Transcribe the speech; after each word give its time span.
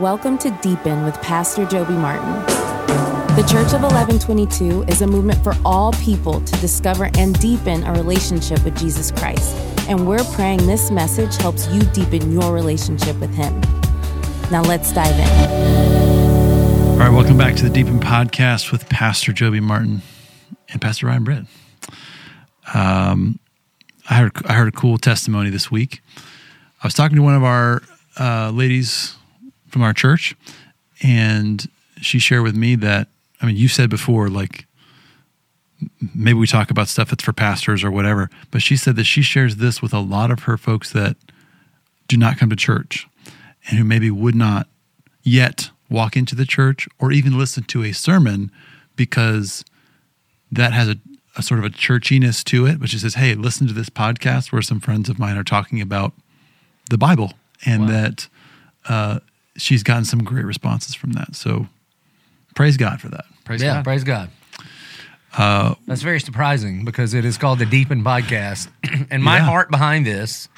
Welcome 0.00 0.38
to 0.38 0.52
Deepen 0.62 1.02
with 1.02 1.20
Pastor 1.22 1.66
Joby 1.66 1.94
Martin. 1.94 2.32
The 3.34 3.44
Church 3.50 3.72
of 3.74 3.82
1122 3.82 4.84
is 4.84 5.02
a 5.02 5.08
movement 5.08 5.42
for 5.42 5.54
all 5.64 5.92
people 5.94 6.40
to 6.40 6.60
discover 6.60 7.10
and 7.18 7.36
deepen 7.40 7.82
a 7.82 7.90
relationship 7.94 8.62
with 8.62 8.78
Jesus 8.78 9.10
Christ. 9.10 9.56
And 9.88 10.06
we're 10.06 10.22
praying 10.34 10.64
this 10.68 10.92
message 10.92 11.34
helps 11.38 11.66
you 11.72 11.80
deepen 11.80 12.30
your 12.30 12.54
relationship 12.54 13.16
with 13.18 13.34
Him. 13.34 13.60
Now 14.52 14.62
let's 14.62 14.92
dive 14.92 15.18
in. 15.18 16.90
All 16.92 16.98
right, 16.98 17.10
welcome 17.10 17.36
back 17.36 17.56
to 17.56 17.64
the 17.64 17.70
Deepen 17.70 17.98
Podcast 17.98 18.70
with 18.70 18.88
Pastor 18.88 19.32
Joby 19.32 19.58
Martin 19.58 20.02
and 20.68 20.80
Pastor 20.80 21.06
Ryan 21.06 21.24
Britt. 21.24 21.44
Um, 22.72 23.40
I 24.08 24.14
heard 24.14 24.46
I 24.46 24.52
heard 24.52 24.68
a 24.68 24.72
cool 24.72 24.96
testimony 24.98 25.50
this 25.50 25.72
week. 25.72 26.02
I 26.84 26.86
was 26.86 26.94
talking 26.94 27.16
to 27.16 27.22
one 27.22 27.34
of 27.34 27.42
our 27.42 27.82
uh, 28.16 28.52
ladies 28.54 29.17
from 29.68 29.82
our 29.82 29.92
church, 29.92 30.34
and 31.02 31.68
she 32.00 32.18
shared 32.18 32.42
with 32.42 32.56
me 32.56 32.74
that 32.76 33.08
I 33.40 33.46
mean, 33.46 33.56
you 33.56 33.68
said 33.68 33.90
before, 33.90 34.28
like 34.28 34.66
maybe 36.14 36.38
we 36.38 36.46
talk 36.46 36.70
about 36.70 36.88
stuff 36.88 37.10
that's 37.10 37.22
for 37.22 37.32
pastors 37.32 37.84
or 37.84 37.90
whatever, 37.90 38.30
but 38.50 38.62
she 38.62 38.76
said 38.76 38.96
that 38.96 39.04
she 39.04 39.22
shares 39.22 39.56
this 39.56 39.80
with 39.80 39.92
a 39.92 40.00
lot 40.00 40.30
of 40.30 40.40
her 40.40 40.56
folks 40.56 40.92
that 40.92 41.16
do 42.08 42.16
not 42.16 42.36
come 42.36 42.50
to 42.50 42.56
church 42.56 43.06
and 43.68 43.78
who 43.78 43.84
maybe 43.84 44.10
would 44.10 44.34
not 44.34 44.66
yet 45.22 45.70
walk 45.88 46.16
into 46.16 46.34
the 46.34 46.44
church 46.44 46.88
or 46.98 47.12
even 47.12 47.38
listen 47.38 47.62
to 47.64 47.84
a 47.84 47.92
sermon 47.92 48.50
because 48.96 49.64
that 50.50 50.72
has 50.72 50.88
a, 50.88 50.96
a 51.36 51.42
sort 51.42 51.60
of 51.60 51.66
a 51.66 51.70
churchiness 51.70 52.42
to 52.42 52.66
it, 52.66 52.80
which 52.80 52.96
says, 52.96 53.14
hey, 53.14 53.34
listen 53.34 53.66
to 53.66 53.72
this 53.72 53.88
podcast 53.90 54.50
where 54.50 54.62
some 54.62 54.80
friends 54.80 55.08
of 55.08 55.18
mine 55.18 55.36
are 55.36 55.44
talking 55.44 55.80
about 55.80 56.12
the 56.90 56.98
Bible 56.98 57.34
and 57.64 57.82
wow. 57.82 57.88
that 57.88 58.28
uh, 58.88 59.20
she's 59.58 59.82
gotten 59.82 60.04
some 60.04 60.24
great 60.24 60.44
responses 60.44 60.94
from 60.94 61.12
that. 61.12 61.36
So 61.36 61.66
praise 62.54 62.76
God 62.76 63.00
for 63.00 63.08
that. 63.08 63.24
Praise 63.44 63.62
yeah, 63.62 63.74
God. 63.74 63.84
praise 63.84 64.04
God. 64.04 64.30
Uh, 65.36 65.74
That's 65.86 66.02
very 66.02 66.20
surprising 66.20 66.84
because 66.84 67.12
it 67.12 67.24
is 67.24 67.36
called 67.36 67.58
the 67.58 67.66
Deepen 67.66 68.02
Podcast. 68.02 68.68
and 69.10 69.22
my 69.22 69.36
yeah. 69.36 69.44
heart 69.44 69.70
behind 69.70 70.06
this 70.06 70.48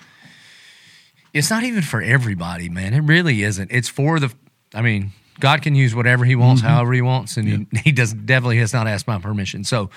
it's 1.33 1.51
not 1.51 1.62
even 1.62 1.83
for 1.83 2.03
everybody, 2.03 2.69
man. 2.69 2.95
It 2.95 3.01
really 3.01 3.43
isn't. 3.43 3.71
It's 3.71 3.89
for 3.89 4.19
the. 4.19 4.33
I 4.75 4.83
mean, 4.83 5.12
God 5.39 5.62
can 5.62 5.75
use 5.75 5.95
whatever 5.95 6.25
He 6.25 6.34
wants, 6.34 6.62
mm-hmm. 6.62 6.71
however 6.71 6.93
He 6.93 7.03
wants, 7.03 7.37
and 7.37 7.48
yeah. 7.48 7.56
he, 7.73 7.78
he 7.84 7.93
does 7.93 8.12
definitely 8.12 8.59
has 8.59 8.73
not 8.73 8.87
asked 8.87 9.06
my 9.06 9.19
permission. 9.19 9.65
So, 9.65 9.91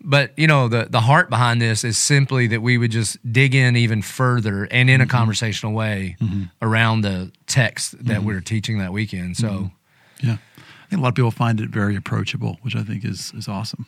but 0.00 0.32
you 0.36 0.46
know, 0.46 0.68
the 0.68 0.86
the 0.88 1.00
heart 1.00 1.30
behind 1.30 1.60
this 1.60 1.84
is 1.84 1.98
simply 1.98 2.46
that 2.48 2.62
we 2.62 2.78
would 2.78 2.90
just 2.90 3.16
dig 3.30 3.54
in 3.54 3.76
even 3.76 4.02
further 4.02 4.64
and 4.70 4.90
in 4.90 5.00
a 5.00 5.04
mm-hmm. 5.04 5.16
conversational 5.16 5.72
way 5.72 6.16
mm-hmm. 6.20 6.44
around 6.62 7.02
the 7.02 7.32
text 7.46 7.92
that 7.92 8.18
mm-hmm. 8.18 8.26
we're 8.26 8.40
teaching 8.40 8.78
that 8.78 8.92
weekend. 8.92 9.36
So, 9.36 9.48
mm-hmm. 9.48 10.26
yeah, 10.26 10.36
I 10.58 10.88
think 10.90 11.00
a 11.00 11.02
lot 11.02 11.08
of 11.08 11.14
people 11.14 11.30
find 11.30 11.60
it 11.60 11.70
very 11.70 11.96
approachable, 11.96 12.58
which 12.62 12.76
I 12.76 12.82
think 12.82 13.04
is 13.04 13.32
is 13.36 13.48
awesome. 13.48 13.86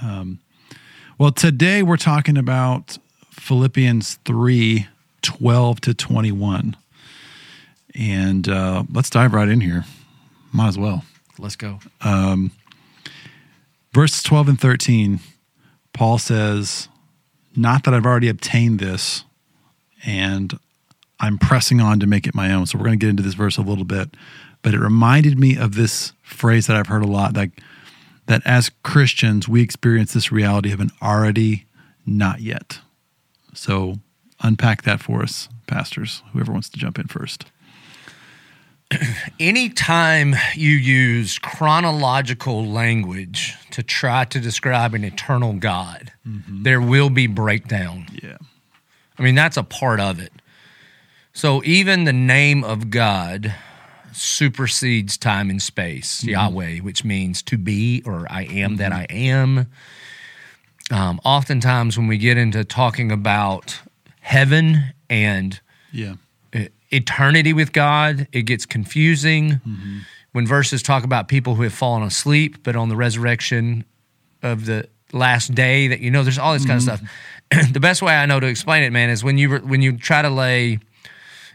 Um, 0.00 0.40
well, 1.18 1.32
today 1.32 1.82
we're 1.82 1.96
talking 1.96 2.36
about 2.36 2.98
Philippians 3.30 4.18
three 4.24 4.88
12 5.22 5.80
to 5.82 5.94
21. 5.94 6.76
And 7.94 8.48
uh, 8.48 8.84
let's 8.92 9.10
dive 9.10 9.32
right 9.32 9.48
in 9.48 9.60
here. 9.60 9.84
Might 10.52 10.68
as 10.68 10.78
well. 10.78 11.04
Let's 11.38 11.56
go. 11.56 11.80
Um, 12.02 12.50
verses 13.92 14.22
12 14.22 14.48
and 14.48 14.60
13, 14.60 15.20
Paul 15.92 16.18
says, 16.18 16.88
Not 17.56 17.84
that 17.84 17.94
I've 17.94 18.06
already 18.06 18.28
obtained 18.28 18.78
this, 18.78 19.24
and 20.04 20.58
I'm 21.20 21.38
pressing 21.38 21.80
on 21.80 22.00
to 22.00 22.06
make 22.06 22.26
it 22.26 22.34
my 22.34 22.52
own. 22.52 22.66
So 22.66 22.76
we're 22.78 22.86
going 22.86 22.98
to 22.98 23.04
get 23.04 23.10
into 23.10 23.22
this 23.22 23.34
verse 23.34 23.56
a 23.56 23.62
little 23.62 23.84
bit. 23.84 24.16
But 24.62 24.74
it 24.74 24.80
reminded 24.80 25.38
me 25.38 25.56
of 25.56 25.74
this 25.74 26.12
phrase 26.22 26.66
that 26.66 26.76
I've 26.76 26.86
heard 26.88 27.04
a 27.04 27.08
lot 27.08 27.34
that, 27.34 27.50
that 28.26 28.42
as 28.44 28.70
Christians, 28.82 29.48
we 29.48 29.62
experience 29.62 30.12
this 30.12 30.32
reality 30.32 30.72
of 30.72 30.80
an 30.80 30.90
already, 31.00 31.66
not 32.06 32.40
yet. 32.40 32.80
So 33.54 33.96
unpack 34.40 34.82
that 34.82 35.00
for 35.00 35.22
us, 35.22 35.48
pastors, 35.66 36.22
whoever 36.32 36.52
wants 36.52 36.68
to 36.70 36.78
jump 36.78 36.98
in 36.98 37.06
first. 37.06 37.46
Anytime 39.40 40.34
you 40.54 40.70
use 40.70 41.38
chronological 41.38 42.66
language 42.66 43.56
to 43.70 43.82
try 43.82 44.24
to 44.26 44.40
describe 44.40 44.94
an 44.94 45.04
eternal 45.04 45.54
God, 45.54 46.12
mm-hmm. 46.26 46.62
there 46.62 46.80
will 46.80 47.10
be 47.10 47.26
breakdown. 47.26 48.06
Yeah. 48.22 48.38
I 49.18 49.22
mean, 49.22 49.34
that's 49.34 49.56
a 49.56 49.62
part 49.62 50.00
of 50.00 50.20
it. 50.20 50.32
So 51.32 51.62
even 51.64 52.04
the 52.04 52.12
name 52.12 52.64
of 52.64 52.90
God 52.90 53.54
supersedes 54.12 55.16
time 55.16 55.50
and 55.50 55.62
space, 55.62 56.20
mm-hmm. 56.20 56.30
Yahweh, 56.30 56.78
which 56.78 57.04
means 57.04 57.42
to 57.44 57.56
be 57.58 58.02
or 58.04 58.26
I 58.30 58.42
am 58.42 58.48
mm-hmm. 58.48 58.76
that 58.76 58.92
I 58.92 59.06
am. 59.10 59.68
Um, 60.90 61.20
oftentimes, 61.24 61.96
when 61.96 62.06
we 62.06 62.18
get 62.18 62.36
into 62.36 62.64
talking 62.64 63.10
about 63.10 63.80
heaven 64.20 64.92
and 65.08 65.58
yeah. 65.90 66.14
Eternity 66.92 67.52
with 67.52 67.72
God, 67.72 68.28
it 68.32 68.42
gets 68.42 68.66
confusing. 68.66 69.50
Mm-hmm. 69.52 69.98
When 70.32 70.46
verses 70.46 70.82
talk 70.82 71.04
about 71.04 71.28
people 71.28 71.56
who 71.56 71.62
have 71.62 71.74
fallen 71.74 72.02
asleep, 72.02 72.62
but 72.62 72.74
on 72.74 72.88
the 72.88 72.96
resurrection 72.96 73.84
of 74.42 74.64
the 74.64 74.88
last 75.12 75.54
day, 75.54 75.88
that 75.88 76.00
you 76.00 76.10
know, 76.10 76.22
there's 76.22 76.38
all 76.38 76.54
this 76.54 76.64
kind 76.64 76.80
mm-hmm. 76.80 76.90
of 76.90 76.98
stuff. 77.50 77.70
the 77.72 77.80
best 77.80 78.00
way 78.00 78.14
I 78.14 78.26
know 78.26 78.40
to 78.40 78.46
explain 78.46 78.82
it, 78.82 78.90
man, 78.90 79.10
is 79.10 79.22
when 79.22 79.36
you 79.36 79.58
when 79.58 79.82
you 79.82 79.96
try 79.96 80.22
to 80.22 80.30
lay 80.30 80.78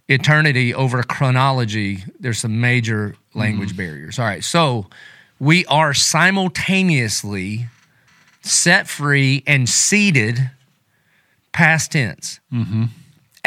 eternity 0.07 0.73
over 0.73 1.01
chronology, 1.03 2.03
there's 2.19 2.39
some 2.39 2.61
major 2.61 3.15
language 3.33 3.69
mm-hmm. 3.69 3.77
barriers. 3.77 4.19
All 4.19 4.25
right, 4.25 4.43
so 4.43 4.87
we 5.39 5.65
are 5.65 5.93
simultaneously 5.93 7.67
set 8.41 8.87
free 8.87 9.43
and 9.45 9.67
seated 9.67 10.51
past 11.51 11.91
tense, 11.91 12.39
mm-hmm. 12.53 12.85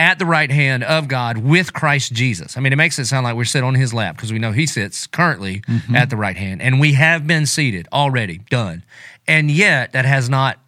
At 0.01 0.19
the 0.19 0.25
right 0.25 0.51
hand 0.51 0.83
of 0.83 1.09
God 1.09 1.37
with 1.37 1.75
Christ 1.75 2.15
Jesus. 2.15 2.57
I 2.57 2.61
mean, 2.61 2.73
it 2.73 2.77
makes 2.77 2.99
it 2.99 3.05
sound 3.05 3.25
like 3.25 3.37
we're 3.37 3.45
sitting 3.45 3.67
on 3.67 3.75
his 3.75 3.93
lap 3.93 4.17
because 4.17 4.33
we 4.33 4.39
know 4.39 4.51
he 4.51 4.65
sits 4.65 5.07
currently 5.07 5.61
mm-hmm. 5.61 5.95
at 5.95 6.09
the 6.09 6.17
right 6.17 6.39
hand, 6.39 6.63
and 6.63 6.81
we 6.81 6.95
have 6.95 7.27
been 7.27 7.45
seated 7.45 7.87
already, 7.93 8.39
done. 8.49 8.83
And 9.29 9.51
yet, 9.51 9.93
that 9.93 10.07
has 10.07 10.31
not, 10.31 10.59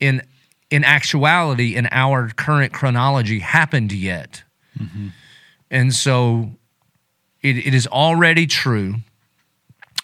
in 0.00 0.22
in 0.70 0.82
actuality, 0.82 1.76
in 1.76 1.88
our 1.92 2.30
current 2.30 2.72
chronology, 2.72 3.38
happened 3.38 3.92
yet. 3.92 4.42
Mm-hmm. 4.76 5.08
And 5.70 5.94
so, 5.94 6.50
it, 7.40 7.58
it 7.58 7.74
is 7.74 7.86
already 7.86 8.48
true 8.48 8.96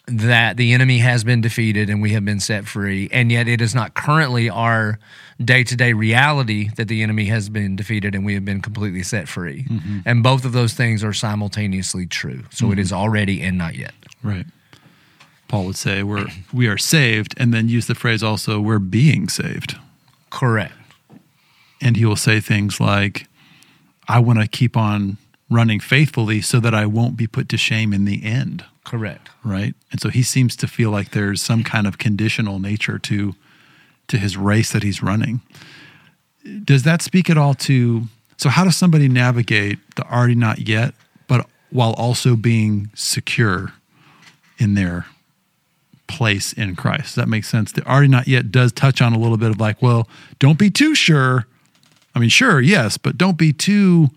that 0.06 0.56
the 0.56 0.72
enemy 0.74 0.98
has 0.98 1.24
been 1.24 1.40
defeated 1.40 1.90
and 1.90 2.00
we 2.00 2.10
have 2.10 2.24
been 2.24 2.38
set 2.38 2.66
free, 2.66 3.08
and 3.10 3.32
yet 3.32 3.48
it 3.48 3.60
is 3.60 3.74
not 3.74 3.94
currently 3.94 4.48
our 4.48 5.00
day 5.42 5.64
to 5.64 5.76
day 5.76 5.92
reality 5.92 6.70
that 6.76 6.88
the 6.88 7.02
enemy 7.02 7.26
has 7.26 7.48
been 7.48 7.76
defeated 7.76 8.14
and 8.14 8.24
we 8.24 8.34
have 8.34 8.44
been 8.44 8.60
completely 8.60 9.02
set 9.02 9.28
free. 9.28 9.64
Mm-hmm. 9.64 10.00
And 10.04 10.22
both 10.22 10.44
of 10.44 10.52
those 10.52 10.74
things 10.74 11.02
are 11.02 11.12
simultaneously 11.12 12.06
true. 12.06 12.44
So 12.50 12.66
mm-hmm. 12.66 12.74
it 12.74 12.78
is 12.78 12.92
already 12.92 13.42
and 13.42 13.58
not 13.58 13.76
yet. 13.76 13.94
Right. 14.22 14.46
Paul 15.48 15.66
would 15.66 15.76
say 15.76 16.02
we're 16.02 16.26
we 16.52 16.66
are 16.66 16.78
saved 16.78 17.34
and 17.36 17.52
then 17.52 17.68
use 17.68 17.86
the 17.86 17.94
phrase 17.94 18.22
also 18.22 18.60
we're 18.60 18.78
being 18.78 19.28
saved. 19.28 19.76
Correct. 20.30 20.72
And 21.80 21.96
he 21.96 22.04
will 22.04 22.16
say 22.16 22.40
things 22.40 22.80
like 22.80 23.26
I 24.08 24.18
want 24.18 24.40
to 24.40 24.48
keep 24.48 24.76
on 24.76 25.18
running 25.50 25.80
faithfully 25.80 26.40
so 26.40 26.60
that 26.60 26.74
I 26.74 26.86
won't 26.86 27.16
be 27.16 27.26
put 27.26 27.48
to 27.50 27.56
shame 27.56 27.92
in 27.92 28.04
the 28.04 28.24
end. 28.24 28.64
Correct. 28.84 29.30
Right? 29.42 29.74
And 29.90 30.00
so 30.00 30.08
he 30.08 30.22
seems 30.22 30.56
to 30.56 30.66
feel 30.66 30.90
like 30.90 31.10
there's 31.10 31.42
some 31.42 31.62
kind 31.62 31.86
of 31.86 31.98
conditional 31.98 32.58
nature 32.58 32.98
to 33.00 33.34
to 34.08 34.18
his 34.18 34.36
race 34.36 34.72
that 34.72 34.82
he's 34.82 35.02
running. 35.02 35.40
Does 36.64 36.82
that 36.82 37.02
speak 37.02 37.30
at 37.30 37.38
all 37.38 37.54
to 37.54 38.04
so 38.36 38.48
how 38.48 38.64
does 38.64 38.76
somebody 38.76 39.08
navigate 39.08 39.78
the 39.96 40.02
already 40.10 40.34
not 40.34 40.68
yet, 40.68 40.94
but 41.28 41.46
while 41.70 41.94
also 41.94 42.36
being 42.36 42.90
secure 42.94 43.72
in 44.58 44.74
their 44.74 45.06
place 46.06 46.52
in 46.52 46.76
Christ? 46.76 47.04
Does 47.04 47.14
that 47.14 47.28
make 47.28 47.44
sense? 47.44 47.72
The 47.72 47.86
already 47.86 48.08
not 48.08 48.28
yet 48.28 48.50
does 48.50 48.72
touch 48.72 49.00
on 49.00 49.12
a 49.12 49.18
little 49.18 49.36
bit 49.36 49.50
of 49.50 49.60
like, 49.60 49.80
well, 49.80 50.08
don't 50.38 50.58
be 50.58 50.70
too 50.70 50.94
sure. 50.94 51.46
I 52.14 52.18
mean, 52.18 52.28
sure, 52.28 52.60
yes, 52.60 52.98
but 52.98 53.16
don't 53.16 53.38
be 53.38 53.52
too 53.52 54.10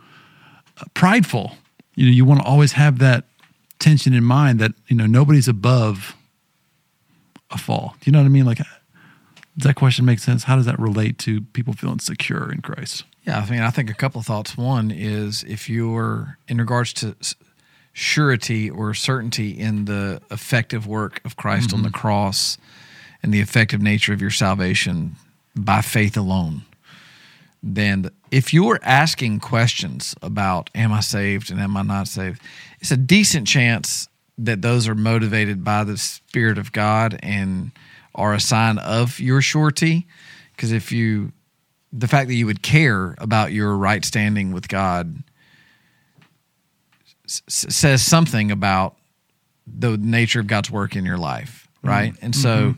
uh, 0.80 0.86
prideful. 0.94 1.56
You 1.96 2.08
know, 2.08 2.12
you 2.12 2.26
want 2.26 2.42
to 2.42 2.46
always 2.46 2.74
have 2.74 3.00
that 3.00 3.24
tension 3.80 4.14
in 4.14 4.24
mind 4.24 4.60
that, 4.60 4.72
you 4.88 4.96
know, 4.96 5.06
nobody's 5.06 5.48
above 5.48 6.16
a 7.50 7.58
fall. 7.58 7.96
Do 8.02 8.10
you 8.10 8.12
know 8.12 8.20
what 8.20 8.26
I 8.26 8.30
mean? 8.30 8.46
Like 8.46 8.60
does 9.58 9.68
that 9.68 9.76
question 9.76 10.06
make 10.06 10.20
sense? 10.20 10.44
How 10.44 10.56
does 10.56 10.66
that 10.68 10.80
relate 10.80 11.18
to 11.20 11.42
people 11.42 11.74
feeling 11.74 12.00
secure 12.00 12.52
in 12.52 12.62
Christ? 12.62 13.06
Yeah, 13.24 13.40
I 13.40 13.50
mean, 13.50 13.62
I 13.62 13.72
think 13.72 13.90
a 13.90 13.96
couple 13.96 14.20
of 14.20 14.26
thoughts. 14.26 14.56
One 14.56 14.92
is 14.92 15.44
if 15.44 15.68
you're 15.68 16.38
in 16.48 16.58
regards 16.58 16.94
to 16.94 17.16
surety 17.92 18.70
or 18.70 18.94
certainty 18.94 19.50
in 19.50 19.86
the 19.86 20.22
effective 20.30 20.86
work 20.86 21.22
of 21.26 21.36
Christ 21.36 21.70
mm-hmm. 21.70 21.78
on 21.78 21.82
the 21.82 21.90
mm-hmm. 21.90 21.98
cross 21.98 22.60
and 23.24 23.34
the 23.34 23.42
effective 23.42 23.82
nature 23.82 24.14
of 24.14 24.22
your 24.22 24.30
salvation 24.30 25.16
by 25.56 25.82
faith 25.82 26.16
alone, 26.16 26.62
then 27.64 28.12
if 28.30 28.54
you're 28.54 28.80
asking 28.84 29.40
questions 29.40 30.14
about 30.22 30.70
am 30.76 30.94
I 30.94 31.00
saved 31.00 31.50
and 31.50 31.60
am 31.60 31.76
I 31.76 31.82
not 31.82 32.08
saved, 32.08 32.42
it's 32.80 32.92
a 32.92 32.98
decent 32.98 33.48
chance 33.48 34.08
that 34.38 34.62
those 34.62 34.88
are 34.88 34.94
motivated 34.94 35.64
by 35.64 35.84
the 35.84 35.98
Spirit 35.98 36.60
of 36.60 36.72
God 36.72 37.20
and 37.24 37.72
are 38.18 38.34
a 38.34 38.40
sign 38.40 38.78
of 38.80 39.20
your 39.20 39.42
surety. 39.42 40.08
Because 40.56 40.72
if 40.72 40.92
you, 40.92 41.32
the 41.94 42.08
fact 42.08 42.28
that 42.28 42.36
you 42.36 42.46
would 42.48 42.62
care 42.62 43.16
about 43.20 43.54
your 43.54 43.78
right 43.78 44.04
standing 44.04 44.52
with 44.52 44.68
God 44.68 45.24
s- 47.28 47.44
says 47.48 48.02
something 48.02 48.52
about 48.52 48.96
the 49.68 49.98
nature 49.98 50.40
of 50.40 50.48
God's 50.48 50.72
work 50.72 50.96
in 50.96 51.06
your 51.06 51.18
life, 51.18 51.68
mm-hmm. 51.78 51.90
right? 51.90 52.14
And 52.22 52.36
so, 52.36 52.76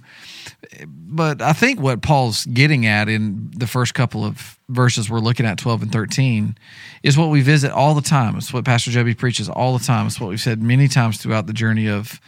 mm-hmm. 0.74 0.86
but 0.88 1.42
I 1.42 1.54
think 1.54 1.80
what 1.80 2.02
Paul's 2.02 2.46
getting 2.46 2.86
at 2.86 3.08
in 3.08 3.52
the 3.56 3.68
first 3.68 3.94
couple 3.94 4.26
of 4.26 4.60
verses 4.68 5.10
we're 5.10 5.20
looking 5.20 5.46
at, 5.46 5.58
12 5.58 5.84
and 5.84 5.92
13, 5.92 6.58
is 7.04 7.18
what 7.18 7.30
we 7.30 7.42
visit 7.42 7.72
all 7.72 7.94
the 7.94 8.02
time. 8.02 8.36
It's 8.36 8.52
what 8.52 8.66
Pastor 8.66 8.92
Joby 8.92 9.14
preaches 9.14 9.50
all 9.50 9.78
the 9.78 9.86
time. 9.86 10.08
It's 10.08 10.20
what 10.20 10.30
we've 10.30 10.42
said 10.42 10.62
many 10.62 10.88
times 10.88 11.18
throughout 11.18 11.48
the 11.48 11.54
journey 11.54 11.88
of 11.88 12.20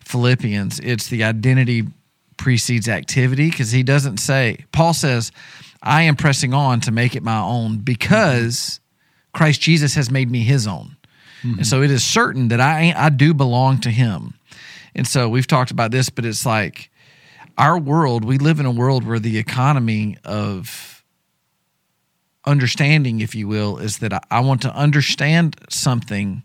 Philippians. 0.00 0.80
It's 0.80 1.08
the 1.08 1.24
identity 1.24 1.86
precedes 2.38 2.88
activity 2.88 3.50
because 3.50 3.72
he 3.72 3.82
doesn't 3.82 4.18
say, 4.18 4.64
Paul 4.72 4.94
says, 4.94 5.30
I 5.82 6.02
am 6.02 6.16
pressing 6.16 6.54
on 6.54 6.80
to 6.80 6.90
make 6.90 7.14
it 7.14 7.22
my 7.22 7.40
own 7.40 7.78
because 7.78 8.80
Christ 9.32 9.60
Jesus 9.60 9.94
has 9.94 10.10
made 10.10 10.30
me 10.30 10.42
his 10.42 10.66
own. 10.66 10.96
And 11.42 11.66
so 11.66 11.82
it 11.82 11.90
is 11.90 12.02
certain 12.02 12.48
that 12.48 12.60
I 12.60 12.92
I 12.96 13.10
do 13.10 13.32
belong 13.32 13.80
to 13.82 13.90
him. 13.90 14.34
And 14.94 15.06
so 15.06 15.28
we've 15.28 15.46
talked 15.46 15.70
about 15.70 15.92
this, 15.92 16.10
but 16.10 16.24
it's 16.24 16.44
like 16.44 16.90
our 17.56 17.78
world, 17.78 18.24
we 18.24 18.38
live 18.38 18.58
in 18.58 18.66
a 18.66 18.70
world 18.72 19.04
where 19.04 19.20
the 19.20 19.38
economy 19.38 20.16
of 20.24 21.04
understanding, 22.44 23.20
if 23.20 23.34
you 23.34 23.46
will, 23.46 23.78
is 23.78 23.98
that 23.98 24.12
I, 24.12 24.20
I 24.30 24.40
want 24.40 24.62
to 24.62 24.74
understand 24.74 25.56
something 25.68 26.42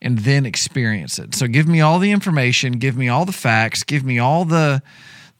and 0.00 0.18
then 0.18 0.46
experience 0.46 1.18
it. 1.18 1.34
So 1.34 1.46
give 1.46 1.68
me 1.68 1.80
all 1.80 1.98
the 1.98 2.10
information, 2.10 2.74
give 2.74 2.96
me 2.96 3.08
all 3.08 3.24
the 3.24 3.32
facts, 3.32 3.84
give 3.84 4.04
me 4.04 4.18
all 4.18 4.44
the 4.44 4.82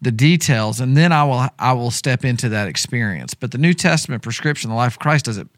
the 0.04 0.12
details, 0.12 0.80
and 0.80 0.96
then 0.96 1.12
I 1.12 1.24
will 1.24 1.48
I 1.58 1.72
will 1.72 1.90
step 1.90 2.24
into 2.24 2.48
that 2.50 2.68
experience. 2.68 3.34
But 3.34 3.50
the 3.50 3.58
New 3.58 3.74
Testament 3.74 4.22
prescription, 4.22 4.70
the 4.70 4.76
life 4.76 4.94
of 4.94 4.98
Christ, 4.98 5.24
does 5.24 5.38
it 5.38 5.48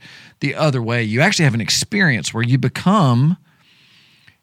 the 0.41 0.55
other 0.55 0.83
way. 0.83 1.03
You 1.03 1.21
actually 1.21 1.45
have 1.45 1.55
an 1.55 1.61
experience 1.61 2.33
where 2.33 2.43
you 2.43 2.59
become 2.59 3.37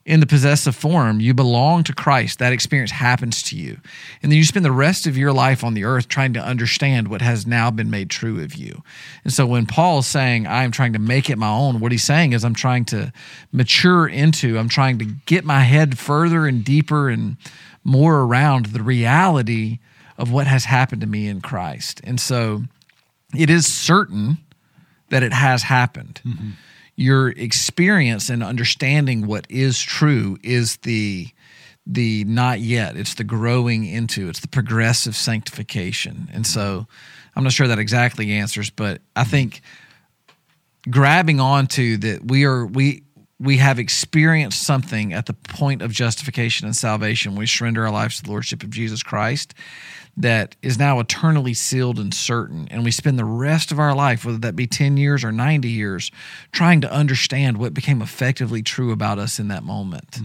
in 0.05 0.19
the 0.19 0.25
possessive 0.25 0.75
form, 0.75 1.21
you 1.21 1.33
belong 1.33 1.83
to 1.85 1.93
Christ. 1.93 2.39
That 2.39 2.51
experience 2.51 2.91
happens 2.91 3.41
to 3.43 3.55
you. 3.55 3.79
And 4.21 4.31
then 4.31 4.37
you 4.37 4.43
spend 4.43 4.65
the 4.65 4.71
rest 4.71 5.07
of 5.07 5.17
your 5.17 5.31
life 5.31 5.63
on 5.63 5.75
the 5.75 5.85
earth 5.85 6.09
trying 6.09 6.33
to 6.33 6.41
understand 6.41 7.07
what 7.07 7.21
has 7.21 7.47
now 7.47 7.71
been 7.71 7.89
made 7.89 8.09
true 8.09 8.43
of 8.43 8.55
you. 8.55 8.83
And 9.23 9.31
so 9.31 9.45
when 9.45 9.65
Paul's 9.65 10.07
saying, 10.07 10.45
I 10.45 10.63
am 10.63 10.71
trying 10.71 10.91
to 10.93 10.99
make 10.99 11.29
it 11.29 11.37
my 11.37 11.49
own, 11.49 11.79
what 11.79 11.93
he's 11.93 12.03
saying 12.03 12.33
is, 12.33 12.43
I'm 12.43 12.55
trying 12.55 12.83
to 12.85 13.13
mature 13.53 14.05
into, 14.05 14.57
I'm 14.57 14.67
trying 14.67 14.99
to 14.99 15.05
get 15.05 15.45
my 15.45 15.61
head 15.61 15.97
further 15.97 16.45
and 16.47 16.65
deeper 16.65 17.07
and 17.07 17.37
more 17.85 18.21
around 18.21 18.67
the 18.67 18.83
reality 18.83 19.79
of 20.17 20.31
what 20.31 20.47
has 20.47 20.65
happened 20.65 21.01
to 21.01 21.07
me 21.07 21.27
in 21.27 21.41
Christ. 21.41 22.01
And 22.03 22.19
so 22.19 22.63
it 23.35 23.49
is 23.49 23.65
certain 23.65 24.37
that 25.09 25.23
it 25.23 25.33
has 25.33 25.63
happened. 25.63 26.21
Mm-hmm. 26.25 26.49
Your 26.95 27.29
experience 27.29 28.29
and 28.29 28.43
understanding 28.43 29.25
what 29.25 29.45
is 29.49 29.79
true 29.81 30.37
is 30.43 30.77
the 30.77 31.27
the 31.85 32.23
not 32.23 32.61
yet. 32.61 32.95
It's 32.95 33.15
the 33.15 33.25
growing 33.25 33.85
into 33.85 34.29
it's 34.29 34.39
the 34.39 34.47
progressive 34.47 35.15
sanctification. 35.15 36.29
And 36.33 36.45
so 36.45 36.87
i'm 37.35 37.43
not 37.43 37.53
sure 37.53 37.67
that 37.67 37.79
exactly 37.79 38.31
answers 38.31 38.69
but 38.69 39.01
i 39.15 39.23
think 39.23 39.61
grabbing 40.89 41.39
onto 41.39 41.97
that 41.97 42.25
we 42.25 42.45
are 42.45 42.65
we 42.65 43.03
we 43.39 43.57
have 43.57 43.79
experienced 43.79 44.63
something 44.63 45.13
at 45.13 45.25
the 45.25 45.33
point 45.33 45.81
of 45.81 45.91
justification 45.91 46.65
and 46.65 46.75
salvation. 46.75 47.35
We 47.35 47.45
surrender 47.45 47.83
our 47.85 47.91
lives 47.91 48.17
to 48.17 48.23
the 48.23 48.29
lordship 48.29 48.63
of 48.63 48.69
jesus 48.69 49.03
christ 49.03 49.53
that 50.15 50.55
is 50.61 50.77
now 50.77 50.99
eternally 50.99 51.53
sealed 51.53 51.97
and 51.97 52.13
certain. 52.13 52.67
And 52.69 52.83
we 52.83 52.91
spend 52.91 53.17
the 53.17 53.25
rest 53.25 53.71
of 53.71 53.79
our 53.79 53.95
life, 53.95 54.25
whether 54.25 54.37
that 54.39 54.55
be 54.55 54.67
10 54.67 54.97
years 54.97 55.23
or 55.23 55.31
90 55.31 55.69
years, 55.69 56.11
trying 56.51 56.81
to 56.81 56.91
understand 56.91 57.57
what 57.57 57.73
became 57.73 58.01
effectively 58.01 58.61
true 58.61 58.91
about 58.91 59.17
us 59.17 59.39
in 59.39 59.47
that 59.47 59.63
moment. 59.63 60.19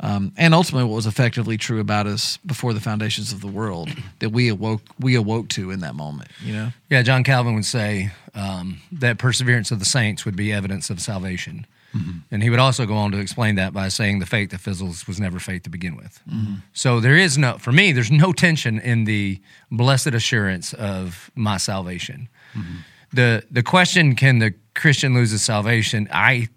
Um, 0.00 0.32
and 0.36 0.52
ultimately, 0.52 0.84
what 0.84 0.96
was 0.96 1.06
effectively 1.06 1.56
true 1.56 1.80
about 1.80 2.06
us 2.06 2.36
before 2.44 2.74
the 2.74 2.80
foundations 2.80 3.32
of 3.32 3.40
the 3.40 3.46
world 3.46 3.88
that 4.18 4.28
we 4.28 4.48
awoke 4.48 4.82
we 5.00 5.14
awoke 5.14 5.48
to 5.50 5.70
in 5.70 5.80
that 5.80 5.94
moment. 5.94 6.30
You 6.44 6.52
know, 6.52 6.72
Yeah, 6.90 7.02
John 7.02 7.24
Calvin 7.24 7.54
would 7.54 7.64
say 7.64 8.10
um, 8.34 8.80
that 8.92 9.16
perseverance 9.16 9.70
of 9.70 9.78
the 9.78 9.86
saints 9.86 10.26
would 10.26 10.36
be 10.36 10.52
evidence 10.52 10.90
of 10.90 11.00
salvation. 11.00 11.66
Mm-hmm. 11.96 12.18
And 12.30 12.42
he 12.42 12.50
would 12.50 12.58
also 12.58 12.86
go 12.86 12.94
on 12.94 13.12
to 13.12 13.18
explain 13.18 13.54
that 13.56 13.72
by 13.72 13.88
saying 13.88 14.18
the 14.18 14.26
faith 14.26 14.50
that 14.50 14.58
fizzles 14.58 15.06
was 15.06 15.18
never 15.20 15.38
faith 15.38 15.62
to 15.62 15.70
begin 15.70 15.96
with. 15.96 16.20
Mm-hmm. 16.28 16.56
So 16.72 17.00
there 17.00 17.16
is 17.16 17.38
no, 17.38 17.58
for 17.58 17.72
me, 17.72 17.92
there's 17.92 18.10
no 18.10 18.32
tension 18.32 18.78
in 18.78 19.04
the 19.04 19.40
blessed 19.70 20.08
assurance 20.08 20.72
of 20.74 21.30
my 21.34 21.56
salvation. 21.56 22.28
Mm-hmm. 22.54 22.76
The 23.12 23.44
the 23.50 23.62
question, 23.62 24.14
can 24.16 24.40
the 24.40 24.54
Christian 24.74 25.14
lose 25.14 25.30
his 25.30 25.42
salvation? 25.42 26.08
I, 26.12 26.48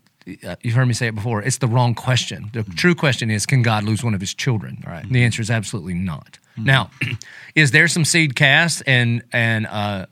uh, 0.46 0.56
you've 0.62 0.74
heard 0.74 0.88
me 0.88 0.94
say 0.94 1.08
it 1.08 1.16
before. 1.16 1.42
It's 1.42 1.60
the 1.60 1.68
wrong 1.68 1.96
question. 1.96 2.50
The 2.54 2.64
true 2.64 2.96
question 2.96 3.30
is, 3.30 3.46
can 3.46 3.62
God 3.62 3.84
lose 3.84 4.04
one 4.04 4.14
of 4.14 4.22
His 4.22 4.34
children? 4.34 4.84
Right. 4.86 5.08
The 5.08 5.24
answer 5.24 5.42
is 5.42 5.50
absolutely 5.50 5.94
not. 5.94 6.40
Now, 6.58 6.90
is 7.56 7.72
there 7.72 7.88
some 7.88 8.04
seed 8.04 8.36
cast 8.36 8.84
and 8.86 9.24
and 9.32 9.68
uh, 9.68 10.08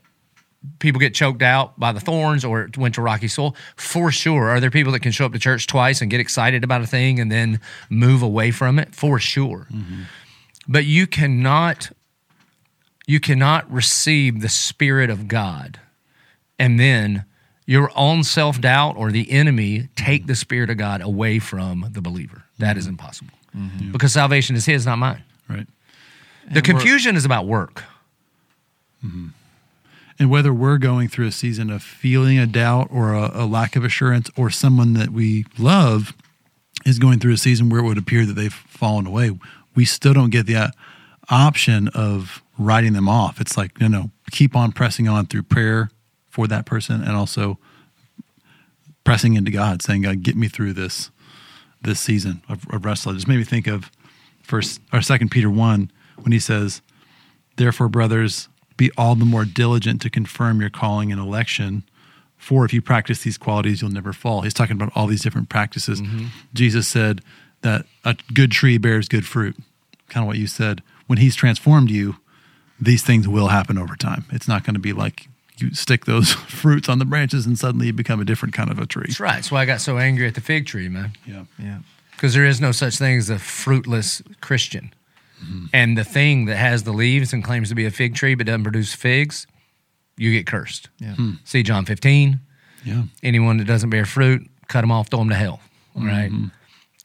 people 0.78 0.98
get 1.00 1.14
choked 1.14 1.42
out 1.42 1.78
by 1.78 1.92
the 1.92 2.00
thorns 2.00 2.44
or 2.44 2.62
it 2.62 2.76
went 2.76 2.94
to 2.96 3.02
rocky 3.02 3.28
soil? 3.28 3.54
For 3.76 4.10
sure. 4.10 4.48
Are 4.48 4.60
there 4.60 4.70
people 4.70 4.92
that 4.92 5.00
can 5.00 5.12
show 5.12 5.26
up 5.26 5.32
to 5.32 5.38
church 5.38 5.66
twice 5.66 6.00
and 6.00 6.10
get 6.10 6.20
excited 6.20 6.64
about 6.64 6.82
a 6.82 6.86
thing 6.86 7.20
and 7.20 7.30
then 7.30 7.60
move 7.88 8.22
away 8.22 8.50
from 8.50 8.78
it? 8.78 8.94
For 8.94 9.18
sure. 9.18 9.66
Mm-hmm. 9.72 10.02
But 10.66 10.84
you 10.84 11.06
cannot 11.06 11.90
you 13.06 13.20
cannot 13.20 13.70
receive 13.72 14.42
the 14.42 14.48
spirit 14.50 15.08
of 15.08 15.28
God 15.28 15.80
and 16.58 16.78
then 16.78 17.24
your 17.64 17.90
own 17.96 18.22
self-doubt 18.24 18.96
or 18.96 19.10
the 19.10 19.30
enemy 19.30 19.88
take 19.96 20.26
the 20.26 20.34
spirit 20.34 20.68
of 20.70 20.76
God 20.76 21.00
away 21.00 21.38
from 21.38 21.86
the 21.92 22.02
believer. 22.02 22.44
That 22.58 22.76
is 22.76 22.84
mm-hmm. 22.84 22.90
impossible. 22.90 23.34
Mm-hmm. 23.56 23.92
Because 23.92 24.12
salvation 24.12 24.56
is 24.56 24.66
his, 24.66 24.84
not 24.84 24.98
mine. 24.98 25.22
Right. 25.48 25.66
The 26.50 26.62
confusion 26.62 27.16
is 27.16 27.24
about 27.24 27.46
work. 27.46 27.84
And 30.18 30.30
whether 30.30 30.52
we're 30.52 30.78
going 30.78 31.08
through 31.08 31.26
a 31.26 31.32
season 31.32 31.70
of 31.70 31.82
feeling 31.82 32.38
a 32.38 32.46
doubt 32.46 32.88
or 32.90 33.14
a, 33.14 33.30
a 33.34 33.46
lack 33.46 33.76
of 33.76 33.84
assurance, 33.84 34.30
or 34.36 34.50
someone 34.50 34.94
that 34.94 35.10
we 35.10 35.46
love 35.58 36.12
is 36.84 36.98
going 36.98 37.20
through 37.20 37.34
a 37.34 37.38
season 37.38 37.68
where 37.68 37.80
it 37.80 37.84
would 37.84 37.98
appear 37.98 38.26
that 38.26 38.32
they've 38.32 38.52
fallen 38.52 39.06
away, 39.06 39.30
we 39.74 39.84
still 39.84 40.14
don't 40.14 40.30
get 40.30 40.46
the 40.46 40.56
uh, 40.56 40.68
option 41.30 41.88
of 41.88 42.42
writing 42.58 42.94
them 42.94 43.08
off. 43.08 43.40
It's 43.40 43.56
like, 43.56 43.80
no, 43.80 43.86
no, 43.86 44.10
keep 44.30 44.56
on 44.56 44.72
pressing 44.72 45.08
on 45.08 45.26
through 45.26 45.44
prayer 45.44 45.90
for 46.28 46.46
that 46.48 46.66
person 46.66 47.00
and 47.00 47.12
also 47.12 47.58
pressing 49.04 49.34
into 49.34 49.50
God, 49.50 49.82
saying, 49.82 50.02
God, 50.02 50.22
get 50.22 50.36
me 50.36 50.48
through 50.48 50.72
this 50.74 51.10
this 51.80 52.00
season 52.00 52.42
of, 52.48 52.66
of 52.70 52.84
wrestling. 52.84 53.14
Just 53.14 53.28
made 53.28 53.38
me 53.38 53.44
think 53.44 53.68
of 53.68 53.90
first 54.42 54.80
or 54.92 55.00
second 55.00 55.30
Peter 55.30 55.48
one 55.48 55.92
when 56.16 56.32
he 56.32 56.40
says, 56.40 56.82
Therefore, 57.56 57.88
brothers, 57.88 58.48
be 58.78 58.90
all 58.96 59.14
the 59.14 59.26
more 59.26 59.44
diligent 59.44 60.00
to 60.02 60.08
confirm 60.08 60.62
your 60.62 60.70
calling 60.70 61.12
and 61.12 61.20
election. 61.20 61.82
For 62.38 62.64
if 62.64 62.72
you 62.72 62.80
practice 62.80 63.24
these 63.24 63.36
qualities, 63.36 63.82
you'll 63.82 63.90
never 63.90 64.14
fall. 64.14 64.40
He's 64.40 64.54
talking 64.54 64.76
about 64.76 64.92
all 64.94 65.06
these 65.06 65.20
different 65.20 65.50
practices. 65.50 66.00
Mm-hmm. 66.00 66.26
Jesus 66.54 66.88
said 66.88 67.20
that 67.60 67.84
a 68.04 68.16
good 68.32 68.52
tree 68.52 68.78
bears 68.78 69.08
good 69.08 69.26
fruit. 69.26 69.56
Kind 70.08 70.24
of 70.24 70.28
what 70.28 70.38
you 70.38 70.46
said. 70.46 70.82
When 71.08 71.18
he's 71.18 71.34
transformed 71.34 71.90
you, 71.90 72.16
these 72.80 73.02
things 73.02 73.26
will 73.26 73.48
happen 73.48 73.76
over 73.76 73.96
time. 73.96 74.24
It's 74.30 74.48
not 74.48 74.64
going 74.64 74.74
to 74.74 74.80
be 74.80 74.92
like 74.92 75.28
you 75.58 75.74
stick 75.74 76.04
those 76.04 76.32
fruits 76.32 76.88
on 76.88 77.00
the 77.00 77.04
branches 77.04 77.44
and 77.44 77.58
suddenly 77.58 77.88
you 77.88 77.92
become 77.92 78.20
a 78.20 78.24
different 78.24 78.54
kind 78.54 78.70
of 78.70 78.78
a 78.78 78.86
tree. 78.86 79.04
That's 79.08 79.20
right. 79.20 79.34
That's 79.34 79.50
why 79.50 79.62
I 79.62 79.66
got 79.66 79.80
so 79.80 79.98
angry 79.98 80.28
at 80.28 80.34
the 80.34 80.40
fig 80.40 80.66
tree, 80.66 80.88
man. 80.88 81.12
Yeah. 81.26 81.44
yeah. 81.58 81.78
Because 82.12 82.34
there 82.34 82.44
is 82.44 82.60
no 82.60 82.72
such 82.72 82.96
thing 82.96 83.18
as 83.18 83.28
a 83.28 83.38
fruitless 83.38 84.22
Christian. 84.40 84.92
And 85.72 85.96
the 85.96 86.04
thing 86.04 86.46
that 86.46 86.56
has 86.56 86.82
the 86.82 86.92
leaves 86.92 87.32
and 87.32 87.44
claims 87.44 87.68
to 87.68 87.74
be 87.74 87.86
a 87.86 87.90
fig 87.90 88.14
tree 88.14 88.34
but 88.34 88.46
doesn't 88.46 88.64
produce 88.64 88.94
figs, 88.94 89.46
you 90.16 90.32
get 90.32 90.46
cursed. 90.46 90.88
Yeah. 90.98 91.14
Hmm. 91.14 91.32
See 91.44 91.62
John 91.62 91.84
15. 91.84 92.40
Yeah. 92.84 93.04
Anyone 93.22 93.58
that 93.58 93.66
doesn't 93.66 93.90
bear 93.90 94.04
fruit, 94.04 94.48
cut 94.68 94.82
them 94.82 94.90
off, 94.90 95.08
throw 95.08 95.20
them 95.20 95.28
to 95.30 95.34
hell. 95.34 95.60
All 95.96 96.04
right. 96.04 96.30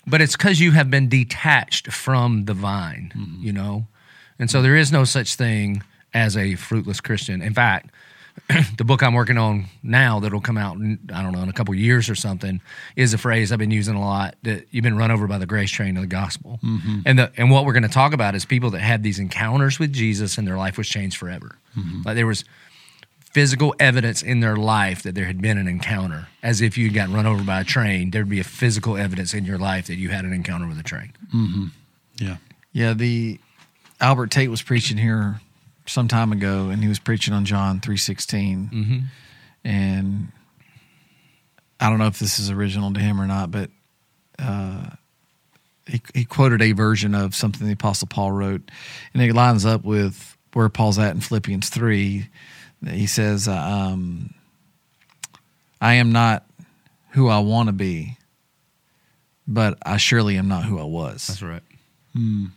But 0.05 0.21
it's 0.21 0.35
because 0.35 0.59
you 0.59 0.71
have 0.71 0.91
been 0.91 1.09
detached 1.09 1.91
from 1.91 2.45
the 2.45 2.53
vine, 2.53 3.13
mm-hmm. 3.15 3.43
you 3.43 3.53
know? 3.53 3.87
And 4.37 4.51
so 4.51 4.61
there 4.61 4.75
is 4.75 4.91
no 4.91 5.03
such 5.03 5.35
thing 5.35 5.83
as 6.13 6.35
a 6.35 6.55
fruitless 6.55 7.01
Christian. 7.01 7.41
In 7.41 7.53
fact, 7.53 7.91
the 8.77 8.83
book 8.83 9.03
I'm 9.03 9.13
working 9.13 9.37
on 9.37 9.65
now 9.83 10.19
that'll 10.19 10.41
come 10.41 10.57
out, 10.57 10.77
in, 10.77 10.99
I 11.13 11.21
don't 11.21 11.31
know, 11.31 11.41
in 11.41 11.49
a 11.49 11.53
couple 11.53 11.73
years 11.75 12.09
or 12.09 12.15
something, 12.15 12.61
is 12.95 13.13
a 13.13 13.17
phrase 13.17 13.51
I've 13.51 13.59
been 13.59 13.71
using 13.71 13.95
a 13.95 14.01
lot 14.01 14.35
that 14.43 14.65
you've 14.71 14.83
been 14.83 14.97
run 14.97 15.11
over 15.11 15.27
by 15.27 15.37
the 15.37 15.45
grace 15.45 15.71
train 15.71 15.95
of 15.97 16.01
the 16.01 16.07
gospel. 16.07 16.59
Mm-hmm. 16.63 16.99
And 17.05 17.19
the 17.19 17.31
and 17.37 17.51
what 17.51 17.65
we're 17.65 17.73
going 17.73 17.83
to 17.83 17.89
talk 17.89 18.13
about 18.13 18.35
is 18.35 18.45
people 18.45 18.71
that 18.71 18.81
had 18.81 19.03
these 19.03 19.19
encounters 19.19 19.79
with 19.79 19.93
Jesus 19.93 20.37
and 20.37 20.47
their 20.47 20.57
life 20.57 20.77
was 20.77 20.87
changed 20.87 21.17
forever. 21.17 21.57
Mm-hmm. 21.77 22.01
Like 22.05 22.15
there 22.15 22.27
was 22.27 22.43
physical 23.33 23.73
evidence 23.79 24.21
in 24.21 24.39
their 24.41 24.55
life 24.55 25.03
that 25.03 25.15
there 25.15 25.25
had 25.25 25.41
been 25.41 25.57
an 25.57 25.67
encounter, 25.67 26.27
as 26.43 26.61
if 26.61 26.77
you'd 26.77 26.93
gotten 26.93 27.13
run 27.13 27.25
over 27.25 27.43
by 27.43 27.61
a 27.61 27.63
train. 27.63 28.11
There'd 28.11 28.29
be 28.29 28.39
a 28.39 28.43
physical 28.43 28.97
evidence 28.97 29.33
in 29.33 29.45
your 29.45 29.57
life 29.57 29.87
that 29.87 29.95
you 29.95 30.09
had 30.09 30.25
an 30.25 30.33
encounter 30.33 30.67
with 30.67 30.79
a 30.79 30.83
train. 30.83 31.13
Mm-hmm. 31.33 31.65
Yeah. 32.17 32.37
Yeah, 32.71 32.93
the 32.93 33.39
Albert 34.01 34.31
Tate 34.31 34.49
was 34.49 34.61
preaching 34.61 34.97
here 34.97 35.39
some 35.85 36.07
time 36.07 36.31
ago, 36.31 36.69
and 36.69 36.81
he 36.81 36.87
was 36.87 36.99
preaching 36.99 37.33
on 37.33 37.45
John 37.45 37.79
three 37.79 37.97
Mm-hmm. 37.97 38.99
and 39.65 40.31
I 41.79 41.89
don't 41.89 41.99
know 41.99 42.07
if 42.07 42.19
this 42.19 42.39
is 42.39 42.49
original 42.49 42.93
to 42.93 42.99
him 42.99 43.19
or 43.19 43.27
not, 43.27 43.51
but 43.51 43.69
uh, 44.39 44.91
he 45.85 46.01
he 46.13 46.23
quoted 46.25 46.61
a 46.61 46.71
version 46.71 47.13
of 47.13 47.35
something 47.35 47.67
the 47.67 47.73
Apostle 47.73 48.07
Paul 48.07 48.31
wrote, 48.31 48.69
and 49.13 49.21
it 49.21 49.33
lines 49.33 49.65
up 49.65 49.83
with 49.83 50.37
where 50.53 50.69
Paul's 50.69 50.99
at 50.99 51.13
in 51.13 51.19
Philippians 51.21 51.69
three. 51.69 52.29
He 52.87 53.07
says, 53.07 53.47
uh, 53.47 53.53
um, 53.53 54.33
"I 55.81 55.95
am 55.95 56.11
not 56.11 56.45
who 57.09 57.27
I 57.27 57.39
want 57.39 57.67
to 57.67 57.73
be, 57.73 58.17
but 59.47 59.77
I 59.85 59.97
surely 59.97 60.37
am 60.37 60.47
not 60.47 60.63
who 60.65 60.79
I 60.79 60.83
was." 60.83 61.27
That's 61.27 61.41
right. 61.41 61.63
and 62.15 62.51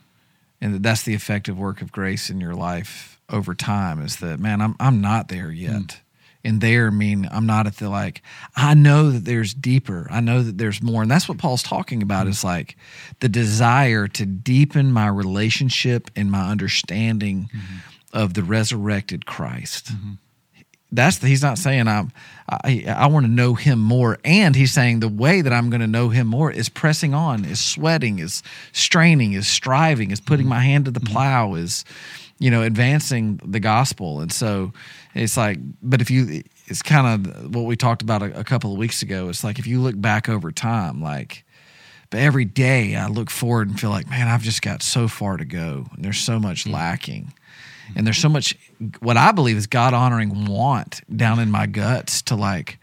that 0.60 0.82
that's 0.82 1.02
the 1.02 1.14
effective 1.14 1.58
work 1.58 1.82
of 1.82 1.90
grace 1.90 2.30
in 2.30 2.40
your 2.40 2.54
life 2.54 3.15
over 3.30 3.54
time 3.54 4.00
is 4.00 4.16
that 4.16 4.38
man 4.38 4.60
i'm 4.60 4.76
i'm 4.80 5.00
not 5.00 5.28
there 5.28 5.50
yet. 5.50 5.72
Hmm. 5.72 6.00
And 6.44 6.60
there 6.60 6.92
mean 6.92 7.28
i'm 7.32 7.46
not 7.46 7.66
at 7.66 7.76
the 7.76 7.88
like 7.88 8.22
i 8.54 8.74
know 8.74 9.10
that 9.10 9.24
there's 9.24 9.52
deeper. 9.52 10.06
I 10.10 10.20
know 10.20 10.42
that 10.42 10.58
there's 10.58 10.82
more. 10.82 11.02
And 11.02 11.10
that's 11.10 11.28
what 11.28 11.38
paul's 11.38 11.62
talking 11.62 12.02
about 12.02 12.24
hmm. 12.24 12.30
is 12.30 12.44
like 12.44 12.76
the 13.20 13.28
desire 13.28 14.06
to 14.08 14.26
deepen 14.26 14.92
my 14.92 15.08
relationship 15.08 16.10
and 16.14 16.30
my 16.30 16.48
understanding 16.50 17.50
mm-hmm. 17.54 17.76
of 18.12 18.34
the 18.34 18.44
resurrected 18.44 19.26
christ. 19.26 19.86
Mm-hmm. 19.86 20.12
That's 20.92 21.18
the, 21.18 21.26
he's 21.26 21.42
not 21.42 21.58
saying 21.58 21.88
I'm 21.88 22.12
I, 22.48 22.84
I 22.86 23.08
want 23.08 23.26
to 23.26 23.32
know 23.32 23.54
him 23.54 23.80
more. 23.80 24.18
And 24.24 24.54
he's 24.54 24.72
saying 24.72 25.00
the 25.00 25.08
way 25.08 25.40
that 25.40 25.52
I'm 25.52 25.68
going 25.68 25.80
to 25.80 25.88
know 25.88 26.10
him 26.10 26.28
more 26.28 26.50
is 26.50 26.68
pressing 26.68 27.12
on 27.12 27.44
is 27.44 27.58
sweating 27.58 28.20
is 28.20 28.42
straining 28.72 29.32
is 29.32 29.48
striving 29.48 30.12
is 30.12 30.20
putting 30.20 30.44
mm-hmm. 30.44 30.50
my 30.50 30.60
hand 30.60 30.84
to 30.84 30.92
the 30.92 31.00
plow 31.00 31.54
is 31.54 31.84
you 32.38 32.50
know 32.50 32.62
advancing 32.62 33.40
the 33.44 33.60
gospel. 33.60 34.20
And 34.20 34.32
so 34.32 34.72
it's 35.14 35.36
like 35.36 35.58
but 35.82 36.00
if 36.00 36.10
you 36.10 36.42
it's 36.66 36.82
kind 36.82 37.26
of 37.26 37.54
what 37.54 37.64
we 37.64 37.76
talked 37.76 38.02
about 38.02 38.22
a, 38.22 38.40
a 38.40 38.44
couple 38.44 38.72
of 38.72 38.78
weeks 38.78 39.02
ago. 39.02 39.28
It's 39.28 39.44
like 39.44 39.58
if 39.58 39.66
you 39.66 39.80
look 39.80 40.00
back 40.00 40.28
over 40.28 40.50
time 40.50 41.00
like 41.00 41.44
but 42.10 42.20
every 42.20 42.44
day 42.44 42.96
I 42.96 43.08
look 43.08 43.30
forward 43.30 43.68
and 43.68 43.78
feel 43.78 43.90
like, 43.90 44.08
man, 44.08 44.28
I've 44.28 44.42
just 44.42 44.62
got 44.62 44.82
so 44.82 45.08
far 45.08 45.36
to 45.36 45.44
go, 45.44 45.86
and 45.94 46.04
there's 46.04 46.18
so 46.18 46.38
much 46.38 46.64
mm-hmm. 46.64 46.74
lacking, 46.74 47.32
and 47.94 48.06
there's 48.06 48.18
so 48.18 48.28
much 48.28 48.56
what 49.00 49.16
I 49.16 49.32
believe 49.32 49.56
is 49.56 49.66
God 49.66 49.94
honoring 49.94 50.46
want 50.46 51.00
down 51.14 51.38
in 51.38 51.50
my 51.50 51.66
guts 51.66 52.22
to 52.22 52.36
like, 52.36 52.78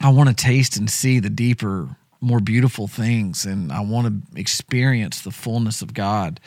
I 0.00 0.10
want 0.10 0.28
to 0.28 0.34
taste 0.34 0.76
and 0.76 0.90
see 0.90 1.18
the 1.18 1.30
deeper, 1.30 1.96
more 2.20 2.40
beautiful 2.40 2.88
things, 2.88 3.44
and 3.44 3.72
I 3.72 3.80
want 3.80 4.06
to 4.06 4.38
experience 4.38 5.22
the 5.22 5.30
fullness 5.30 5.82
of 5.82 5.94
God 5.94 6.40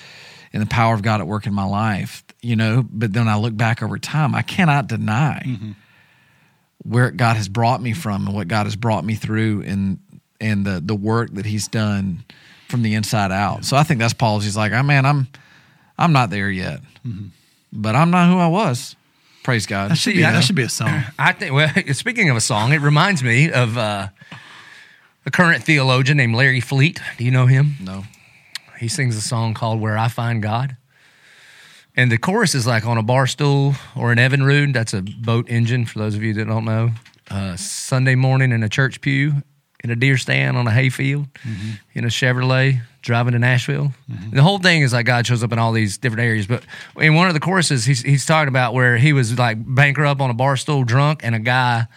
and 0.54 0.62
the 0.62 0.68
power 0.68 0.94
of 0.94 1.02
God 1.02 1.22
at 1.22 1.28
work 1.28 1.48
in 1.48 1.54
my 1.54 1.64
life, 1.64 2.24
you 2.42 2.56
know. 2.56 2.86
But 2.90 3.14
then 3.14 3.28
I 3.28 3.38
look 3.38 3.56
back 3.56 3.82
over 3.82 3.98
time, 3.98 4.36
I 4.36 4.42
cannot 4.42 4.88
deny 4.88 5.44
mm-hmm. 5.46 5.72
where 6.84 7.12
God 7.12 7.38
has 7.38 7.48
brought 7.48 7.82
me 7.82 7.94
from 7.94 8.28
and 8.28 8.36
what 8.36 8.48
God 8.48 8.66
has 8.66 8.76
brought 8.76 9.06
me 9.06 9.16
through 9.16 9.64
and 9.64 10.00
and 10.40 10.66
the 10.66 10.82
the 10.84 10.96
work 10.96 11.34
that 11.34 11.46
he's 11.46 11.68
done 11.68 12.24
from 12.68 12.82
the 12.82 12.94
inside 12.96 13.32
out. 13.32 13.66
So 13.66 13.78
I 13.78 13.84
think 13.84 14.00
that's 14.00 14.14
Paul's. 14.14 14.44
He's 14.44 14.58
like, 14.58 14.72
oh, 14.72 14.84
man, 14.84 15.06
I'm 15.06 15.28
I'm 15.98 16.14
not 16.14 16.30
there 16.30 16.50
yet, 16.50 16.82
mm-hmm. 17.06 17.28
but 17.72 17.96
I'm 17.96 18.12
not 18.12 18.30
who 18.30 18.40
I 18.40 18.48
was. 18.48 18.96
Praise 19.44 19.66
God. 19.66 19.92
That 19.92 19.98
should 19.98 20.14
be, 20.14 20.20
Yeah. 20.20 20.34
that 20.34 20.44
should 20.44 20.56
be 20.56 20.64
a 20.64 20.70
song. 20.70 21.04
I 21.18 21.34
think. 21.34 21.54
Well, 21.54 21.70
speaking 21.94 22.30
of 22.30 22.38
a 22.38 22.42
song, 22.42 22.74
it 22.74 22.82
reminds 22.82 23.24
me 23.24 23.52
of 23.52 23.78
uh, 23.78 24.08
a 25.26 25.32
current 25.32 25.64
theologian 25.64 26.18
named 26.18 26.36
Larry 26.36 26.62
Fleet. 26.62 27.00
Do 27.18 27.24
you 27.24 27.32
know 27.32 27.46
him? 27.46 27.76
no. 27.82 28.04
He 28.82 28.90
sings 28.90 29.16
a 29.16 29.22
song 29.22 29.54
called 29.54 29.80
"Where 29.80 29.98
I 29.98 30.10
Find 30.10 30.42
God," 30.44 30.76
and 31.96 32.12
the 32.12 32.18
chorus 32.18 32.54
is 32.56 32.68
like 32.68 32.86
on 32.86 32.98
a 32.98 33.04
bar 33.04 33.28
stool 33.28 33.76
or 33.96 34.12
an 34.12 34.18
Evinrude. 34.18 34.74
That's 34.74 34.94
a 34.94 35.02
boat 35.02 35.50
engine 35.50 35.86
for 35.86 36.00
those 36.00 36.16
of 36.16 36.24
you 36.24 36.34
that 36.34 36.46
don't 36.48 36.66
know. 36.66 36.92
Uh, 37.30 37.56
Sunday 37.56 38.16
morning 38.16 38.52
in 38.52 38.64
a 38.64 38.68
church 38.68 39.00
pew, 39.00 39.44
in 39.84 39.90
a 39.92 39.96
deer 39.96 40.18
stand 40.18 40.58
on 40.58 40.68
a 40.68 40.72
hayfield, 40.72 41.28
in 41.94 42.04
a 42.04 42.08
Chevrolet 42.10 42.82
driving 43.02 43.34
to 43.34 43.40
Nashville. 43.40 43.94
The 44.32 44.44
whole 44.44 44.60
thing 44.60 44.82
is 44.82 44.94
like 44.94 45.06
God 45.06 45.26
shows 45.26 45.44
up 45.44 45.52
in 45.54 45.60
all 45.60 45.72
these 45.72 45.98
different 45.98 46.24
areas. 46.24 46.46
But 46.46 46.64
in 46.98 47.16
one 47.16 47.28
of 47.28 47.34
the 47.34 47.40
choruses, 47.40 47.86
he's 47.86 48.02
he's 48.02 48.26
talking 48.26 48.50
about 48.50 48.74
where 48.74 48.98
he 48.98 49.14
was 49.14 49.38
like 49.40 49.58
bankrupt 49.64 50.20
on 50.22 50.30
a 50.30 50.34
bar 50.34 50.58
stool, 50.58 50.84
drunk, 50.84 51.22
and 51.24 51.36
a 51.36 51.40
guy 51.40 51.88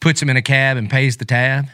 puts 0.00 0.22
him 0.22 0.30
in 0.30 0.36
a 0.36 0.42
cab 0.42 0.76
and 0.76 0.88
pays 0.88 1.18
the 1.18 1.24
tab. 1.24 1.66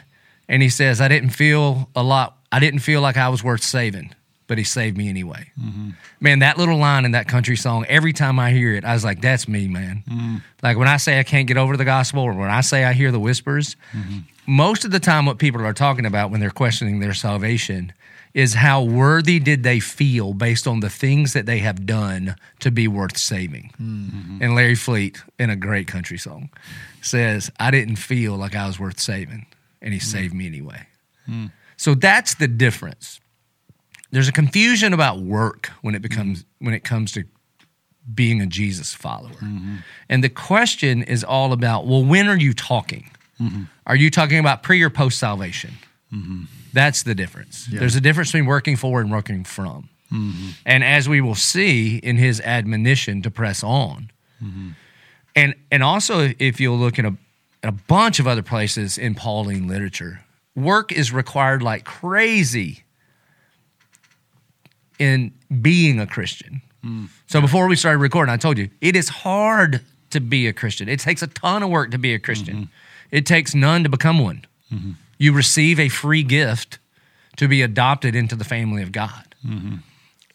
And 0.49 0.61
he 0.61 0.69
says, 0.69 0.99
I 1.01 1.07
didn't 1.07 1.29
feel 1.31 1.89
a 1.95 2.03
lot, 2.03 2.37
I 2.51 2.59
didn't 2.59 2.79
feel 2.79 3.01
like 3.01 3.17
I 3.17 3.29
was 3.29 3.43
worth 3.43 3.63
saving, 3.63 4.13
but 4.47 4.57
he 4.57 4.63
saved 4.63 4.97
me 4.97 5.09
anyway. 5.09 5.51
Mm-hmm. 5.59 5.89
Man, 6.19 6.39
that 6.39 6.57
little 6.57 6.77
line 6.77 7.05
in 7.05 7.11
that 7.11 7.27
country 7.27 7.55
song, 7.55 7.85
every 7.87 8.13
time 8.13 8.39
I 8.39 8.51
hear 8.51 8.73
it, 8.73 8.85
I 8.85 8.93
was 8.93 9.03
like, 9.03 9.21
that's 9.21 9.47
me, 9.47 9.67
man. 9.67 10.03
Mm-hmm. 10.09 10.35
Like 10.63 10.77
when 10.77 10.87
I 10.87 10.97
say 10.97 11.19
I 11.19 11.23
can't 11.23 11.47
get 11.47 11.57
over 11.57 11.77
the 11.77 11.85
gospel 11.85 12.23
or 12.23 12.33
when 12.33 12.49
I 12.49 12.61
say 12.61 12.83
I 12.83 12.93
hear 12.93 13.11
the 13.11 13.19
whispers, 13.19 13.75
mm-hmm. 13.91 14.19
most 14.45 14.85
of 14.85 14.91
the 14.91 14.99
time, 14.99 15.25
what 15.25 15.37
people 15.37 15.65
are 15.65 15.73
talking 15.73 16.05
about 16.05 16.31
when 16.31 16.39
they're 16.39 16.49
questioning 16.49 16.99
their 16.99 17.13
salvation 17.13 17.93
is 18.33 18.53
how 18.53 18.83
worthy 18.83 19.39
did 19.39 19.63
they 19.63 19.79
feel 19.79 20.33
based 20.33 20.67
on 20.67 20.79
the 20.79 20.89
things 20.89 21.33
that 21.33 21.47
they 21.47 21.57
have 21.57 21.87
done 21.87 22.35
to 22.59 22.69
be 22.69 22.87
worth 22.87 23.17
saving. 23.17 23.71
And 23.79 24.53
Larry 24.53 24.75
Fleet, 24.75 25.23
in 25.39 25.49
a 25.49 25.55
great 25.55 25.87
country 25.87 26.19
song, 26.19 26.49
says, 27.01 27.49
I 27.59 27.71
didn't 27.71 27.95
feel 27.95 28.35
like 28.35 28.55
I 28.55 28.67
was 28.67 28.79
worth 28.79 28.99
saving, 28.99 29.47
and 29.81 29.91
he 29.91 29.99
mm. 29.99 30.03
saved 30.03 30.35
me 30.35 30.45
anyway. 30.45 30.85
Mm. 31.27 31.51
So 31.77 31.95
that's 31.95 32.35
the 32.35 32.47
difference. 32.47 33.19
There's 34.11 34.27
a 34.27 34.31
confusion 34.31 34.93
about 34.93 35.19
work 35.19 35.69
when 35.81 35.95
it 35.95 36.01
becomes 36.01 36.43
mm-hmm. 36.43 36.65
when 36.65 36.73
it 36.73 36.83
comes 36.83 37.11
to 37.13 37.25
being 38.13 38.41
a 38.41 38.45
Jesus 38.45 38.93
follower. 38.93 39.29
Mm-hmm. 39.31 39.75
And 40.07 40.23
the 40.23 40.29
question 40.29 41.03
is 41.03 41.23
all 41.23 41.51
about, 41.51 41.85
well, 41.85 42.03
when 42.03 42.27
are 42.29 42.37
you 42.37 42.53
talking? 42.53 43.11
Mm-hmm. 43.39 43.63
Are 43.85 43.95
you 43.95 44.09
talking 44.09 44.39
about 44.39 44.63
pre 44.63 44.81
or 44.81 44.89
post 44.89 45.19
salvation? 45.19 45.73
That's 46.73 47.03
the 47.03 47.15
difference. 47.15 47.67
There's 47.79 47.95
a 47.95 48.01
difference 48.01 48.29
between 48.29 48.45
working 48.45 48.75
for 48.77 49.01
and 49.01 49.11
working 49.11 49.43
from. 49.43 49.89
And 50.65 50.83
as 50.83 51.09
we 51.09 51.19
will 51.19 51.35
see 51.35 51.97
in 51.97 52.15
his 52.17 52.39
admonition 52.41 53.21
to 53.23 53.31
press 53.31 53.63
on, 53.63 54.09
and 55.35 55.53
and 55.69 55.83
also 55.83 56.33
if 56.39 56.61
you'll 56.61 56.77
look 56.77 56.97
at 56.97 57.05
a, 57.05 57.13
at 57.61 57.69
a 57.69 57.77
bunch 57.87 58.19
of 58.19 58.27
other 58.27 58.41
places 58.41 58.97
in 58.97 59.15
Pauline 59.15 59.67
literature, 59.67 60.23
work 60.55 60.93
is 60.93 61.11
required 61.11 61.61
like 61.61 61.83
crazy 61.83 62.83
in 64.99 65.31
being 65.61 65.99
a 65.99 66.07
Christian. 66.07 66.61
Mm. 66.83 67.09
So 67.27 67.41
before 67.41 67.67
we 67.67 67.75
started 67.75 67.99
recording, 67.99 68.33
I 68.33 68.37
told 68.37 68.57
you 68.57 68.69
it 68.81 68.95
is 68.95 69.09
hard 69.09 69.81
to 70.11 70.19
be 70.19 70.47
a 70.47 70.53
Christian. 70.53 70.89
It 70.89 70.99
takes 70.99 71.21
a 71.21 71.27
ton 71.27 71.63
of 71.63 71.69
work 71.69 71.91
to 71.91 71.97
be 71.97 72.13
a 72.13 72.19
Christian. 72.19 72.55
Mm-hmm. 72.55 72.71
It 73.11 73.25
takes 73.25 73.53
none 73.53 73.83
to 73.83 73.89
become 73.89 74.19
one. 74.19 74.45
Mm-hmm. 74.73 74.91
You 75.17 75.33
receive 75.33 75.79
a 75.79 75.89
free 75.89 76.23
gift 76.23 76.79
to 77.37 77.47
be 77.47 77.61
adopted 77.61 78.15
into 78.15 78.35
the 78.35 78.43
family 78.43 78.83
of 78.83 78.91
God. 78.91 79.35
Mm-hmm. 79.45 79.75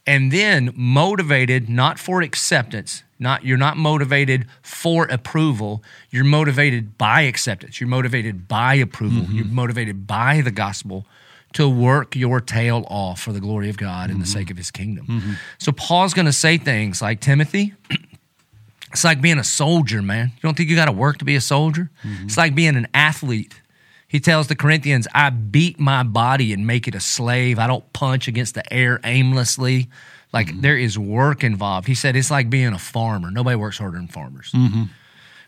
And 0.07 0.33
then 0.33 0.73
motivated 0.75 1.69
not 1.69 1.99
for 1.99 2.23
acceptance, 2.23 3.05
not 3.19 3.45
you're 3.45 3.57
not 3.57 3.77
motivated 3.77 4.47
for 4.63 5.05
approval, 5.05 5.83
you're 6.11 6.25
motivated 6.25 6.99
by 6.99 7.23
acceptance. 7.23 7.81
You're 7.81 7.89
motivated 7.89 8.49
by 8.49 8.75
approval. 8.75 9.33
You're 9.33 9.45
motivated 9.45 10.07
by 10.07 10.41
the 10.41 10.51
gospel 10.51 11.07
to 11.55 11.69
work 11.69 12.17
your 12.17 12.41
tail 12.41 12.85
off 12.89 13.21
for 13.21 13.33
the 13.33 13.41
glory 13.41 13.69
of 13.69 13.77
God 13.77 14.11
and 14.11 14.21
the 14.21 14.25
mm-hmm. 14.25 14.39
sake 14.39 14.51
of 14.51 14.57
his 14.57 14.71
kingdom. 14.71 15.07
Mm-hmm. 15.07 15.33
So 15.59 15.73
Paul's 15.73 16.15
going 16.15 16.27
to 16.27 16.33
say 16.33 16.59
things 16.59 17.03
like 17.03 17.21
Timothy, 17.21 17.75
it's 18.93 19.05
like 19.05 19.21
being 19.21 19.39
a 19.39 19.45
soldier, 19.45 20.03
man. 20.03 20.33
You 20.35 20.41
don't 20.43 20.57
think 20.57 20.69
you 20.69 20.77
got 20.77 20.87
to 20.87 20.93
work 20.93 21.19
to 21.19 21.25
be 21.25 21.37
a 21.37 21.41
soldier? 21.41 21.91
Mm-hmm. 22.05 22.27
It's 22.27 22.37
like 22.37 22.55
being 22.55 22.77
an 22.77 22.89
athlete. 22.95 23.61
He 24.09 24.21
tells 24.21 24.49
the 24.49 24.57
Corinthians, 24.57 25.09
I 25.15 25.31
beat 25.31 25.81
my 25.81 26.03
body 26.03 26.53
and 26.53 26.67
make 26.67 26.87
it 26.87 26.95
a 26.95 27.01
slave. 27.01 27.59
I 27.59 27.67
don't 27.67 27.91
punch 27.95 28.29
against 28.29 28.55
the 28.55 28.73
air 28.73 29.01
aimlessly. 29.05 29.89
Like 30.33 30.61
there 30.61 30.77
is 30.77 30.99
work 30.99 31.43
involved. 31.45 31.87
He 31.87 31.95
said 31.95 32.17
it's 32.17 32.31
like 32.31 32.51
being 32.51 32.73
a 32.73 32.79
farmer. 32.79 33.31
Nobody 33.31 33.57
works 33.57 33.79
harder 33.79 33.97
than 33.97 34.09
farmers. 34.09 34.53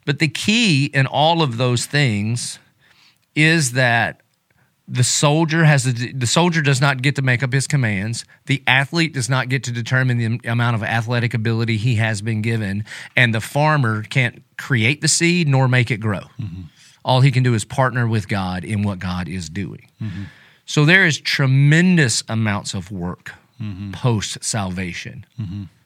But 0.06 0.18
the 0.18 0.28
key 0.28 0.86
in 0.86 1.06
all 1.06 1.42
of 1.42 1.56
those 1.56 1.86
things 1.86 2.58
is 3.34 3.72
that 3.72 4.20
the 4.86 5.04
soldier 5.04 5.64
has 5.64 5.84
the, 5.84 6.12
the 6.12 6.26
soldier 6.26 6.60
does 6.60 6.80
not 6.80 7.00
get 7.00 7.16
to 7.16 7.22
make 7.22 7.42
up 7.42 7.52
his 7.52 7.66
commands. 7.66 8.24
The 8.46 8.62
athlete 8.66 9.14
does 9.14 9.30
not 9.30 9.48
get 9.48 9.64
to 9.64 9.72
determine 9.72 10.18
the 10.18 10.48
amount 10.48 10.76
of 10.76 10.82
athletic 10.82 11.32
ability 11.32 11.76
he 11.78 11.96
has 11.96 12.20
been 12.20 12.42
given, 12.42 12.84
and 13.16 13.34
the 13.34 13.40
farmer 13.40 14.02
can't 14.02 14.42
create 14.58 15.00
the 15.00 15.08
seed 15.08 15.48
nor 15.48 15.68
make 15.68 15.90
it 15.90 15.98
grow. 15.98 16.20
Mm-hmm. 16.38 16.62
All 17.04 17.20
he 17.20 17.30
can 17.30 17.42
do 17.42 17.54
is 17.54 17.64
partner 17.64 18.06
with 18.06 18.28
God 18.28 18.64
in 18.64 18.82
what 18.82 18.98
God 18.98 19.28
is 19.28 19.48
doing. 19.48 19.88
Mm-hmm. 20.02 20.24
So 20.66 20.84
there 20.84 21.06
is 21.06 21.18
tremendous 21.18 22.22
amounts 22.28 22.74
of 22.74 22.90
work 22.90 23.32
mm-hmm. 23.60 23.92
post 23.92 24.42
salvation 24.42 25.26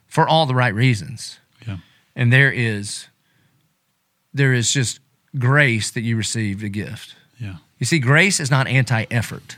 for 0.06 0.28
all 0.28 0.46
the 0.46 0.54
right 0.54 0.74
reasons. 0.74 1.38
Yeah. 1.66 1.78
And 2.14 2.32
there 2.32 2.52
is 2.52 3.08
there 4.32 4.52
is 4.52 4.72
just 4.72 5.00
grace 5.38 5.90
that 5.90 6.02
you 6.02 6.16
received 6.16 6.62
a 6.62 6.68
gift. 6.68 7.16
Yeah. 7.78 7.80
You 7.80 7.86
see, 7.86 7.98
grace 7.98 8.40
is 8.40 8.50
not 8.50 8.66
anti 8.66 9.06
effort, 9.10 9.56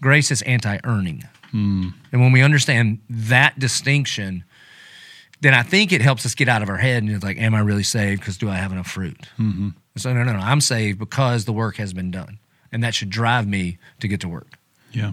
grace 0.00 0.30
is 0.30 0.42
anti 0.42 0.78
earning. 0.84 1.24
And 1.52 2.20
when 2.20 2.32
we 2.32 2.42
understand 2.42 2.98
that 3.08 3.58
distinction, 3.58 4.44
then 5.40 5.54
I 5.54 5.62
think 5.62 5.92
it 5.92 6.02
helps 6.02 6.26
us 6.26 6.34
get 6.34 6.48
out 6.48 6.62
of 6.62 6.68
our 6.68 6.76
head 6.76 7.02
and 7.02 7.12
it's 7.12 7.24
like, 7.24 7.38
am 7.38 7.54
I 7.54 7.60
really 7.60 7.82
saved? 7.82 8.20
Because 8.20 8.36
do 8.36 8.48
I 8.48 8.56
have 8.56 8.72
enough 8.72 8.88
fruit? 8.88 9.18
Mm-hmm. 9.38 9.70
So, 9.96 10.12
no, 10.12 10.22
no, 10.22 10.32
no. 10.32 10.38
I'm 10.38 10.60
saved 10.60 10.98
because 10.98 11.44
the 11.44 11.52
work 11.52 11.76
has 11.76 11.92
been 11.92 12.10
done. 12.10 12.38
And 12.72 12.82
that 12.82 12.94
should 12.94 13.10
drive 13.10 13.46
me 13.46 13.78
to 14.00 14.08
get 14.08 14.20
to 14.20 14.28
work. 14.28 14.58
Yeah. 14.92 15.12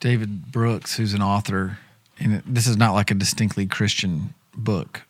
David 0.00 0.52
Brooks, 0.52 0.96
who's 0.96 1.14
an 1.14 1.22
author, 1.22 1.78
and 2.18 2.42
this 2.46 2.66
is 2.66 2.76
not 2.76 2.92
like 2.92 3.10
a 3.10 3.14
distinctly 3.14 3.66
Christian 3.66 4.34
book, 4.54 5.02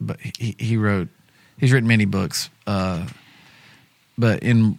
but 0.00 0.18
he, 0.20 0.56
he 0.58 0.76
wrote, 0.76 1.08
he's 1.58 1.72
written 1.72 1.88
many 1.88 2.06
books. 2.06 2.48
Uh, 2.66 3.06
but 4.16 4.42
in, 4.42 4.78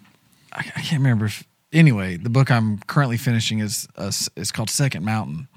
I, 0.52 0.60
I 0.60 0.82
can't 0.82 1.02
remember. 1.02 1.26
If, 1.26 1.44
anyway, 1.72 2.18
the 2.18 2.30
book 2.30 2.52
I'm 2.52 2.80
currently 2.80 3.18
finishing 3.18 3.60
is 3.60 3.88
uh, 3.96 4.12
is 4.36 4.52
called 4.52 4.70
Second 4.70 5.06
Mountain, 5.06 5.48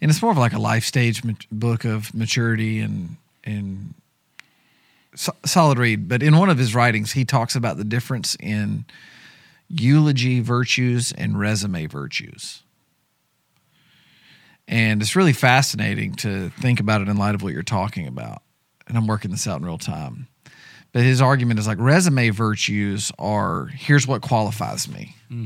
and 0.00 0.10
it's 0.10 0.22
more 0.22 0.32
of 0.32 0.38
like 0.38 0.52
a 0.52 0.58
life 0.58 0.84
stage 0.84 1.22
book 1.50 1.84
of 1.84 2.14
maturity 2.14 2.80
and 2.80 3.16
and 3.44 3.94
so, 5.14 5.34
solid 5.44 5.78
read. 5.78 6.08
But 6.08 6.22
in 6.22 6.36
one 6.36 6.50
of 6.50 6.58
his 6.58 6.74
writings, 6.74 7.12
he 7.12 7.24
talks 7.24 7.54
about 7.54 7.76
the 7.76 7.84
difference 7.84 8.36
in 8.38 8.84
eulogy 9.68 10.40
virtues 10.40 11.12
and 11.12 11.38
resume 11.38 11.86
virtues. 11.86 12.62
And 14.66 15.02
it's 15.02 15.16
really 15.16 15.32
fascinating 15.32 16.14
to 16.16 16.50
think 16.50 16.78
about 16.78 17.02
it 17.02 17.08
in 17.08 17.16
light 17.16 17.34
of 17.34 17.42
what 17.42 17.52
you're 17.52 17.62
talking 17.62 18.06
about. 18.06 18.42
And 18.86 18.96
I'm 18.96 19.06
working 19.06 19.30
this 19.30 19.46
out 19.46 19.60
in 19.60 19.66
real 19.66 19.78
time. 19.78 20.28
But 20.92 21.02
his 21.02 21.20
argument 21.20 21.60
is 21.60 21.66
like 21.66 21.78
resume 21.78 22.30
virtues 22.30 23.12
are 23.18 23.66
here's 23.66 24.06
what 24.06 24.22
qualifies 24.22 24.88
me. 24.88 25.14
Hmm. 25.28 25.44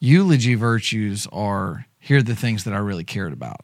Eulogy 0.00 0.54
virtues 0.54 1.26
are 1.32 1.86
here 1.98 2.18
are 2.18 2.22
the 2.22 2.36
things 2.36 2.64
that 2.64 2.72
I 2.72 2.78
really 2.78 3.04
cared 3.04 3.32
about. 3.32 3.60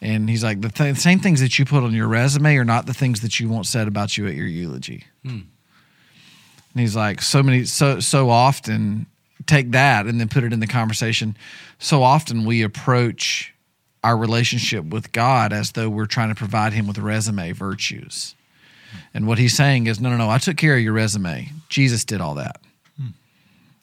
And 0.00 0.28
he's 0.28 0.44
like 0.44 0.60
the 0.60 0.68
th- 0.68 0.96
same 0.96 1.18
things 1.18 1.40
that 1.40 1.58
you 1.58 1.64
put 1.64 1.82
on 1.82 1.92
your 1.92 2.08
resume 2.08 2.56
are 2.56 2.64
not 2.64 2.86
the 2.86 2.94
things 2.94 3.20
that 3.20 3.40
you 3.40 3.48
want 3.48 3.66
said 3.66 3.88
about 3.88 4.16
you 4.16 4.26
at 4.26 4.34
your 4.34 4.46
eulogy. 4.46 5.04
Hmm. 5.22 5.40
And 6.74 6.80
he's 6.80 6.96
like, 6.96 7.22
so 7.22 7.42
many, 7.42 7.64
so 7.64 8.00
so 8.00 8.30
often, 8.30 9.06
take 9.46 9.72
that 9.72 10.06
and 10.06 10.20
then 10.20 10.28
put 10.28 10.44
it 10.44 10.52
in 10.52 10.60
the 10.60 10.66
conversation. 10.66 11.36
So 11.78 12.02
often 12.02 12.44
we 12.44 12.62
approach 12.62 13.54
our 14.02 14.16
relationship 14.16 14.84
with 14.86 15.12
God 15.12 15.52
as 15.52 15.72
though 15.72 15.88
we're 15.88 16.06
trying 16.06 16.28
to 16.28 16.34
provide 16.34 16.72
Him 16.72 16.86
with 16.86 16.98
resume 16.98 17.52
virtues. 17.52 18.34
And 19.12 19.26
what 19.26 19.38
he's 19.38 19.54
saying 19.54 19.86
is, 19.86 20.00
no, 20.00 20.10
no, 20.10 20.16
no. 20.16 20.30
I 20.30 20.38
took 20.38 20.56
care 20.56 20.76
of 20.76 20.82
your 20.82 20.92
resume. 20.92 21.50
Jesus 21.68 22.04
did 22.04 22.20
all 22.20 22.34
that. 22.34 22.60
Hmm. 22.96 23.08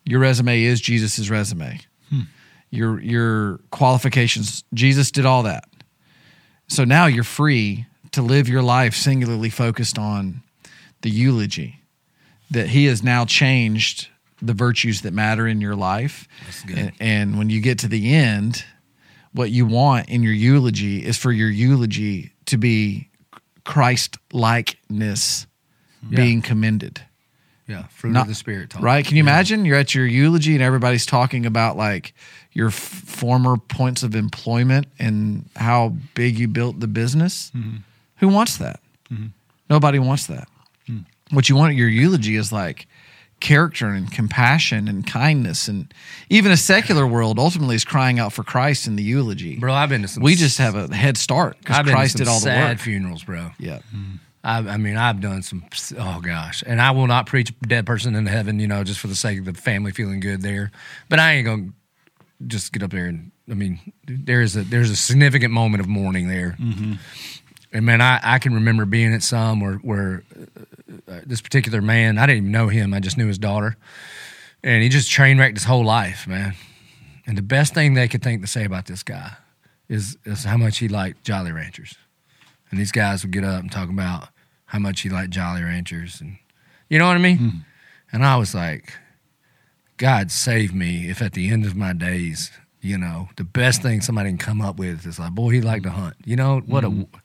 Your 0.06 0.20
resume 0.20 0.64
is 0.64 0.82
Jesus' 0.82 1.30
resume. 1.30 1.80
Hmm. 2.10 2.22
Your 2.70 3.02
your 3.02 3.60
qualifications, 3.72 4.64
Jesus 4.74 5.12
did 5.12 5.26
all 5.26 5.44
that. 5.44 5.66
So 6.68 6.84
now 6.86 7.06
you're 7.06 7.24
free 7.24 7.86
to 8.12 8.22
live 8.22 8.48
your 8.48 8.62
life 8.62 8.94
singularly 8.96 9.50
focused 9.50 9.98
on 9.98 10.42
the 11.02 11.10
eulogy 11.10 11.82
that 12.50 12.70
he 12.70 12.86
has 12.86 13.02
now 13.02 13.26
changed 13.26 14.10
the 14.42 14.54
virtues 14.54 15.02
that 15.02 15.14
matter 15.14 15.48
in 15.48 15.62
your 15.62 15.76
life. 15.76 16.28
And, 16.68 16.92
and 17.00 17.38
when 17.38 17.50
you 17.50 17.62
get 17.62 17.80
to 17.80 17.88
the 17.88 18.14
end, 18.14 18.66
what 19.34 19.52
you 19.52 19.66
want 19.66 20.10
in 20.10 20.24
your 20.24 20.34
eulogy 20.34 21.06
is 21.06 21.18
for 21.18 21.32
your 21.32 21.50
eulogy 21.50 22.34
to 22.48 22.58
be 22.58 23.10
Christ 23.72 24.18
likeness 24.34 25.48
being 26.10 26.42
commended. 26.42 27.02
Yeah. 27.68 27.84
Fruit 27.88 28.12
Not- 28.12 28.24
of 28.24 28.28
the 28.28 28.36
Spirit. 28.36 28.72
Talk. 28.72 28.82
Right? 28.82 29.06
Can 29.06 29.16
you 29.16 29.24
imagine 29.24 29.64
you're 29.64 29.78
at 29.78 29.96
your 29.96 30.06
eulogy 30.06 30.56
and 30.56 30.62
everybody's 30.64 31.06
talking 31.06 31.46
about 31.46 31.78
like 31.78 32.14
your 32.52 32.68
f- 32.68 32.74
former 32.74 33.56
points 33.56 34.04
of 34.04 34.14
employment 34.14 34.88
and 35.00 35.50
how 35.56 35.96
big 36.16 36.38
you 36.38 36.50
built 36.50 36.82
the 36.82 36.88
business? 36.88 37.50
Mm-hmm. 37.56 37.78
Who 38.18 38.28
wants 38.28 38.58
that? 38.58 38.82
Mm-hmm. 39.10 39.28
Nobody 39.70 40.00
wants 40.00 40.28
that. 40.28 40.50
Mm. 40.90 41.06
What 41.32 41.48
you 41.48 41.56
want 41.56 41.72
at 41.72 41.78
your 41.78 41.88
eulogy 41.88 42.36
is 42.36 42.52
like 42.52 42.88
character 43.42 43.88
and 43.88 44.12
compassion 44.12 44.88
and 44.88 45.06
kindness 45.06 45.68
and 45.68 45.94
even 46.30 46.52
a 46.52 46.58
secular 46.58 47.06
world 47.06 47.40
ultimately 47.40 47.76
is 47.76 47.84
crying 47.84 48.20
out 48.20 48.32
for 48.32 48.44
Christ 48.44 48.88
in 48.88 48.96
the 48.96 49.04
eulogy. 49.04 49.58
Bro, 49.58 49.74
I've 49.74 49.90
been 49.90 50.04
to 50.04 50.08
some 50.08 50.24
we 50.24 50.36
just 50.36 50.60
have 50.60 50.76
a 50.76 50.94
head 50.96 51.18
start 51.18 51.58
because 51.60 51.80
I've 51.80 51.86
Christ 51.88 52.18
did 52.18 52.28
all 52.28 52.36
the 52.36 52.46
sad 52.46 52.78
work. 52.78 52.80
funerals, 52.80 53.24
bro. 53.24 53.50
Yeah. 53.60 53.80
I, 54.44 54.60
I 54.60 54.78
mean, 54.78 54.98
I've 54.98 55.22
done 55.22 55.44
some. 55.44 55.66
Oh 55.98 56.20
gosh, 56.22 56.64
and 56.66 56.82
I 56.82 56.92
will 56.92 57.08
not 57.08 57.26
preach 57.26 57.54
dead 57.62 57.86
person 57.86 58.16
into 58.16 58.32
heaven, 58.32 58.60
you 58.60 58.68
know, 58.68 58.84
just 58.84 59.00
for 59.00 59.08
the 59.08 59.16
sake 59.16 59.40
of 59.40 59.46
the 59.46 59.54
family 59.54 59.92
feeling 59.92 60.20
good 60.20 60.42
there. 60.42 60.72
But 61.10 61.20
I 61.20 61.34
ain't 61.34 61.46
gonna 61.46 61.70
just 62.48 62.72
get 62.72 62.84
up 62.84 62.92
there 62.92 63.08
and. 63.08 63.32
I 63.50 63.54
mean, 63.54 63.80
there 64.06 64.42
is 64.42 64.56
a 64.56 64.62
there's 64.62 64.92
a 64.92 64.96
significant 64.96 65.52
moment 65.52 65.82
of 65.82 65.90
mourning 65.90 66.30
there, 66.30 66.56
mm-hmm. 66.58 66.94
And 67.74 67.86
man, 67.86 68.02
I, 68.02 68.20
I 68.22 68.40
can 68.40 68.54
remember 68.54 68.86
being 68.86 69.14
at 69.14 69.24
some 69.24 69.60
where 69.60 69.76
where 69.76 70.24
uh, 70.36 71.12
uh, 71.12 71.20
this 71.26 71.42
particular 71.42 71.82
man, 71.82 72.18
I 72.18 72.26
didn't 72.26 72.44
even 72.44 72.52
know 72.52 72.68
him, 72.68 72.94
I 72.94 73.00
just 73.00 73.18
knew 73.18 73.28
his 73.28 73.38
daughter, 73.38 73.78
and 74.64 74.84
he 74.84 74.90
just 74.90 75.10
train 75.10 75.38
wrecked 75.38 75.58
his 75.58 75.66
whole 75.66 75.86
life, 75.86 76.28
man. 76.28 76.56
And 77.26 77.38
the 77.38 77.44
best 77.44 77.74
thing 77.74 77.94
they 77.94 78.08
could 78.08 78.24
think 78.24 78.42
to 78.42 78.48
say 78.48 78.66
about 78.66 78.86
this 78.86 79.04
guy 79.04 79.34
is 79.88 80.18
is 80.26 80.44
how 80.44 80.58
much 80.58 80.80
he 80.80 80.88
liked 80.88 81.24
Jolly 81.24 81.52
Ranchers. 81.52 81.96
And 82.70 82.80
these 82.80 82.92
guys 82.92 83.24
would 83.24 83.32
get 83.32 83.44
up 83.44 83.60
and 83.62 83.72
talk 83.72 83.90
about 83.90 84.30
how 84.66 84.80
much 84.80 85.02
he 85.02 85.10
liked 85.10 85.32
Jolly 85.32 85.62
Ranchers 85.62 86.22
and 86.22 86.38
you 86.90 87.00
know 87.00 87.08
what 87.08 87.16
I 87.16 87.20
mean? 87.20 87.38
Mm-hmm. 87.38 87.58
And 88.12 88.26
I 88.26 88.36
was 88.36 88.54
like, 88.54 88.94
God 89.96 90.30
save 90.30 90.74
me 90.74 91.10
if 91.10 91.22
at 91.22 91.34
the 91.34 91.50
end 91.50 91.66
of 91.66 91.76
my 91.76 91.94
days, 91.94 92.52
you 92.82 92.98
know, 92.98 93.30
the 93.38 93.46
best 93.46 93.82
thing 93.82 94.02
somebody 94.02 94.30
can 94.30 94.38
come 94.38 94.62
up 94.62 94.78
with 94.78 95.06
is 95.06 95.20
like, 95.20 95.32
boy, 95.32 95.52
he 95.52 95.62
liked 95.62 95.84
to 95.84 95.92
hunt. 95.92 96.16
You 96.26 96.36
know, 96.36 96.60
what 96.66 96.84
a 96.84 96.90
mm-hmm. 96.90 97.18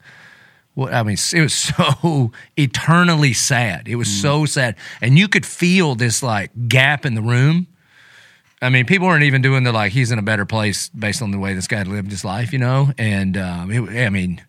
What 0.77 0.95
I 0.95 1.03
mean, 1.03 1.17
it 1.35 1.41
was 1.41 1.55
so 1.99 2.31
eternally 2.57 3.33
sad. 3.33 3.89
It 3.89 3.97
was 3.97 4.09
so 4.09 4.45
sad. 4.47 4.77
And 5.01 5.19
you 5.19 5.27
could 5.27 5.45
feel 5.45 5.97
this 5.97 6.23
like 6.23 6.51
gap 6.69 7.05
in 7.05 7.15
the 7.17 7.23
room. 7.23 7.67
I 8.63 8.69
mean, 8.71 8.87
people 8.87 9.07
weren't 9.09 9.25
even 9.25 9.43
doing 9.43 9.65
the 9.65 9.73
like 9.73 9.91
he's 9.93 10.13
in 10.13 10.19
a 10.19 10.23
better 10.23 10.45
place 10.47 10.89
based 10.91 11.21
on 11.23 11.31
the 11.31 11.39
way 11.39 11.55
this 11.55 11.67
guy 11.67 11.83
lived 11.83 12.11
his 12.11 12.25
life, 12.25 12.53
you 12.53 12.59
know. 12.59 12.93
And 12.99 13.37
um, 13.37 13.71
it, 13.73 14.07
I 14.07 14.11
mean, 14.11 14.41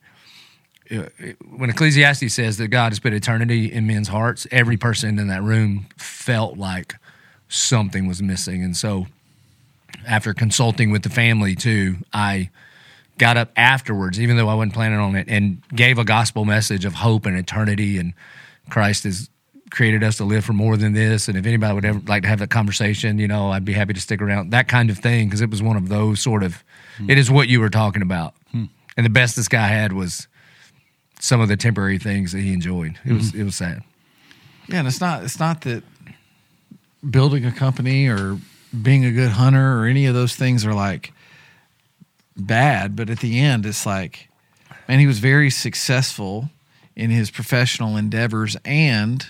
it- 0.86 1.14
it- 1.18 1.38
when 1.50 1.70
Ecclesiastes 1.70 2.34
says 2.34 2.58
that 2.58 2.68
God 2.68 2.92
has 2.92 3.00
put 3.00 3.14
eternity 3.14 3.72
in 3.72 3.88
men's 3.88 4.08
hearts, 4.10 4.46
every 4.52 4.78
person 4.78 5.20
in 5.20 5.28
that 5.30 5.44
room 5.44 5.88
felt 5.98 6.58
like 6.58 6.96
something 7.50 8.06
was 8.08 8.22
missing. 8.22 8.64
And 8.64 8.76
so, 8.78 9.08
after 10.08 10.34
consulting 10.34 10.92
with 10.92 11.04
the 11.04 11.10
family 11.10 11.56
too, 11.56 11.98
I 12.14 12.50
got 13.18 13.38
up 13.38 13.52
afterwards, 13.56 14.20
even 14.20 14.38
though 14.38 14.48
I 14.48 14.54
wasn't 14.54 14.74
planning 14.74 15.00
on 15.00 15.16
it, 15.16 15.28
and 15.30 15.62
gave 15.74 15.98
a 15.98 16.04
gospel 16.04 16.46
message 16.46 16.86
of 16.86 16.94
hope 16.94 17.26
and 17.26 17.38
eternity. 17.38 17.98
And 17.98 18.14
Christ 18.70 19.04
has 19.04 19.30
created 19.70 20.04
us 20.04 20.18
to 20.18 20.24
live 20.24 20.46
for 20.46 20.54
more 20.54 20.78
than 20.78 20.94
this. 20.94 21.28
And 21.28 21.38
if 21.38 21.46
anybody 21.46 21.74
would 21.74 21.86
ever 21.86 22.00
like 22.08 22.24
to 22.24 22.30
have 22.30 22.40
that 22.40 22.50
conversation, 22.50 23.20
you 23.20 23.28
know, 23.28 23.52
I'd 23.52 23.66
be 23.66 23.74
happy 23.74 23.94
to 23.94 24.02
stick 24.02 24.22
around. 24.22 24.52
That 24.52 24.68
kind 24.68 24.90
of 24.90 24.98
thing, 24.98 25.28
because 25.28 25.42
it 25.42 25.50
was 25.50 25.62
one 25.62 25.78
of 25.78 25.90
those 25.90 26.22
sort 26.22 26.44
of. 26.44 26.64
Hmm. 26.98 27.10
It 27.10 27.18
is 27.18 27.30
what 27.30 27.48
you 27.48 27.60
were 27.60 27.70
talking 27.70 28.02
about, 28.02 28.34
hmm. 28.52 28.66
and 28.96 29.06
the 29.06 29.10
best 29.10 29.36
this 29.36 29.48
guy 29.48 29.68
had 29.68 29.94
was 29.94 30.28
some 31.20 31.42
of 31.42 31.48
the 31.48 31.58
temporary 31.58 31.98
things 31.98 32.32
that 32.32 32.42
he 32.42 32.54
enjoyed. 32.54 33.00
It 33.06 33.14
was 33.14 33.32
hmm. 33.32 33.42
it 33.42 33.44
was 33.44 33.56
sad. 33.56 33.84
Yeah, 34.68 34.80
and 34.80 34.88
it's 34.88 35.02
not 35.02 35.24
it's 35.24 35.40
not 35.40 35.62
that 35.62 35.84
building 37.10 37.46
a 37.46 37.52
company 37.52 38.08
or 38.08 38.38
being 38.82 39.06
a 39.06 39.12
good 39.12 39.32
hunter 39.32 39.80
or 39.80 39.86
any 39.86 40.06
of 40.08 40.14
those 40.14 40.36
things 40.36 40.66
are 40.66 40.74
like 40.74 41.14
bad, 42.38 42.96
but 42.96 43.10
at 43.10 43.20
the 43.20 43.40
end 43.40 43.66
it's 43.66 43.86
like 43.86 44.30
man, 44.88 45.00
he 45.00 45.08
was 45.08 45.20
very 45.20 45.50
successful 45.50 46.50
in 46.96 47.10
his 47.10 47.30
professional 47.30 47.98
endeavors 47.98 48.58
and 48.66 49.28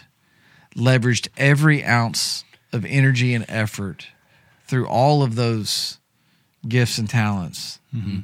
leveraged 0.76 1.28
every 1.38 1.84
ounce 1.84 2.43
of 2.72 2.86
energy 2.86 3.34
and 3.34 3.46
effort 3.50 4.08
through 4.67 4.88
all 4.88 5.24
of 5.24 5.36
those 5.36 5.98
gifts 6.67 6.98
and 6.98 7.10
talents 7.10 7.80
mm-hmm. 7.96 8.20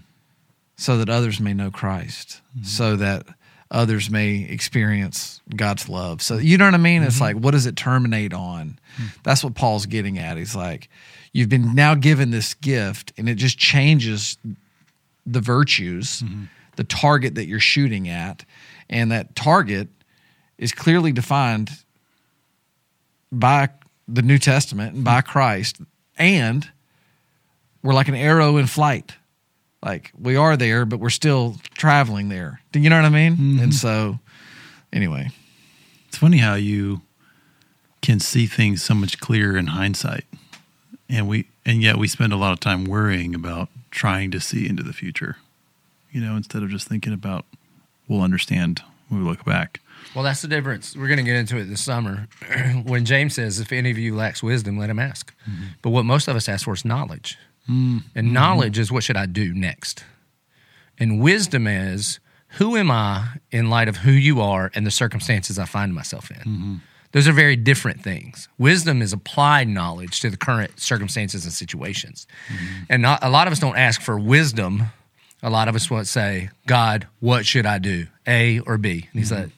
so 0.75 0.97
that 0.97 1.09
others 1.09 1.39
may 1.39 1.53
know 1.53 1.71
Christ, 1.71 2.41
mm-hmm. 2.55 2.65
so 2.65 2.95
that 2.97 3.25
others 3.71 4.09
may 4.09 4.43
experience 4.43 5.41
God's 5.55 5.89
love. 5.89 6.21
So 6.21 6.37
you 6.37 6.57
know 6.57 6.65
what 6.65 6.73
I 6.73 6.77
mean? 6.77 7.01
It's 7.03 7.15
mm-hmm. 7.15 7.23
like, 7.23 7.35
what 7.37 7.51
does 7.51 7.65
it 7.65 7.75
terminate 7.75 8.33
on? 8.33 8.79
Hmm. 8.97 9.05
That's 9.23 9.43
what 9.43 9.55
Paul's 9.55 9.87
getting 9.87 10.19
at. 10.19 10.37
He's 10.37 10.55
like, 10.55 10.89
you've 11.31 11.49
been 11.49 11.73
now 11.73 11.95
given 11.95 12.29
this 12.29 12.53
gift, 12.53 13.13
and 13.17 13.27
it 13.27 13.35
just 13.35 13.57
changes 13.57 14.37
the 15.25 15.39
virtues, 15.39 16.21
mm-hmm. 16.21 16.45
the 16.75 16.83
target 16.83 17.35
that 17.35 17.47
you're 17.47 17.59
shooting 17.59 18.07
at, 18.09 18.45
and 18.89 19.11
that 19.11 19.35
target 19.35 19.87
is 20.57 20.71
clearly 20.71 21.11
defined 21.11 21.71
by 23.31 23.69
the 24.07 24.21
New 24.21 24.37
Testament 24.37 24.95
and 24.95 25.03
by 25.03 25.19
mm-hmm. 25.19 25.31
Christ, 25.31 25.77
and 26.17 26.69
we're 27.81 27.93
like 27.93 28.07
an 28.07 28.15
arrow 28.15 28.57
in 28.57 28.67
flight. 28.67 29.15
Like 29.83 30.11
we 30.17 30.35
are 30.35 30.55
there, 30.55 30.85
but 30.85 30.99
we're 30.99 31.09
still 31.09 31.57
traveling 31.73 32.29
there. 32.29 32.61
Do 32.71 32.79
you 32.79 32.89
know 32.89 32.95
what 32.95 33.05
I 33.05 33.09
mean? 33.09 33.33
And 33.33 33.59
mm-hmm. 33.59 33.71
so, 33.71 34.19
anyway, 34.93 35.29
It's 36.13 36.19
funny 36.19 36.37
how 36.37 36.53
you 36.53 37.01
can 38.03 38.19
see 38.19 38.45
things 38.45 38.83
so 38.83 38.93
much 38.93 39.19
clearer 39.19 39.57
in 39.57 39.67
hindsight, 39.67 40.25
and 41.09 41.27
we 41.27 41.47
and 41.65 41.81
yet 41.81 41.97
we 41.97 42.07
spend 42.07 42.31
a 42.31 42.37
lot 42.37 42.53
of 42.53 42.59
time 42.59 42.85
worrying 42.85 43.33
about 43.33 43.69
trying 43.93 44.31
to 44.31 44.39
see 44.39 44.67
into 44.67 44.83
the 44.83 44.91
future. 44.91 45.37
You 46.11 46.21
know, 46.21 46.35
instead 46.35 46.63
of 46.63 46.69
just 46.69 46.87
thinking 46.87 47.13
about 47.13 47.45
we'll 48.07 48.21
understand 48.21 48.81
when 49.07 49.23
we 49.23 49.29
look 49.29 49.45
back. 49.45 49.79
Well, 50.13 50.23
that's 50.23 50.41
the 50.41 50.47
difference. 50.47 50.95
We're 50.95 51.07
going 51.07 51.17
to 51.17 51.23
get 51.23 51.35
into 51.35 51.57
it 51.57 51.65
this 51.65 51.81
summer 51.81 52.27
when 52.83 53.05
James 53.05 53.35
says, 53.35 53.59
"If 53.59 53.71
any 53.71 53.91
of 53.91 53.97
you 53.97 54.15
lacks 54.15 54.43
wisdom, 54.43 54.77
let 54.77 54.89
him 54.89 54.99
ask." 54.99 55.33
Mm-hmm. 55.49 55.63
But 55.81 55.91
what 55.91 56.05
most 56.05 56.27
of 56.27 56.35
us 56.35 56.49
ask 56.49 56.65
for 56.65 56.73
is 56.73 56.83
knowledge, 56.83 57.37
mm-hmm. 57.69 57.99
and 58.15 58.33
knowledge 58.33 58.77
is 58.77 58.91
what 58.91 59.03
should 59.03 59.17
I 59.17 59.25
do 59.25 59.53
next, 59.53 60.03
and 60.99 61.21
wisdom 61.21 61.67
is 61.67 62.19
who 62.57 62.75
am 62.75 62.91
I 62.91 63.39
in 63.51 63.69
light 63.69 63.87
of 63.87 63.97
who 63.97 64.11
you 64.11 64.41
are 64.41 64.71
and 64.75 64.85
the 64.85 64.91
circumstances 64.91 65.57
I 65.57 65.65
find 65.65 65.93
myself 65.93 66.29
in. 66.29 66.37
Mm-hmm. 66.37 66.75
Those 67.13 67.27
are 67.27 67.31
very 67.31 67.55
different 67.55 68.01
things. 68.01 68.49
Wisdom 68.57 69.01
is 69.01 69.13
applied 69.13 69.67
knowledge 69.67 70.19
to 70.21 70.29
the 70.29 70.37
current 70.37 70.79
circumstances 70.79 71.45
and 71.45 71.53
situations, 71.53 72.27
mm-hmm. 72.47 72.83
and 72.89 73.01
not, 73.01 73.23
a 73.23 73.29
lot 73.29 73.47
of 73.47 73.53
us 73.53 73.59
don't 73.59 73.77
ask 73.77 74.01
for 74.01 74.19
wisdom. 74.19 74.83
A 75.43 75.49
lot 75.49 75.67
of 75.67 75.75
us 75.75 75.89
want 75.89 76.05
to 76.05 76.11
say, 76.11 76.49
"God, 76.67 77.07
what 77.19 77.45
should 77.45 77.65
I 77.65 77.77
do? 77.77 78.07
A 78.27 78.59
or 78.61 78.77
B?" 78.77 79.07
And 79.11 79.19
He's 79.19 79.31
mm-hmm. 79.31 79.43
like. 79.43 79.51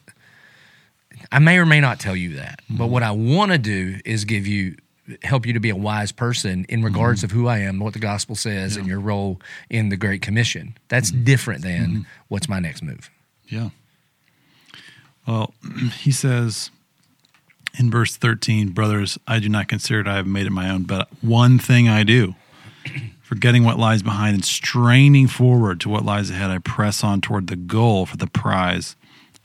I 1.32 1.38
may 1.40 1.58
or 1.58 1.66
may 1.66 1.80
not 1.80 1.98
tell 1.98 2.14
you 2.14 2.36
that, 2.36 2.60
but 2.68 2.84
mm-hmm. 2.84 2.92
what 2.92 3.02
I 3.02 3.10
want 3.10 3.50
to 3.50 3.58
do 3.58 3.98
is 4.04 4.24
give 4.24 4.46
you 4.46 4.76
help 5.22 5.46
you 5.46 5.52
to 5.54 5.60
be 5.60 5.70
a 5.70 5.76
wise 5.76 6.12
person 6.12 6.66
in 6.68 6.82
regards 6.82 7.24
of 7.24 7.30
who 7.30 7.46
I 7.46 7.58
am, 7.58 7.78
what 7.78 7.94
the 7.94 7.98
gospel 7.98 8.34
says, 8.34 8.76
and 8.76 8.86
your 8.86 9.00
role 9.00 9.40
in 9.70 9.88
the 9.88 9.96
Great 9.96 10.20
Commission. 10.20 10.76
That's 10.88 11.10
different 11.10 11.62
than 11.62 12.06
what's 12.28 12.48
my 12.48 12.58
next 12.58 12.82
move. 12.82 13.10
Yeah. 13.46 13.70
Well, 15.26 15.54
he 15.98 16.12
says 16.12 16.70
in 17.78 17.90
verse 17.90 18.16
13, 18.16 18.70
Brothers, 18.70 19.18
I 19.26 19.38
do 19.38 19.48
not 19.48 19.68
consider 19.68 20.02
that 20.02 20.10
I 20.10 20.16
have 20.16 20.26
made 20.26 20.46
it 20.46 20.50
my 20.50 20.70
own, 20.70 20.84
but 20.84 21.08
one 21.22 21.58
thing 21.58 21.88
I 21.88 22.02
do, 22.02 22.34
forgetting 23.22 23.64
what 23.64 23.78
lies 23.78 24.02
behind 24.02 24.34
and 24.34 24.44
straining 24.44 25.26
forward 25.26 25.80
to 25.80 25.88
what 25.88 26.04
lies 26.04 26.30
ahead, 26.30 26.50
I 26.50 26.58
press 26.58 27.04
on 27.04 27.20
toward 27.20 27.48
the 27.48 27.56
goal 27.56 28.06
for 28.06 28.16
the 28.16 28.26
prize 28.26 28.96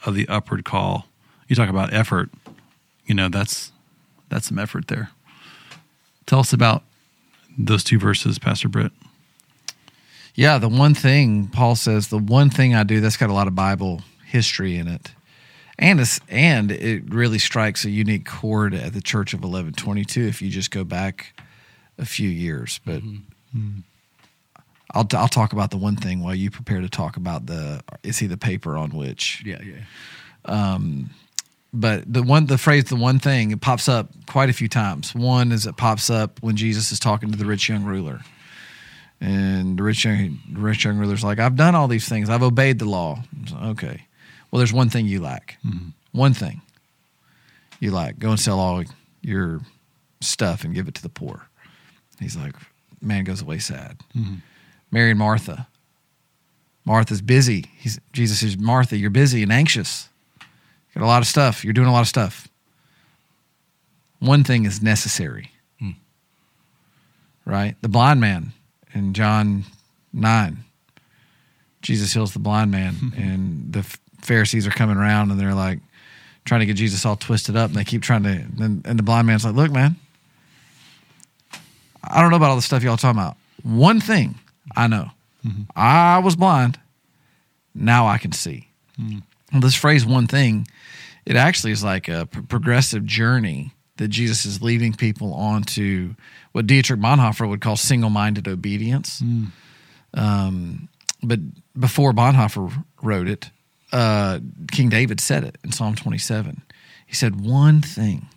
of 0.06 0.16
the 0.16 0.28
upward 0.28 0.66
call. 0.66 1.08
You 1.48 1.56
talk 1.56 1.70
about 1.70 1.94
effort, 1.94 2.30
you 3.06 3.14
know, 3.14 3.30
that's 3.30 3.72
that's 4.30 4.48
some 4.48 4.58
effort 4.58 4.88
there. 4.88 5.10
Tell 6.26 6.40
us 6.40 6.54
about 6.54 6.84
those 7.58 7.84
two 7.84 8.00
verses, 8.00 8.40
Pastor 8.40 8.70
Britt. 8.70 8.94
Yeah, 10.34 10.58
the 10.58 10.70
one 10.70 10.94
thing 10.94 11.48
Paul 11.48 11.76
says, 11.76 12.08
the 12.08 12.18
one 12.18 12.50
thing 12.50 12.74
I 12.74 12.84
do 12.84 13.02
that's 13.02 13.18
got 13.18 13.30
a 13.30 13.34
lot 13.34 13.48
of 13.48 13.56
Bible 13.56 14.02
history 14.26 14.78
in 14.78 14.88
it, 14.88 15.12
and 15.82 16.00
it's, 16.00 16.20
and 16.30 16.72
it 16.72 17.12
really 17.12 17.40
strikes 17.40 17.84
a 17.84 17.90
unique 17.90 18.26
chord 18.26 18.74
at 18.74 18.94
the 18.94 19.02
Church 19.02 19.34
of 19.34 19.44
eleven 19.44 19.74
twenty 19.74 20.06
two. 20.06 20.22
If 20.22 20.42
you 20.42 20.50
just 20.50 20.72
go 20.72 20.84
back 20.84 21.34
a 21.98 22.06
few 22.06 22.30
years, 22.30 22.80
but 22.86 23.02
I'll 24.94 25.08
I'll 25.14 25.28
talk 25.28 25.54
about 25.54 25.72
the 25.72 25.78
one 25.78 25.96
thing 25.96 26.22
while 26.22 26.36
you 26.36 26.52
prepare 26.52 26.82
to 26.82 26.90
talk 26.90 27.18
about 27.18 27.48
the 27.48 27.84
is 28.04 28.20
he 28.20 28.28
the 28.28 28.38
paper 28.38 28.78
on 28.78 28.92
which? 28.92 29.44
Yeah, 29.44 29.60
yeah. 29.64 29.82
Um, 30.46 31.10
but 31.74 32.12
the 32.12 32.22
one 32.22 32.46
the 32.46 32.60
phrase 32.60 32.86
the 32.86 32.96
one 32.96 33.18
thing 33.18 33.50
it 33.52 33.62
pops 33.62 33.90
up 33.90 34.12
quite 34.28 34.50
a 34.50 34.54
few 34.54 34.68
times. 34.68 35.16
One 35.16 35.52
is 35.52 35.66
it 35.66 35.78
pops 35.78 36.10
up 36.10 36.42
when 36.42 36.56
jesus 36.56 36.92
is 36.92 37.00
talking 37.00 37.32
to 37.32 37.38
the 37.38 37.46
rich 37.46 37.70
young 37.70 37.86
ruler. 37.86 38.22
And 39.20 39.78
the 39.78 39.84
rich 39.84 40.04
young 40.04 40.40
rich 40.52 40.84
young 40.84 40.98
ruler's 40.98 41.24
like 41.24 41.40
i've 41.40 41.56
done 41.56 41.74
all 41.76 41.88
these 41.88 42.10
things. 42.10 42.30
I've 42.30 42.44
obeyed 42.44 42.80
the 42.80 42.86
law. 42.86 43.24
So, 43.48 43.56
okay 43.58 44.06
well 44.52 44.58
there's 44.58 44.74
one 44.74 44.90
thing 44.90 45.06
you 45.08 45.22
lack 45.22 45.58
mm-hmm. 45.66 45.90
one 46.12 46.34
thing 46.34 46.62
you 47.80 47.92
lack 47.92 48.20
go 48.20 48.30
and 48.30 48.40
sell 48.40 48.60
all 48.60 48.84
your 49.22 49.62
stuff 50.20 50.64
and 50.64 50.76
give 50.76 50.88
it 50.88 50.96
to 50.96 51.02
the 51.02 51.10
poor 51.10 51.48
he's 52.20 52.36
like 52.36 52.56
man 53.02 53.24
goes 53.24 53.42
away 53.42 53.58
sad 53.58 53.98
mm-hmm. 54.16 54.36
mary 54.92 55.12
and 55.12 55.20
martha 55.20 55.68
martha's 56.86 57.22
busy 57.22 57.66
he's, 57.78 58.00
jesus 58.14 58.40
says 58.40 58.58
martha 58.58 58.98
you're 58.98 59.10
busy 59.10 59.42
and 59.42 59.52
anxious 59.52 60.10
You 60.94 61.00
Got 61.00 61.06
a 61.06 61.08
lot 61.08 61.22
of 61.22 61.28
stuff. 61.28 61.64
You're 61.64 61.74
doing 61.74 61.88
a 61.88 61.92
lot 61.92 62.02
of 62.02 62.08
stuff. 62.08 62.48
One 64.20 64.44
thing 64.44 64.66
is 64.66 64.82
necessary. 64.82 65.52
Mm. 65.82 65.96
Right? 67.46 67.76
The 67.82 67.88
blind 67.90 68.20
man 68.20 68.52
in 68.94 69.14
John 69.14 69.64
9. 70.14 70.66
Jesus 71.82 72.14
heals 72.14 72.34
the 72.34 72.40
blind 72.40 72.72
man, 72.72 73.14
and 73.18 73.72
the 73.74 73.98
Pharisees 74.22 74.68
are 74.68 74.72
coming 74.72 74.98
around 74.98 75.32
and 75.32 75.40
they're 75.40 75.54
like 75.54 75.80
trying 76.46 76.62
to 76.62 76.66
get 76.66 76.76
Jesus 76.76 77.06
all 77.06 77.16
twisted 77.16 77.56
up, 77.56 77.70
and 77.70 77.78
they 77.78 77.84
keep 77.84 78.02
trying 78.02 78.24
to. 78.24 78.30
And, 78.30 78.86
and 78.86 78.98
the 78.98 79.04
blind 79.04 79.28
man's 79.28 79.46
like, 79.46 79.56
Look, 79.56 79.72
man, 79.72 79.96
I 82.04 82.22
don't 82.22 82.32
know 82.32 82.38
about 82.38 82.50
all 82.50 82.56
the 82.56 82.62
stuff 82.62 82.84
y'all 82.84 82.98
talking 82.98 83.20
about. 83.20 83.38
One 83.64 84.00
thing 84.00 84.36
I 84.76 84.88
know 84.88 85.12
mm-hmm. 85.46 85.64
I 85.76 86.20
was 86.20 86.36
blind, 86.36 86.80
now 87.76 88.08
I 88.08 88.18
can 88.18 88.32
see. 88.32 88.70
Mm-hmm. 89.00 89.20
Well, 89.52 89.62
this 89.62 89.76
phrase 89.76 90.06
one 90.06 90.28
thing 90.28 90.68
it 91.26 91.36
actually 91.36 91.72
is 91.72 91.84
like 91.84 92.08
a 92.08 92.26
pro- 92.26 92.44
progressive 92.44 93.06
journey 93.06 93.74
that 93.98 94.08
jesus 94.08 94.46
is 94.46 94.62
leading 94.62 94.94
people 94.94 95.34
on 95.34 95.64
to 95.64 96.16
what 96.52 96.68
dietrich 96.68 97.00
bonhoeffer 97.00 97.48
would 97.48 97.62
call 97.62 97.76
single-minded 97.76 98.48
obedience 98.48 99.22
mm. 99.22 99.48
um, 100.14 100.88
but 101.22 101.40
before 101.80 102.14
bonhoeffer 102.14 102.84
wrote 103.02 103.28
it 103.28 103.50
uh, 103.92 104.40
king 104.72 104.90
david 104.90 105.20
said 105.20 105.44
it 105.44 105.58
in 105.64 105.72
psalm 105.72 105.96
27 105.96 106.62
he 107.06 107.14
said 107.14 107.42
one 107.42 107.82
thing 107.82 108.28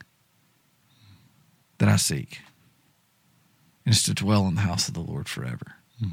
that 1.79 1.89
i 1.89 1.97
seek 1.97 2.41
is 3.87 4.03
to 4.03 4.15
dwell 4.15 4.47
in 4.47 4.55
the 4.55 4.63
house 4.63 4.89
of 4.89 4.95
the 4.95 5.01
lord 5.01 5.29
forever 5.29 5.75
hmm. 6.01 6.09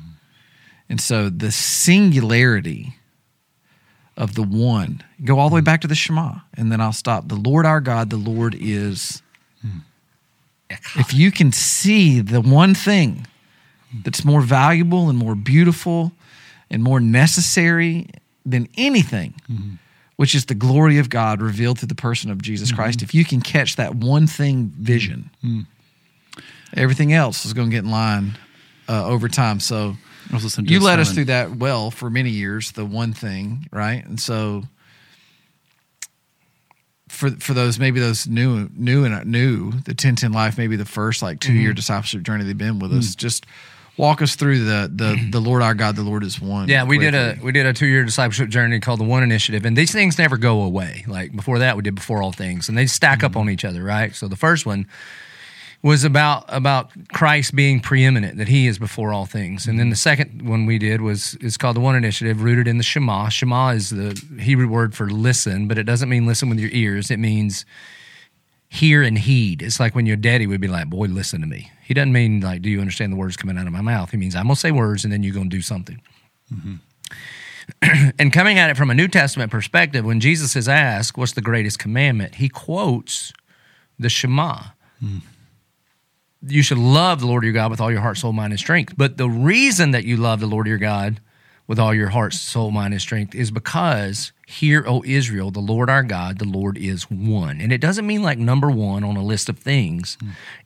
and 0.90 1.02
so 1.02 1.30
the 1.30 1.52
singularity 1.52 2.96
of 4.18 4.36
the 4.36 4.44
one. 4.44 5.04
Go 5.24 5.40
all 5.40 5.50
the 5.50 5.56
way 5.56 5.62
hmm. 5.62 5.66
back 5.66 5.82
to 5.82 5.88
the 5.88 5.96
Shema, 5.96 6.36
and 6.54 6.72
then 6.72 6.82
I'll 6.82 6.94
stop. 6.94 7.28
The 7.28 7.36
Lord 7.36 7.66
our 7.66 7.82
God, 7.82 8.10
the 8.10 8.18
Lord 8.18 8.56
is. 8.58 9.22
Hmm. 9.62 9.80
If 10.96 11.14
you 11.14 11.32
can 11.32 11.52
see 11.52 12.22
the 12.22 12.40
one 12.40 12.74
thing 12.74 13.28
that's 14.06 14.24
more 14.24 14.40
valuable 14.40 15.10
and 15.10 15.18
more 15.18 15.36
beautiful 15.36 16.14
and 16.70 16.82
more 16.82 17.02
necessary 17.02 18.08
than 18.46 18.68
anything, 18.78 19.34
which 20.16 20.34
is 20.36 20.46
the 20.46 20.56
glory 20.56 20.98
of 20.98 21.10
God 21.10 21.42
revealed 21.42 21.80
through 21.80 21.88
the 21.90 21.96
person 21.96 22.32
of 22.32 22.42
Jesus 22.42 22.72
Christ, 22.72 23.02
if 23.02 23.14
you 23.14 23.24
can 23.26 23.42
catch 23.42 23.76
that 23.76 23.96
one 23.96 24.28
thing 24.28 24.72
vision, 24.78 25.30
everything 26.76 27.14
else 27.14 27.46
is 27.46 27.54
going 27.54 27.70
to 27.70 27.76
get 27.76 27.84
in 27.84 27.92
line 27.92 28.38
uh, 28.90 29.06
over 29.06 29.28
time. 29.28 29.60
So 29.60 29.96
I 30.30 30.34
was 30.34 30.44
listening 30.44 30.68
to 30.68 30.74
you 30.74 30.80
led 30.80 31.00
us 31.00 31.14
through 31.14 31.26
that 31.26 31.58
well 31.58 31.92
for 31.92 32.10
many 32.10 32.30
years 32.30 32.72
the 32.72 32.86
one 32.86 33.14
thing 33.14 33.68
right 33.72 34.06
and 34.06 34.20
so 34.20 34.64
for 37.10 37.32
for 37.32 37.54
those 37.54 37.78
maybe 37.80 38.00
those 38.00 38.28
new 38.28 38.70
new 38.76 39.04
and 39.04 39.26
new 39.26 39.72
the 39.72 39.92
1010 39.92 40.32
life 40.32 40.58
maybe 40.58 40.76
the 40.78 40.86
first 40.86 41.22
like 41.22 41.40
2 41.40 41.52
Mm-hmm. 41.52 41.62
year 41.62 41.74
discipleship 41.74 42.24
journey 42.24 42.44
they've 42.46 42.58
been 42.58 42.80
with 42.80 42.92
Mm. 42.92 43.00
us 43.00 43.16
just 43.16 43.46
walk 43.98 44.22
us 44.22 44.36
through 44.36 44.64
the 44.64 44.92
the 44.94 45.28
the 45.32 45.40
lord 45.40 45.62
our 45.62 45.74
god 45.74 45.96
the 45.96 46.02
lord 46.04 46.24
is 46.24 46.42
one 46.42 46.68
Yeah, 46.68 46.84
we 46.84 46.98
did 46.98 47.14
a 47.14 47.38
we 47.44 47.52
did 47.52 47.66
a 47.66 47.74
two 47.74 47.86
year 47.86 48.04
discipleship 48.04 48.50
journey 48.50 48.80
called 48.80 49.00
the 49.00 49.06
One 49.06 49.24
Initiative, 49.24 49.66
and 49.66 49.78
these 49.78 49.92
things 49.92 50.18
never 50.18 50.38
go 50.38 50.62
away. 50.62 51.04
Like 51.08 51.36
before 51.36 51.60
that, 51.60 51.76
we 51.76 51.84
did 51.84 51.96
before 51.96 52.22
all 52.22 52.32
things, 52.32 52.70
and 52.70 52.78
they 52.78 52.88
stack 52.88 53.24
up 53.24 53.32
mm-hmm. 53.32 53.42
on 53.42 53.50
each 53.50 53.66
other, 53.66 53.84
right? 53.84 54.16
So 54.16 54.28
the 54.28 54.36
first 54.36 54.66
one 54.66 54.88
was 55.84 56.04
about 56.04 56.46
about 56.48 56.92
Christ 57.12 57.56
being 57.56 57.80
preeminent, 57.80 58.38
that 58.38 58.48
He 58.48 58.68
is 58.68 58.80
before 58.80 59.14
all 59.14 59.26
things, 59.26 59.68
and 59.68 59.80
then 59.80 59.90
the 59.90 59.96
mm-hmm. 59.96 60.00
second 60.00 60.48
one 60.48 60.66
we 60.66 60.78
did 60.78 61.02
was 61.02 61.36
is 61.36 61.58
called 61.58 61.76
the 61.76 61.82
One 61.82 61.96
Initiative, 61.96 62.44
rooted 62.44 62.68
in 62.68 62.78
the 62.78 62.84
Shema. 62.84 63.30
Shema 63.30 63.70
is 63.70 63.90
the 63.90 64.20
Hebrew 64.40 64.68
word 64.68 64.96
for 64.96 65.10
listen, 65.10 65.68
but 65.68 65.78
it 65.78 65.84
doesn't 65.84 66.10
mean 66.10 66.26
listen 66.26 66.50
with 66.50 66.60
your 66.60 66.72
ears. 66.72 67.12
It 67.12 67.20
means 67.20 67.66
hear 68.72 69.04
and 69.04 69.18
heed. 69.18 69.62
It's 69.62 69.82
like 69.82 69.96
when 69.96 70.06
your 70.06 70.16
daddy 70.16 70.48
would 70.48 70.62
be 70.62 70.70
like, 70.70 70.90
"Boy, 70.90 71.08
listen 71.08 71.42
to 71.42 71.48
me." 71.48 71.70
He 71.84 71.94
doesn't 71.94 72.14
mean 72.14 72.40
like, 72.40 72.62
"Do 72.62 72.70
you 72.70 72.80
understand 72.80 73.12
the 73.12 73.18
words 73.18 73.36
coming 73.36 73.58
out 73.58 73.68
of 73.68 73.74
my 73.74 73.82
mouth?" 73.82 74.12
He 74.12 74.18
means 74.18 74.34
I'm 74.34 74.44
gonna 74.44 74.56
say 74.56 74.72
words, 74.72 75.04
and 75.04 75.12
then 75.12 75.24
you're 75.24 75.34
gonna 75.34 75.50
do 75.50 75.62
something. 75.62 76.00
Mm-hmm. 76.54 76.76
and 78.20 78.32
coming 78.32 78.58
at 78.58 78.70
it 78.70 78.78
from 78.78 78.90
a 78.90 78.96
New 78.96 79.10
Testament 79.10 79.52
perspective, 79.52 80.06
when 80.06 80.22
Jesus 80.22 80.56
is 80.56 80.70
asked, 80.70 81.18
"What's 81.18 81.34
the 81.34 81.42
greatest 81.42 81.80
commandment?" 81.80 82.36
he 82.36 82.48
quotes 82.48 83.34
the 84.00 84.10
Shema. 84.10 84.62
Mm. 85.04 85.22
You 86.48 86.64
should 86.64 86.78
love 86.78 87.20
the 87.20 87.28
Lord 87.28 87.44
your 87.44 87.54
God 87.54 87.72
with 87.72 87.82
all 87.82 87.92
your 87.92 88.02
heart, 88.02 88.18
soul, 88.18 88.32
mind, 88.32 88.54
and 88.54 88.60
strength. 88.60 88.94
But 88.98 89.18
the 89.18 89.30
reason 89.30 89.92
that 89.92 90.06
you 90.06 90.16
love 90.16 90.40
the 90.40 90.48
Lord 90.48 90.66
your 90.66 90.78
God 90.78 91.20
with 91.68 91.78
all 91.78 91.94
your 91.94 92.10
heart, 92.10 92.34
soul, 92.34 92.72
mind, 92.72 92.94
and 92.94 93.02
strength 93.02 93.36
is 93.36 93.52
because 93.52 94.32
hear, 94.52 94.84
O 94.88 95.04
Israel, 95.06 95.50
the 95.52 95.60
Lord 95.60 95.90
our 95.90 96.04
God, 96.04 96.38
the 96.40 96.46
Lord 96.46 96.78
is 96.78 97.04
one. 97.10 97.60
And 97.62 97.72
it 97.72 97.80
doesn't 97.80 98.06
mean 98.06 98.22
like 98.22 98.38
number 98.38 98.70
one 98.70 99.04
on 99.04 99.16
a 99.18 99.24
list 99.24 99.50
of 99.50 99.58
things. 99.58 100.18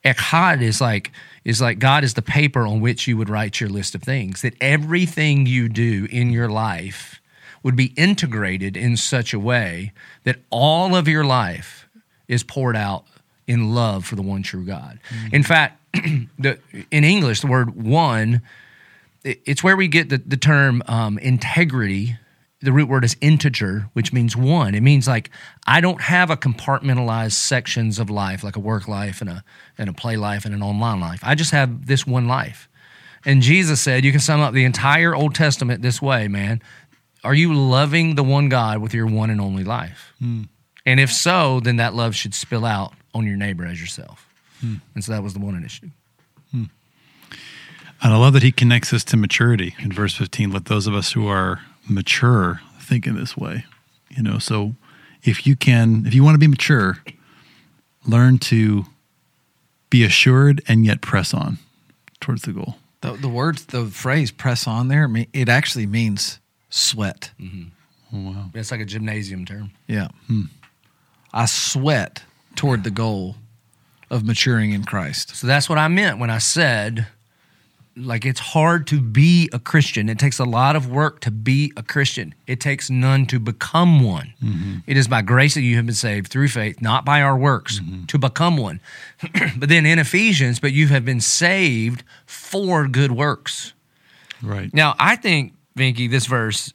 Echad 0.04 0.62
is 0.62 0.82
like 0.82 1.12
is 1.44 1.62
like 1.62 1.80
God 1.80 2.04
is 2.04 2.16
the 2.16 2.22
paper 2.22 2.62
on 2.68 2.82
which 2.82 3.08
you 3.08 3.16
would 3.18 3.30
write 3.30 3.60
your 3.60 3.70
list 3.70 3.96
of 3.96 4.02
things. 4.04 4.42
That 4.42 4.56
everything 4.60 5.46
you 5.46 5.70
do 5.70 6.08
in 6.10 6.32
your 6.32 6.50
life 6.50 7.22
would 7.64 7.76
be 7.76 7.94
integrated 7.96 8.76
in 8.78 8.98
such 8.98 9.34
a 9.34 9.40
way 9.40 9.92
that 10.24 10.38
all 10.50 10.96
of 10.96 11.08
your 11.08 11.24
life 11.24 11.88
is 12.28 12.44
poured 12.44 12.76
out 12.76 13.06
in 13.48 13.74
love 13.74 14.06
for 14.06 14.16
the 14.16 14.22
one 14.22 14.42
true 14.44 14.66
God. 14.66 15.00
In 15.32 15.44
fact, 15.44 15.80
the, 16.40 16.58
in 16.92 17.04
English, 17.04 17.42
the 17.42 17.48
word 17.48 17.76
one, 17.82 18.42
it- 19.24 19.42
it's 19.46 19.64
where 19.64 19.76
we 19.78 19.88
get 19.88 20.10
the, 20.10 20.18
the 20.18 20.38
term 20.38 20.82
um, 20.88 21.18
integrity. 21.20 22.18
The 22.66 22.74
root 22.74 22.90
word 22.90 23.06
is 23.06 23.16
integer, 23.22 23.90
which 23.94 24.12
means 24.12 24.36
one. 24.36 24.76
It 24.76 24.82
means 24.82 25.08
like 25.08 25.30
I 25.66 25.82
don't 25.82 26.02
have 26.02 26.30
a 26.30 26.38
compartmentalized 26.38 27.34
sections 27.34 28.00
of 28.00 28.10
life, 28.10 28.44
like 28.44 28.56
a 28.56 28.60
work 28.60 28.88
life 28.88 29.22
and 29.22 29.30
a 29.30 29.44
and 29.78 29.90
a 29.90 29.94
play 29.94 30.18
life 30.18 30.46
and 30.46 30.54
an 30.54 30.62
online 30.64 31.00
life. 31.00 31.20
I 31.24 31.36
just 31.36 31.52
have 31.52 31.86
this 31.86 32.06
one 32.06 32.28
life. 32.28 32.68
And 33.26 33.42
Jesus 33.42 33.82
said, 33.82 34.06
you 34.06 34.12
can 34.12 34.20
sum 34.20 34.40
up 34.40 34.54
the 34.54 34.66
entire 34.66 35.16
Old 35.16 35.34
Testament 35.34 35.82
this 35.82 36.02
way, 36.02 36.28
man. 36.28 36.62
Are 37.24 37.34
you 37.34 37.54
loving 37.56 38.16
the 38.16 38.24
one 38.24 38.50
God 38.50 38.80
with 38.80 38.94
your 38.94 39.08
one 39.08 39.32
and 39.32 39.42
only 39.42 39.64
life? 39.64 40.14
Hmm. 40.20 40.44
And 40.86 41.00
if 41.00 41.12
so, 41.12 41.60
then 41.60 41.78
that 41.78 41.96
love 41.96 42.16
should 42.16 42.36
spill 42.36 42.66
out 42.66 42.94
on 43.16 43.26
your 43.26 43.36
neighbor 43.36 43.66
as 43.66 43.82
yourself. 43.82 44.30
Hmm. 44.62 44.76
And 44.94 45.04
so 45.04 45.12
that 45.12 45.24
was 45.24 45.34
the 45.34 45.40
one 45.40 45.56
initiative. 45.56 45.90
Hmm. 46.52 46.66
And 48.04 48.14
I 48.14 48.18
love 48.18 48.34
that 48.34 48.44
he 48.44 48.52
connects 48.52 48.94
us 48.94 49.04
to 49.06 49.18
maturity 49.18 49.76
in 49.80 49.92
verse 49.92 50.14
15. 50.16 50.52
Let 50.52 50.66
those 50.66 50.86
of 50.86 50.94
us 50.94 51.14
who 51.14 51.28
are 51.28 51.62
mature 51.88 52.62
thinking 52.80 53.16
this 53.16 53.36
way. 53.38 53.66
You 54.10 54.24
know, 54.24 54.40
so 54.40 54.76
if 55.24 55.46
you 55.46 55.56
can, 55.56 56.06
if 56.06 56.14
you 56.14 56.24
want 56.24 56.36
to 56.36 56.40
be 56.40 56.48
mature, 56.48 57.00
learn 58.06 58.38
to 58.40 58.86
be 59.90 60.04
assured 60.04 60.62
and 60.68 60.86
yet 60.86 61.02
press 61.02 61.34
on 61.34 61.58
towards 62.20 62.44
the 62.44 62.54
goal. 62.54 62.76
The, 63.02 63.14
the 63.14 63.30
words, 63.30 63.66
the 63.66 63.86
phrase 63.86 64.32
"press 64.32 64.68
on" 64.68 64.88
there, 64.88 65.10
it 65.34 65.50
actually 65.50 65.86
means 65.86 66.40
sweat. 66.70 67.32
Mm-hmm. 67.40 67.70
Oh, 68.14 68.32
wow, 68.32 68.50
it's 68.54 68.72
like 68.72 68.80
a 68.80 68.86
gymnasium 68.86 69.46
term. 69.46 69.72
Yeah, 69.88 70.08
hmm. 70.28 70.44
I 71.34 71.46
sweat 71.46 72.24
toward 72.56 72.84
the 72.84 72.92
goal 72.92 73.36
of 74.10 74.24
maturing 74.24 74.72
in 74.72 74.86
Christ. 74.86 75.36
So 75.36 75.48
that's 75.48 75.68
what 75.68 75.78
I 75.78 75.88
meant 75.88 76.20
when 76.20 76.30
I 76.30 76.38
said, 76.38 77.08
like, 77.98 78.26
it's 78.26 78.40
hard 78.40 78.88
to 78.88 79.00
be 79.00 79.50
a 79.54 79.60
Christian. 79.60 80.10
It 80.10 80.20
takes 80.20 80.40
a 80.40 80.44
lot 80.44 80.76
of 80.76 80.90
work 80.90 81.22
to 81.22 81.32
be 81.32 81.72
a 81.78 81.84
Christian. 81.84 82.36
It 82.46 82.60
takes 82.60 82.90
none 82.90 83.26
to 83.28 83.40
become 83.40 84.04
one. 84.04 84.34
Mm-hmm. 84.44 84.78
It 84.86 84.98
is 84.98 85.08
by 85.08 85.22
grace 85.22 85.54
that 85.54 85.62
you 85.62 85.78
have 85.78 85.86
been 85.86 85.96
saved 85.96 86.28
through 86.28 86.50
faith, 86.50 86.82
not 86.82 87.06
by 87.06 87.22
our 87.22 87.38
works, 87.38 87.80
mm-hmm. 87.80 88.06
to 88.06 88.18
become 88.18 88.58
one. 88.58 88.82
but 89.58 89.70
then 89.70 89.86
in 89.86 90.00
Ephesians, 90.00 90.60
but 90.60 90.74
you 90.74 90.88
have 90.88 91.06
been 91.06 91.22
saved 91.22 92.04
for 92.26 92.88
good 92.88 93.12
works. 93.12 93.74
Right. 94.42 94.74
Now, 94.74 94.96
I 95.00 95.16
think, 95.16 95.54
Vinke, 95.78 96.10
this 96.10 96.26
verse, 96.26 96.74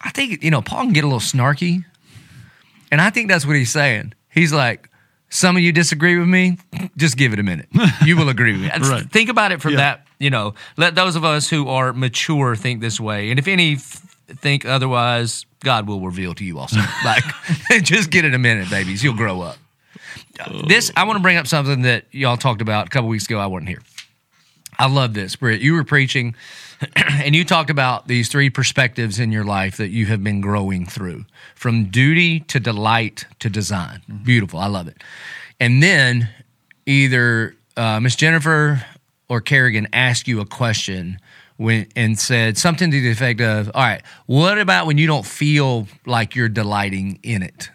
I 0.00 0.10
think, 0.10 0.42
you 0.42 0.50
know, 0.50 0.62
Paul 0.62 0.84
can 0.84 0.92
get 0.92 1.04
a 1.04 1.06
little 1.06 1.20
snarky. 1.20 1.84
And 2.90 3.00
I 3.00 3.10
think 3.10 3.28
that's 3.28 3.44
what 3.44 3.56
he's 3.56 3.72
saying. 3.72 4.14
He's 4.30 4.52
like, 4.52 4.88
some 5.30 5.56
of 5.56 5.62
you 5.62 5.72
disagree 5.72 6.18
with 6.18 6.28
me, 6.28 6.58
just 6.96 7.16
give 7.16 7.32
it 7.32 7.38
a 7.38 7.42
minute. 7.42 7.68
You 8.04 8.16
will 8.16 8.28
agree 8.28 8.52
with 8.52 8.62
me. 8.62 8.70
Right. 8.88 9.10
Think 9.10 9.28
about 9.28 9.52
it 9.52 9.60
from 9.60 9.72
Yeah. 9.72 9.76
that, 9.78 10.06
you 10.18 10.30
know, 10.30 10.54
let 10.76 10.94
those 10.94 11.16
of 11.16 11.24
us 11.24 11.48
who 11.48 11.68
are 11.68 11.92
mature 11.92 12.56
think 12.56 12.80
this 12.80 12.98
way. 12.98 13.30
And 13.30 13.38
if 13.38 13.46
any 13.48 13.76
th- 13.76 13.80
think 14.40 14.64
otherwise, 14.64 15.44
God 15.60 15.86
will 15.86 16.00
reveal 16.00 16.34
to 16.34 16.44
you 16.44 16.58
also. 16.58 16.80
like, 17.04 17.24
just 17.82 18.10
get 18.10 18.24
it 18.24 18.34
a 18.34 18.38
minute, 18.38 18.70
babies. 18.70 19.02
You'll 19.04 19.14
grow 19.16 19.40
up. 19.42 19.56
This, 20.66 20.90
I 20.96 21.04
want 21.04 21.16
to 21.16 21.22
bring 21.22 21.36
up 21.36 21.46
something 21.46 21.82
that 21.82 22.04
y'all 22.12 22.36
talked 22.36 22.62
about 22.62 22.86
a 22.86 22.90
couple 22.90 23.08
weeks 23.08 23.26
ago. 23.26 23.38
I 23.38 23.46
wasn't 23.46 23.68
here. 23.68 23.82
I 24.78 24.86
love 24.88 25.12
this, 25.12 25.34
Britt. 25.34 25.60
You 25.60 25.74
were 25.74 25.82
preaching 25.84 26.36
and 26.96 27.34
you 27.34 27.44
talked 27.44 27.70
about 27.70 28.08
these 28.08 28.28
three 28.28 28.50
perspectives 28.50 29.18
in 29.18 29.32
your 29.32 29.44
life 29.44 29.76
that 29.76 29.88
you 29.88 30.06
have 30.06 30.22
been 30.22 30.40
growing 30.40 30.86
through 30.86 31.24
from 31.54 31.86
duty 31.86 32.40
to 32.40 32.60
delight 32.60 33.26
to 33.40 33.50
design. 33.50 34.02
Beautiful. 34.24 34.60
I 34.60 34.66
love 34.66 34.88
it. 34.88 35.02
And 35.60 35.82
then 35.82 36.28
either 36.86 37.56
uh, 37.76 38.00
Miss 38.00 38.16
Jennifer 38.16 38.84
or 39.28 39.40
Kerrigan 39.40 39.88
asked 39.92 40.28
you 40.28 40.40
a 40.40 40.46
question 40.46 41.18
when, 41.56 41.86
and 41.96 42.18
said 42.18 42.56
something 42.56 42.90
to 42.90 43.00
the 43.00 43.10
effect 43.10 43.40
of, 43.40 43.70
All 43.74 43.82
right, 43.82 44.02
what 44.26 44.58
about 44.58 44.86
when 44.86 44.98
you 44.98 45.06
don't 45.06 45.26
feel 45.26 45.88
like 46.06 46.34
you're 46.34 46.48
delighting 46.48 47.18
in 47.22 47.42
it? 47.42 47.70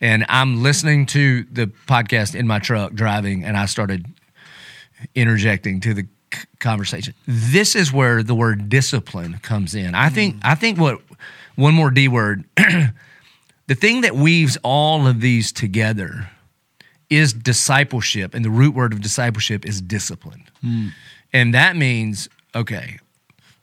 And 0.00 0.26
I'm 0.28 0.62
listening 0.62 1.06
to 1.06 1.44
the 1.44 1.68
podcast 1.68 2.34
in 2.34 2.46
my 2.46 2.58
truck 2.58 2.92
driving, 2.92 3.44
and 3.44 3.56
I 3.56 3.66
started 3.66 4.06
interjecting 5.14 5.80
to 5.80 5.94
the 5.94 6.06
conversation. 6.58 7.14
This 7.26 7.74
is 7.74 7.92
where 7.92 8.22
the 8.22 8.34
word 8.34 8.68
discipline 8.68 9.38
comes 9.42 9.74
in. 9.74 9.94
I 9.94 10.08
think 10.08 10.36
mm. 10.36 10.40
I 10.42 10.54
think 10.54 10.78
what 10.78 11.00
one 11.54 11.74
more 11.74 11.90
D 11.90 12.08
word 12.08 12.44
the 12.56 13.74
thing 13.74 14.02
that 14.02 14.14
weaves 14.14 14.58
all 14.62 15.06
of 15.06 15.20
these 15.20 15.52
together 15.52 16.30
is 17.08 17.32
discipleship 17.32 18.34
and 18.34 18.44
the 18.44 18.50
root 18.50 18.74
word 18.74 18.92
of 18.92 19.00
discipleship 19.00 19.64
is 19.64 19.80
discipline. 19.80 20.44
Mm. 20.64 20.90
And 21.32 21.54
that 21.54 21.76
means 21.76 22.28
okay, 22.54 22.98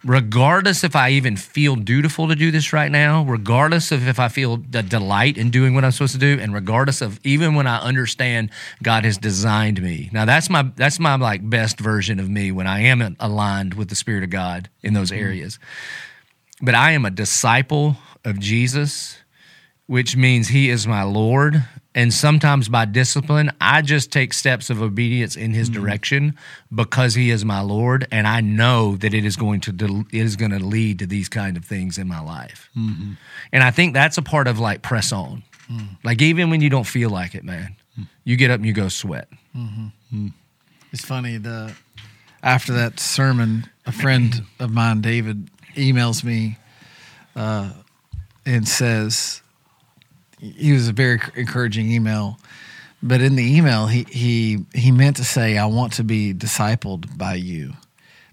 regardless 0.03 0.83
if 0.83 0.95
I 0.95 1.11
even 1.11 1.37
feel 1.37 1.75
dutiful 1.75 2.27
to 2.27 2.35
do 2.35 2.51
this 2.51 2.73
right 2.73 2.91
now, 2.91 3.23
regardless 3.23 3.91
of 3.91 4.07
if 4.07 4.19
I 4.19 4.27
feel 4.27 4.57
the 4.57 4.83
delight 4.83 5.37
in 5.37 5.49
doing 5.49 5.73
what 5.73 5.85
I'm 5.85 5.91
supposed 5.91 6.13
to 6.13 6.19
do, 6.19 6.39
and 6.41 6.53
regardless 6.53 7.01
of 7.01 7.19
even 7.23 7.55
when 7.55 7.67
I 7.67 7.79
understand 7.79 8.49
God 8.81 9.05
has 9.05 9.17
designed 9.17 9.81
me. 9.81 10.09
Now 10.11 10.25
that's 10.25 10.49
my 10.49 10.63
that's 10.75 10.99
my 10.99 11.15
like 11.15 11.47
best 11.49 11.79
version 11.79 12.19
of 12.19 12.29
me 12.29 12.51
when 12.51 12.67
I 12.67 12.81
am 12.81 13.15
aligned 13.19 13.75
with 13.75 13.89
the 13.89 13.95
Spirit 13.95 14.23
of 14.23 14.29
God 14.29 14.69
in 14.81 14.93
those 14.93 15.11
mm-hmm. 15.11 15.23
areas. 15.23 15.59
But 16.61 16.75
I 16.75 16.91
am 16.91 17.05
a 17.05 17.11
disciple 17.11 17.97
of 18.23 18.39
Jesus, 18.39 19.17
which 19.87 20.15
means 20.15 20.49
He 20.49 20.69
is 20.69 20.87
my 20.87 21.03
Lord. 21.03 21.63
And 21.95 22.11
sometimes 22.11 22.69
by 22.69 22.85
discipline, 22.85 23.51
I 23.61 23.83
just 23.83 24.11
take 24.11 24.33
steps 24.33 24.69
of 24.69 24.81
obedience 24.81 25.35
in 25.35 25.53
His 25.53 25.69
mm-hmm. 25.69 25.81
direction 25.81 26.37
because 26.73 27.13
He 27.13 27.29
is 27.29 27.45
my 27.45 27.61
Lord, 27.61 28.07
and 28.11 28.27
I 28.27 28.41
know 28.41 28.95
that 28.97 29.13
it 29.13 29.25
is 29.25 29.35
going 29.35 29.61
to 29.61 29.71
del- 29.71 30.05
it 30.11 30.21
is 30.21 30.35
going 30.35 30.51
to 30.51 30.59
lead 30.59 30.99
to 30.99 31.05
these 31.05 31.29
kind 31.29 31.55
of 31.55 31.65
things 31.65 31.97
in 31.97 32.07
my 32.07 32.19
life. 32.19 32.69
Mm-hmm. 32.75 33.13
And 33.51 33.63
I 33.63 33.69
think 33.69 33.93
that's 33.93 34.17
a 34.17 34.23
part 34.23 34.47
of 34.47 34.59
like 34.59 34.81
press 34.81 35.11
on, 35.11 35.43
mm. 35.71 35.87
like 36.03 36.21
even 36.21 36.49
when 36.49 36.61
you 36.61 36.69
don't 36.69 36.87
feel 36.87 37.11
like 37.11 37.35
it, 37.35 37.43
man, 37.43 37.75
mm. 37.99 38.07
you 38.23 38.37
get 38.37 38.49
up 38.49 38.57
and 38.57 38.65
you 38.65 38.73
go 38.73 38.87
sweat. 38.87 39.27
Mm-hmm. 39.55 39.87
Mm. 40.15 40.33
It's 40.91 41.05
funny 41.05 41.37
the 41.37 41.75
after 42.41 42.73
that 42.73 42.99
sermon, 42.99 43.69
a 43.85 43.91
friend 43.91 44.43
of 44.59 44.71
mine, 44.71 45.01
David, 45.01 45.49
emails 45.75 46.23
me 46.23 46.57
uh, 47.35 47.71
and 48.45 48.67
says 48.67 49.42
he 50.43 50.73
was 50.73 50.87
a 50.89 50.93
very 50.93 51.19
encouraging 51.35 51.91
email, 51.91 52.37
but 53.01 53.21
in 53.21 53.35
the 53.35 53.57
email 53.57 53.87
he 53.87 54.03
he 54.09 54.65
he 54.75 54.91
meant 54.91 55.15
to 55.17 55.23
say, 55.23 55.57
"I 55.57 55.65
want 55.65 55.93
to 55.93 56.03
be 56.03 56.33
discipled 56.33 57.17
by 57.17 57.35
you." 57.35 57.73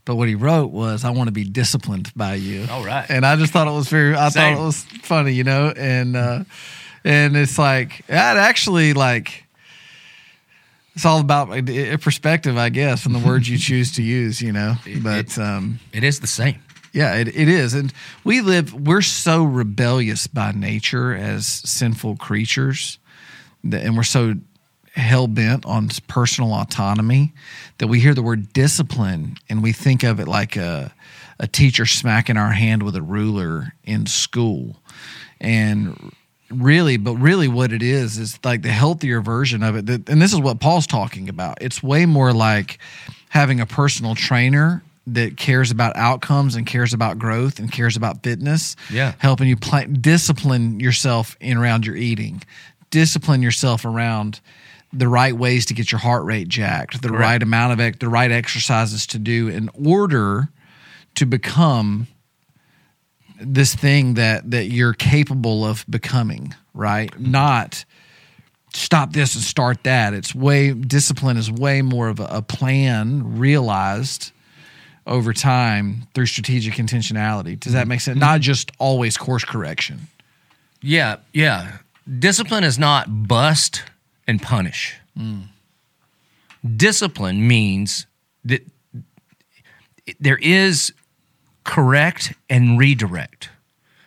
But 0.05 0.17
what 0.17 0.29
he 0.29 0.35
wrote 0.35 0.69
was, 0.73 1.05
"I 1.05 1.11
want 1.11 1.29
to 1.29 1.33
be 1.33 1.45
disciplined 1.45 2.11
by 2.17 2.35
you." 2.35 2.67
All 2.71 2.85
right. 2.85 3.07
and 3.09 3.25
I 3.25 3.37
just 3.37 3.53
thought 3.53 3.69
it 3.69 3.73
was 3.73 3.89
very. 3.89 4.15
I 4.15 4.29
Same. 4.31 4.57
thought 4.57 4.63
it 4.63 4.67
was 4.67 4.83
funny, 5.03 5.33
you 5.33 5.45
know, 5.45 5.73
and 5.77 6.17
uh, 6.17 6.45
and 7.05 7.37
it's 7.37 7.59
like 7.59 8.05
that 8.09 8.37
actually 8.37 8.93
like 8.95 9.45
it's 10.97 11.05
all 11.05 11.21
about 11.21 11.51
a 11.51 11.93
a 11.93 11.97
perspective, 11.99 12.57
I 12.57 12.71
guess, 12.71 13.07
and 13.07 13.15
the 13.15 13.21
words 13.21 13.49
you 13.49 13.59
choose 13.69 13.93
to 13.93 14.03
use, 14.03 14.41
you 14.43 14.53
know. 14.53 14.75
But 15.03 15.39
um, 15.39 15.79
It 15.93 16.03
is 16.03 16.21
the 16.21 16.27
same. 16.27 16.61
Yeah, 16.93 17.15
it, 17.15 17.29
it 17.29 17.49
is. 17.49 17.75
And 17.75 17.93
we 18.25 18.41
live, 18.41 18.75
we're 18.75 19.03
so 19.03 19.45
rebellious 19.45 20.27
by 20.27 20.53
nature 20.53 21.15
as 21.15 21.47
sinful 21.47 22.17
creatures, 22.17 22.99
that, 23.65 23.85
and 23.85 23.97
we're 23.97 24.03
so 24.03 24.35
hell 24.95 25.29
bent 25.29 25.65
on 25.67 25.89
personal 26.09 26.53
autonomy 26.53 27.33
that 27.79 27.87
we 27.87 28.01
hear 28.01 28.15
the 28.15 28.23
word 28.23 28.53
discipline 28.53 29.37
and 29.49 29.63
we 29.63 29.73
think 29.73 30.03
of 30.03 30.19
it 30.19 30.27
like 30.27 30.57
a, 30.57 30.93
a 31.39 31.47
teacher 31.47 31.87
smacking 31.87 32.37
our 32.37 32.51
hand 32.51 32.83
with 32.83 32.97
a 32.97 33.03
ruler 33.03 33.73
in 33.85 34.07
school. 34.07 34.77
And 35.41 36.13
really, 36.51 36.97
but 36.97 37.15
really 37.15 37.49
what 37.49 37.73
it 37.73 37.83
is, 37.83 38.19
is 38.19 38.39
like 38.45 38.63
the 38.63 38.73
healthier 38.73 39.21
version 39.21 39.63
of 39.63 39.77
it. 39.77 40.09
And 40.09 40.21
this 40.21 40.33
is 40.33 40.41
what 40.41 40.61
Paul's 40.61 40.87
talking 40.87 41.29
about. 41.29 41.59
It's 41.61 41.83
way 41.83 42.05
more 42.05 42.33
like 42.33 42.79
having 43.29 43.61
a 43.61 43.67
personal 43.67 44.15
trainer 44.15 44.83
that 45.15 45.37
cares 45.37 45.71
about 45.71 45.97
outcomes 45.97 46.55
and 46.55 46.67
cares 46.67 46.93
about 46.93 47.19
growth 47.19 47.59
and 47.59 47.71
cares 47.71 47.97
about 47.97 48.23
fitness. 48.23 48.77
Yeah. 48.91 49.15
Helping 49.19 49.49
you 49.49 49.57
pla 49.57 49.85
discipline 49.85 50.81
yourself 50.81 51.37
in 51.41 51.57
around 51.57 51.87
your 51.87 51.97
eating, 51.97 52.43
discipline 52.91 53.43
yourself 53.43 53.85
around 53.85 54.41
the 54.93 55.09
right 55.09 55.37
ways 55.37 55.67
to 55.67 55.75
get 55.75 55.93
your 55.93 56.01
heart 56.01 56.25
rate 56.25 56.49
jacked, 56.49 57.01
the 57.01 57.09
Correct. 57.09 57.23
right 57.23 57.43
amount 57.43 57.81
of 57.81 57.99
the 57.99 58.09
right 58.09 58.31
exercises 58.31 59.07
to 59.09 59.19
do 59.19 59.49
in 59.49 59.71
order 59.75 60.49
to 61.15 61.27
become 61.27 62.09
this 63.41 63.75
thing 63.75 64.15
that 64.15 64.51
that 64.51 64.67
you're 64.67 64.93
capable 64.93 65.65
of 65.65 65.85
becoming, 65.89 66.55
right? 66.75 67.11
Mm-hmm. 67.13 67.31
Not 67.31 67.85
stop 68.73 69.13
this 69.13 69.35
and 69.35 69.43
start 69.43 69.85
that. 69.85 70.15
It's 70.15 70.35
way 70.35 70.73
discipline 70.73 71.37
is 71.37 71.51
way 71.51 71.83
more 71.83 72.09
of 72.09 72.21
a, 72.21 72.27
a 72.31 72.43
plan 72.43 73.39
realized 73.39 74.33
over 75.07 75.33
time 75.33 76.07
through 76.15 76.27
strategic 76.27 76.75
intentionality. 76.75 77.59
Does 77.59 77.73
that 77.73 77.83
mm-hmm. 77.83 77.89
make 77.89 78.01
sense? 78.01 78.19
Not 78.19 78.41
just 78.41 78.71
always 78.79 79.17
course 79.17 79.45
correction. 79.45 80.09
Yeah, 80.83 81.17
yeah. 81.33 81.79
discipline 82.19 82.65
is 82.65 82.79
not 82.79 83.29
bust 83.29 83.83
and 84.27 84.41
punish. 84.41 84.97
Mm. 85.19 85.45
Discipline 86.77 87.47
means 87.47 88.07
that 88.45 88.67
there 90.19 90.39
is 90.39 90.93
correct 91.65 92.33
and 92.49 92.79
redirect. 92.79 93.51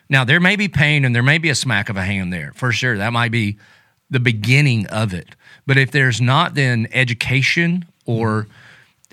Now, 0.08 0.24
there 0.24 0.40
may 0.40 0.56
be 0.56 0.68
pain 0.68 1.04
and 1.04 1.14
there 1.14 1.22
may 1.22 1.38
be 1.38 1.48
a 1.48 1.54
smack 1.54 1.88
of 1.88 1.96
a 1.96 2.02
hand 2.02 2.32
there 2.32 2.52
for 2.54 2.72
sure. 2.72 2.98
That 2.98 3.12
might 3.12 3.30
be 3.30 3.58
the 4.10 4.20
beginning 4.20 4.86
of 4.88 5.14
it. 5.14 5.28
But 5.66 5.78
if 5.78 5.90
there's 5.90 6.20
not 6.20 6.54
then 6.54 6.88
education 6.92 7.86
or 8.04 8.44
mm. 8.44 8.46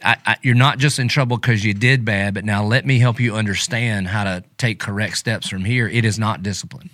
I, 0.04 0.18
I, 0.26 0.38
you're 0.42 0.56
not 0.56 0.78
just 0.80 1.00
in 1.00 1.08
trouble 1.08 1.38
because 1.38 1.64
you 1.64 1.74
did 1.74 2.04
bad, 2.06 2.34
but 2.34 2.44
now 2.46 2.64
let 2.64 2.86
me 2.86 3.00
help 3.00 3.20
you 3.20 3.36
understand 3.36 4.08
how 4.08 4.24
to 4.24 4.44
take 4.58 4.80
correct 4.80 5.18
steps 5.18 5.48
from 5.50 5.66
here, 5.66 5.88
it 5.88 6.06
is 6.06 6.18
not 6.20 6.42
discipline. 6.44 6.90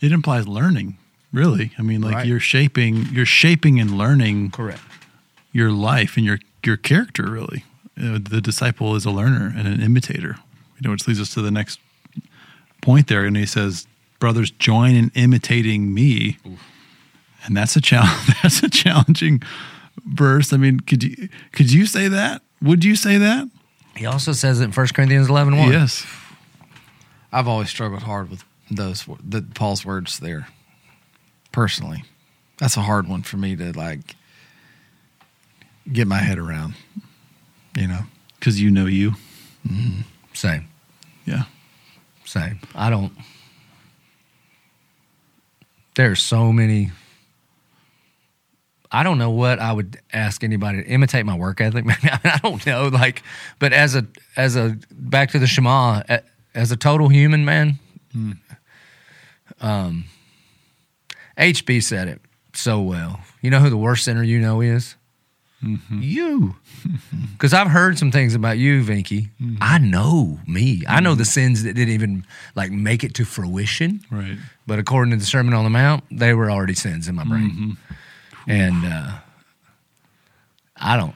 It 0.00 0.12
implies 0.12 0.46
learning, 0.48 0.98
really. 1.32 1.72
I 1.78 1.82
mean, 1.82 2.00
like 2.00 2.14
Right. 2.14 2.26
you're 2.26 2.40
shaping, 2.40 3.06
you're 3.12 3.24
shaping 3.26 3.80
and 3.80 3.96
learning 3.96 4.50
Correct. 4.50 4.80
your 5.52 5.70
life 5.72 6.16
and 6.16 6.26
your 6.26 6.38
your 6.64 6.76
character. 6.76 7.30
Really, 7.30 7.64
Uh, 7.98 8.18
the 8.20 8.40
disciple 8.40 8.94
is 8.96 9.04
a 9.06 9.10
learner 9.10 9.52
and 9.56 9.66
an 9.68 9.80
imitator. 9.80 10.36
You 10.78 10.82
know, 10.84 10.90
which 10.90 11.06
leads 11.06 11.20
us 11.20 11.30
to 11.34 11.40
the 11.42 11.50
next 11.50 11.78
point 12.82 13.06
there, 13.06 13.24
and 13.24 13.36
he 13.36 13.46
says, 13.46 13.86
"Brothers, 14.18 14.50
join 14.50 14.94
in 14.94 15.10
imitating 15.14 15.94
me." 15.94 16.36
And 17.44 17.56
that's 17.56 17.76
a 17.76 17.80
challenge. 17.80 18.26
That's 18.42 18.62
a 18.64 18.68
challenging 18.68 19.40
verse. 20.04 20.52
I 20.52 20.56
mean, 20.56 20.80
could 20.80 21.02
you 21.02 21.28
could 21.52 21.72
you 21.72 21.86
say 21.86 22.08
that? 22.08 22.42
Would 22.62 22.84
you 22.84 22.96
say 22.96 23.18
that? 23.18 23.48
He 23.96 24.06
also 24.06 24.32
says 24.32 24.60
it 24.60 24.64
in 24.64 24.72
1 24.72 24.86
Corinthians 24.88 25.28
11 25.28 25.56
1. 25.56 25.72
Yes. 25.72 26.06
I've 27.32 27.48
always 27.48 27.68
struggled 27.70 28.02
hard 28.02 28.30
with 28.30 28.44
those 28.70 29.06
the 29.22 29.42
Paul's 29.42 29.84
words 29.84 30.18
there. 30.18 30.48
Personally, 31.52 32.04
that's 32.58 32.76
a 32.76 32.82
hard 32.82 33.08
one 33.08 33.22
for 33.22 33.36
me 33.36 33.56
to 33.56 33.72
like 33.72 34.16
get 35.90 36.06
my 36.06 36.18
head 36.18 36.38
around. 36.38 36.74
You 37.76 37.88
know, 37.88 38.00
Because 38.38 38.60
you 38.60 38.70
know 38.70 38.86
you. 38.86 39.12
Mm-hmm. 39.66 40.02
Same. 40.32 40.68
Yeah. 41.26 41.44
Same. 42.24 42.60
I 42.74 42.90
don't. 42.90 43.12
There's 45.94 46.22
so 46.22 46.52
many. 46.52 46.90
I 48.96 49.02
don't 49.02 49.18
know 49.18 49.28
what 49.28 49.58
I 49.58 49.74
would 49.74 50.00
ask 50.14 50.42
anybody 50.42 50.82
to 50.82 50.88
imitate 50.88 51.26
my 51.26 51.36
work 51.36 51.60
ethic. 51.60 51.84
Maybe 51.84 52.08
I 52.10 52.40
don't 52.42 52.64
know. 52.64 52.88
Like, 52.88 53.22
but 53.58 53.74
as 53.74 53.94
a 53.94 54.06
as 54.36 54.56
a 54.56 54.78
back 54.90 55.32
to 55.32 55.38
the 55.38 55.46
Shema, 55.46 56.02
as 56.54 56.72
a 56.72 56.78
total 56.78 57.10
human 57.10 57.44
man, 57.44 57.78
hmm. 58.12 58.32
um, 59.60 60.06
HB 61.36 61.82
said 61.82 62.08
it 62.08 62.22
so 62.54 62.80
well. 62.80 63.20
You 63.42 63.50
know 63.50 63.58
who 63.58 63.68
the 63.68 63.76
worst 63.76 64.02
sinner 64.04 64.22
you 64.22 64.38
know 64.38 64.62
is? 64.62 64.96
Mm-hmm. 65.62 66.00
You. 66.02 66.56
Because 67.32 67.52
I've 67.52 67.68
heard 67.68 67.98
some 67.98 68.10
things 68.10 68.34
about 68.34 68.56
you, 68.56 68.82
Vinke. 68.82 69.28
Mm-hmm. 69.38 69.56
I 69.60 69.76
know 69.76 70.40
me. 70.46 70.82
I 70.88 71.00
know 71.00 71.14
the 71.14 71.22
mm-hmm. 71.22 71.28
sins 71.28 71.64
that 71.64 71.74
didn't 71.74 71.92
even 71.92 72.24
like 72.54 72.70
make 72.72 73.04
it 73.04 73.12
to 73.16 73.26
fruition. 73.26 74.00
Right. 74.10 74.38
But 74.66 74.78
according 74.78 75.10
to 75.10 75.18
the 75.18 75.26
Sermon 75.26 75.52
on 75.52 75.64
the 75.64 75.70
Mount, 75.70 76.04
they 76.10 76.32
were 76.32 76.50
already 76.50 76.72
sins 76.72 77.08
in 77.08 77.14
my 77.14 77.24
brain. 77.24 77.76
And 78.46 78.84
uh, 78.84 79.12
I 80.76 80.96
don't. 80.96 81.14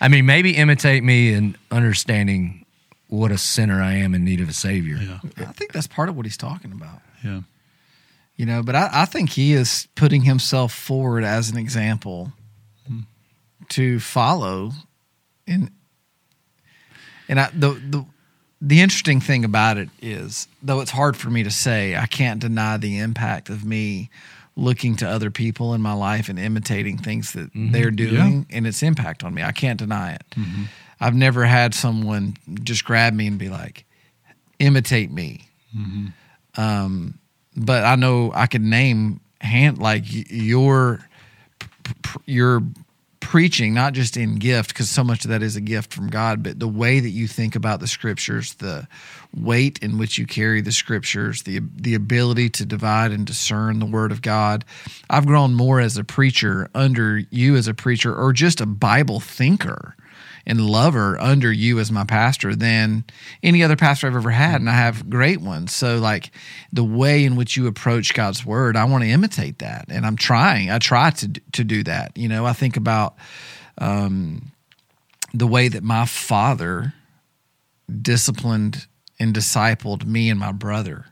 I 0.00 0.08
mean, 0.08 0.26
maybe 0.26 0.56
imitate 0.56 1.04
me 1.04 1.32
in 1.32 1.56
understanding 1.70 2.64
what 3.08 3.30
a 3.30 3.38
sinner 3.38 3.82
I 3.82 3.94
am 3.94 4.14
in 4.14 4.24
need 4.24 4.40
of 4.40 4.48
a 4.48 4.52
Savior. 4.52 4.96
Yeah. 4.96 5.18
I 5.38 5.52
think 5.52 5.72
that's 5.72 5.86
part 5.86 6.08
of 6.08 6.16
what 6.16 6.26
he's 6.26 6.36
talking 6.36 6.72
about. 6.72 7.00
Yeah. 7.22 7.40
You 8.36 8.46
know, 8.46 8.62
but 8.62 8.74
I, 8.74 8.88
I 8.90 9.04
think 9.04 9.30
he 9.30 9.52
is 9.52 9.86
putting 9.96 10.22
himself 10.22 10.72
forward 10.72 11.24
as 11.24 11.50
an 11.50 11.58
example 11.58 12.32
to 13.70 14.00
follow. 14.00 14.72
And 15.46 15.70
and 17.28 17.40
I, 17.40 17.50
the 17.52 17.72
the 17.72 18.06
the 18.60 18.80
interesting 18.80 19.20
thing 19.20 19.44
about 19.44 19.76
it 19.76 19.88
is, 20.00 20.48
though 20.62 20.80
it's 20.80 20.90
hard 20.90 21.16
for 21.16 21.30
me 21.30 21.42
to 21.42 21.50
say, 21.50 21.96
I 21.96 22.06
can't 22.06 22.40
deny 22.40 22.76
the 22.76 22.98
impact 22.98 23.48
of 23.48 23.64
me 23.64 24.10
looking 24.60 24.94
to 24.94 25.08
other 25.08 25.30
people 25.30 25.72
in 25.72 25.80
my 25.80 25.94
life 25.94 26.28
and 26.28 26.38
imitating 26.38 26.98
things 26.98 27.32
that 27.32 27.46
mm-hmm. 27.46 27.72
they're 27.72 27.90
doing 27.90 28.46
and 28.50 28.66
its 28.66 28.82
impact 28.82 29.24
on 29.24 29.32
me. 29.32 29.42
I 29.42 29.52
can't 29.52 29.78
deny 29.78 30.12
it. 30.12 30.24
Mm-hmm. 30.36 30.64
I've 31.00 31.14
never 31.14 31.46
had 31.46 31.74
someone 31.74 32.36
just 32.62 32.84
grab 32.84 33.14
me 33.14 33.26
and 33.26 33.38
be 33.38 33.48
like, 33.48 33.86
imitate 34.58 35.10
me. 35.10 35.48
Mm-hmm. 35.74 36.60
Um, 36.60 37.18
but 37.56 37.84
I 37.84 37.96
know 37.96 38.32
I 38.34 38.46
could 38.46 38.62
name 38.62 39.20
hand 39.40 39.78
like 39.78 40.04
your 40.06 41.00
your 42.26 42.62
preaching 43.20 43.72
not 43.74 43.92
just 43.94 44.16
in 44.16 44.36
gift 44.36 44.68
because 44.68 44.90
so 44.90 45.02
much 45.02 45.24
of 45.24 45.30
that 45.30 45.42
is 45.42 45.56
a 45.56 45.60
gift 45.60 45.92
from 45.94 46.08
God 46.08 46.42
but 46.42 46.58
the 46.58 46.68
way 46.68 47.00
that 47.00 47.08
you 47.10 47.26
think 47.26 47.54
about 47.54 47.80
the 47.80 47.86
scriptures 47.86 48.54
the 48.54 48.86
weight 49.34 49.78
in 49.80 49.98
which 49.98 50.18
you 50.18 50.26
carry 50.26 50.60
the 50.60 50.72
scriptures 50.72 51.42
the 51.42 51.60
the 51.76 51.94
ability 51.94 52.48
to 52.48 52.64
divide 52.64 53.12
and 53.12 53.26
discern 53.26 53.78
the 53.78 53.86
word 53.86 54.10
of 54.10 54.22
God 54.22 54.64
I've 55.08 55.26
grown 55.26 55.54
more 55.54 55.80
as 55.80 55.96
a 55.96 56.04
preacher 56.04 56.68
under 56.74 57.18
you 57.30 57.56
as 57.56 57.68
a 57.68 57.74
preacher 57.74 58.14
or 58.14 58.32
just 58.32 58.60
a 58.60 58.66
bible 58.66 59.20
thinker 59.20 59.94
and 60.46 60.60
lover 60.60 61.20
under 61.20 61.52
you 61.52 61.78
as 61.78 61.92
my 61.92 62.04
pastor 62.04 62.54
than 62.54 63.04
any 63.42 63.62
other 63.62 63.76
pastor 63.76 64.06
I've 64.06 64.16
ever 64.16 64.30
had. 64.30 64.60
And 64.60 64.70
I 64.70 64.74
have 64.74 65.08
great 65.10 65.40
ones. 65.40 65.74
So, 65.74 65.98
like 65.98 66.30
the 66.72 66.84
way 66.84 67.24
in 67.24 67.36
which 67.36 67.56
you 67.56 67.66
approach 67.66 68.14
God's 68.14 68.44
word, 68.44 68.76
I 68.76 68.84
want 68.84 69.04
to 69.04 69.10
imitate 69.10 69.58
that. 69.58 69.86
And 69.88 70.06
I'm 70.06 70.16
trying, 70.16 70.70
I 70.70 70.78
try 70.78 71.10
to, 71.10 71.28
to 71.52 71.64
do 71.64 71.82
that. 71.84 72.16
You 72.16 72.28
know, 72.28 72.46
I 72.46 72.52
think 72.52 72.76
about 72.76 73.16
um, 73.78 74.52
the 75.32 75.46
way 75.46 75.68
that 75.68 75.82
my 75.82 76.06
father 76.06 76.94
disciplined 78.02 78.86
and 79.20 79.34
discipled 79.34 80.04
me 80.04 80.30
and 80.30 80.40
my 80.40 80.50
brother, 80.50 81.06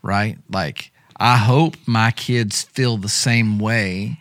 right? 0.00 0.38
Like, 0.48 0.92
I 1.16 1.36
hope 1.36 1.76
my 1.86 2.12
kids 2.12 2.62
feel 2.62 2.96
the 2.96 3.08
same 3.08 3.58
way 3.58 4.20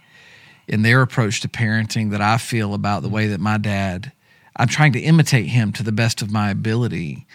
in 0.68 0.82
their 0.82 1.02
approach 1.02 1.42
to 1.42 1.48
parenting 1.48 2.12
that 2.12 2.22
I 2.22 2.38
feel 2.38 2.74
about 2.74 3.04
the 3.04 3.10
way 3.10 3.28
that 3.28 3.40
my 3.40 3.58
dad, 3.58 4.12
I'm 4.56 4.68
trying 4.68 4.94
to 4.94 5.00
imitate 5.00 5.48
him 5.48 5.72
to 5.74 5.84
the 5.84 5.92
best 5.92 6.22
of 6.22 6.32
my 6.32 6.50
ability 6.50 7.28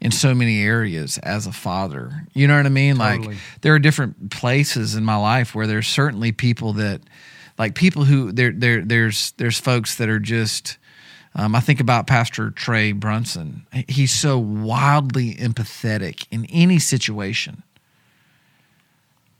in 0.00 0.10
so 0.10 0.34
many 0.34 0.62
areas 0.62 1.18
as 1.18 1.46
a 1.46 1.52
father. 1.52 2.26
You 2.34 2.46
know 2.46 2.56
what 2.56 2.66
I 2.66 2.70
mean? 2.70 2.96
Totally. 2.96 3.28
Like 3.28 3.36
there 3.62 3.74
are 3.74 3.78
different 3.78 4.30
places 4.30 4.94
in 4.94 5.04
my 5.04 5.16
life 5.16 5.54
where 5.54 5.66
there's 5.66 5.88
certainly 5.88 6.32
people 6.32 6.74
that 6.74 7.00
like 7.58 7.74
people 7.74 8.04
who 8.04 8.30
there 8.32 8.52
there 8.52 8.84
there's 8.84 9.32
there's 9.32 9.58
folks 9.58 9.96
that 9.96 10.08
are 10.08 10.18
just 10.18 10.76
um, 11.38 11.54
I 11.54 11.60
think 11.60 11.80
about 11.80 12.06
Pastor 12.06 12.50
Trey 12.50 12.92
Brunson. 12.92 13.66
He's 13.88 14.10
so 14.10 14.38
wildly 14.38 15.34
empathetic 15.34 16.26
in 16.30 16.46
any 16.46 16.78
situation. 16.78 17.62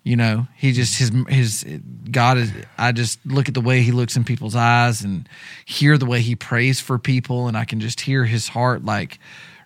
You 0.05 0.15
know, 0.15 0.47
he 0.57 0.73
just 0.73 0.99
his 0.99 1.11
his 1.29 1.67
God 2.11 2.37
is. 2.37 2.53
I 2.77 2.93
just 2.93 3.19
look 3.25 3.49
at 3.49 3.55
the 3.55 3.63
way 3.63 3.81
he 3.81 3.93
looks 3.93 4.15
in 4.15 4.25
people's 4.25 4.55
eyes 4.55 5.03
and 5.03 5.27
hear 5.65 5.97
the 5.99 6.07
way 6.07 6.21
he 6.21 6.37
prays 6.37 6.81
for 6.81 6.99
people, 6.99 7.49
and 7.49 7.57
I 7.57 7.65
can 7.65 7.81
just 7.81 8.03
hear 8.03 8.25
his 8.25 8.47
heart 8.47 8.85
like 8.85 9.19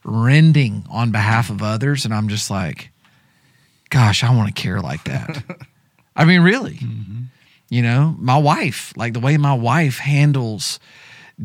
rending 0.04 0.86
on 0.88 1.10
behalf 1.10 1.50
of 1.50 1.62
others, 1.62 2.04
and 2.04 2.14
I'm 2.14 2.28
just 2.28 2.48
like, 2.48 2.90
gosh, 3.90 4.22
I 4.22 4.34
want 4.34 4.54
to 4.54 4.62
care 4.62 4.80
like 4.80 5.04
that. 5.04 5.42
I 6.16 6.24
mean, 6.24 6.40
really, 6.40 6.78
you 7.68 7.82
know, 7.82 8.14
my 8.18 8.38
wife, 8.38 8.94
like 8.96 9.12
the 9.14 9.20
way 9.20 9.36
my 9.36 9.54
wife 9.54 9.98
handles 9.98 10.78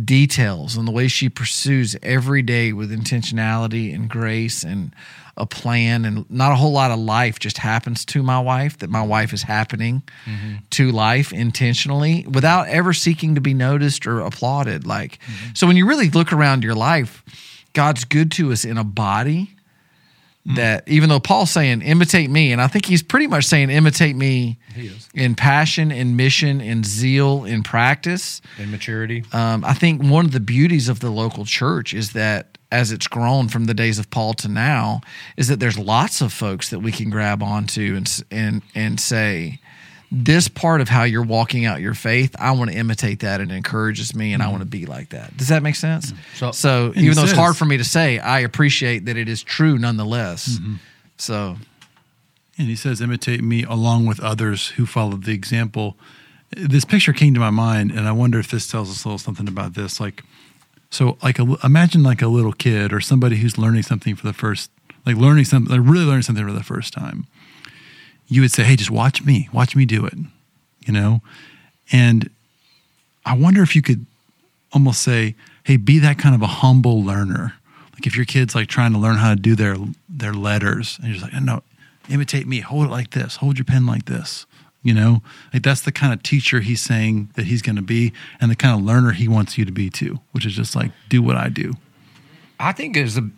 details 0.04 0.76
and 0.76 0.88
the 0.88 0.92
way 0.92 1.08
she 1.08 1.30
pursues 1.30 1.96
every 2.04 2.42
day 2.42 2.74
with 2.74 2.92
intentionality 2.92 3.94
and 3.94 4.10
grace 4.10 4.64
and 4.64 4.94
a 5.38 5.46
plan. 5.46 6.06
And 6.06 6.30
not 6.30 6.52
a 6.52 6.56
whole 6.56 6.72
lot 6.72 6.92
of 6.92 7.00
life 7.00 7.40
just 7.40 7.58
happens 7.58 8.06
to 8.06 8.24
my 8.24 8.40
wife 8.40 8.78
that 8.80 8.90
my 8.90 9.02
wife 9.02 9.34
is 9.34 9.44
happening 9.44 10.04
mm-hmm. 10.26 10.56
to 10.72 10.92
life 10.92 11.32
intentionally 11.34 12.26
without 12.28 12.68
ever 12.68 12.94
seeking 12.94 13.36
to 13.36 13.42
be 13.42 13.54
noticed 13.54 14.08
or 14.08 14.22
applauded. 14.22 14.86
Like 14.86 15.20
so 15.54 15.68
when 15.68 15.78
you 15.78 15.86
really 15.88 16.10
look 16.10 16.34
around 16.34 16.64
your 16.64 16.76
life 16.76 17.24
god's 17.74 18.06
good 18.06 18.32
to 18.32 18.52
us 18.52 18.64
in 18.64 18.78
a 18.78 18.84
body 18.84 19.55
that 20.46 20.88
even 20.88 21.10
though 21.10 21.20
Paul's 21.20 21.52
saying 21.52 21.82
imitate 21.82 22.30
me, 22.30 22.52
and 22.52 22.62
I 22.62 22.68
think 22.68 22.86
he's 22.86 23.02
pretty 23.02 23.28
much 23.28 23.46
saying 23.46 23.70
imitate 23.70 24.16
me 24.16 24.60
in 25.14 25.34
passion, 25.36 25.92
in 25.92 26.16
mission, 26.16 26.62
in 26.62 26.84
zeal, 26.84 27.46
in 27.46 27.64
practice. 27.64 28.42
In 28.60 28.70
maturity. 28.70 29.24
Um, 29.34 29.66
I 29.66 29.74
think 29.74 30.04
one 30.04 30.26
of 30.26 30.32
the 30.32 30.40
beauties 30.40 30.88
of 30.88 31.00
the 31.00 31.10
local 31.10 31.46
church 31.46 31.94
is 31.94 32.14
that 32.14 32.58
as 32.72 32.92
it's 32.92 33.08
grown 33.08 33.48
from 33.48 33.66
the 33.66 33.74
days 33.74 33.98
of 34.00 34.10
Paul 34.12 34.34
to 34.36 34.48
now, 34.48 35.02
is 35.38 35.48
that 35.48 35.60
there's 35.60 35.80
lots 35.80 36.22
of 36.22 36.34
folks 36.34 36.70
that 36.70 36.80
we 36.80 36.92
can 36.92 37.10
grab 37.10 37.42
onto 37.42 37.96
and 37.96 38.24
and 38.30 38.62
and 38.76 39.00
say, 39.00 39.60
this 40.12 40.48
part 40.48 40.82
of 40.82 40.90
how 40.90 41.04
you're 41.04 41.24
walking 41.24 41.66
out 41.66 41.82
your 41.82 41.94
faith, 41.94 42.36
I 42.40 42.52
want 42.52 42.72
to 42.72 42.78
imitate 42.78 43.20
that. 43.22 43.42
and 43.42 43.52
It 43.52 43.56
encourages 43.56 44.16
me, 44.16 44.34
and 44.34 44.42
I 44.44 44.48
want 44.48 44.60
to 44.62 44.66
mm-hmm. 44.66 44.82
be 44.82 44.86
like 44.86 45.10
that. 45.10 45.36
Does 45.36 45.48
that 45.50 45.64
make 45.64 45.76
sense? 45.76 46.14
So- 46.36 46.52
So, 46.52 46.94
even 46.96 47.14
though 47.16 47.24
it's 47.24 47.32
hard 47.32 47.58
for 47.58 47.66
me 47.66 47.78
to 47.78 47.84
say, 47.84 48.20
I 48.20 48.40
appreciate 48.40 49.06
that 49.06 49.18
it 49.18 49.28
is 49.28 49.44
true 49.44 49.78
nonetheless. 49.78 50.58
Mm-hmm. 50.60 50.76
So 51.18 51.58
And 52.58 52.68
he 52.68 52.76
says, 52.76 53.02
imitate 53.02 53.44
me 53.44 53.64
along 53.64 54.06
with 54.06 54.20
others 54.22 54.70
who 54.70 54.86
followed 54.86 55.24
the 55.26 55.34
example. 55.34 55.98
This 56.52 56.86
picture 56.86 57.12
came 57.12 57.34
to 57.34 57.40
my 57.40 57.50
mind, 57.50 57.92
and 57.92 58.08
I 58.08 58.12
wonder 58.14 58.40
if 58.40 58.50
this 58.50 58.68
tells 58.68 58.90
us 58.90 59.04
a 59.04 59.08
little 59.10 59.18
something 59.20 59.48
about 59.48 59.74
this. 59.74 60.00
Like, 60.00 60.24
so, 60.90 61.18
like, 61.22 61.40
a, 61.40 61.58
imagine 61.64 62.04
like 62.04 62.22
a 62.22 62.28
little 62.28 62.54
kid 62.54 62.94
or 62.94 63.02
somebody 63.02 63.38
who's 63.38 63.58
learning 63.58 63.84
something 63.84 64.16
for 64.16 64.26
the 64.28 64.34
first, 64.34 64.72
like 65.06 65.18
learning 65.18 65.46
something, 65.46 65.76
like 65.76 65.86
really 65.90 66.06
learning 66.06 66.22
something 66.22 66.46
for 66.46 66.54
the 66.54 66.64
first 66.64 66.94
time. 66.94 67.26
You 68.28 68.42
would 68.42 68.52
say, 68.52 68.64
hey, 68.64 68.76
just 68.76 68.92
watch 68.92 69.24
me, 69.24 69.50
watch 69.54 69.76
me 69.76 69.86
do 69.86 70.06
it, 70.06 70.16
you 70.86 70.94
know? 70.94 71.22
And 71.92 72.30
I 73.26 73.36
wonder 73.36 73.62
if 73.62 73.76
you 73.76 73.82
could 73.82 74.06
almost 74.74 75.02
say, 75.02 75.36
hey, 75.64 75.78
be 75.78 76.00
that 76.00 76.18
kind 76.18 76.36
of 76.36 76.42
a 76.42 76.48
humble 76.48 77.04
learner. 77.04 77.54
Like 77.94 78.08
if 78.08 78.16
your 78.16 78.26
kid's 78.26 78.56
like 78.56 78.68
trying 78.68 78.94
to 78.94 79.00
learn 79.00 79.16
how 79.16 79.30
to 79.30 79.40
do 79.40 79.56
their 79.56 79.78
their 80.10 80.34
letters, 80.34 80.98
and 80.98 81.08
you're 81.08 81.18
just 81.18 81.34
like, 81.34 81.42
no, 81.42 81.64
imitate 82.10 82.48
me, 82.48 82.60
hold 82.60 82.88
it 82.88 82.92
like 82.92 83.12
this, 83.12 83.38
hold 83.38 83.58
your 83.58 83.66
pen 83.66 83.86
like 83.86 84.06
this. 84.06 84.46
You 84.84 84.94
know, 84.94 85.24
like 85.52 85.64
that's 85.64 85.82
the 85.82 85.92
kind 85.92 86.14
of 86.14 86.22
teacher 86.22 86.60
he's 86.60 86.82
saying 86.82 87.30
that 87.36 87.46
he's 87.46 87.64
going 87.64 87.78
to 87.78 87.82
be, 87.82 88.14
and 88.40 88.52
the 88.52 88.56
kind 88.56 88.78
of 88.78 88.86
learner 88.86 89.12
he 89.12 89.28
wants 89.28 89.58
you 89.58 89.66
to 89.66 89.72
be 89.72 89.90
too, 89.90 90.20
which 90.32 90.46
is 90.46 90.54
just 90.54 90.76
like 90.76 90.92
do 91.10 91.24
what 91.24 91.36
I 91.36 91.50
do. 91.50 91.74
I 92.60 92.72
think 92.72 92.96
is 92.96 93.16
the. 93.16 93.32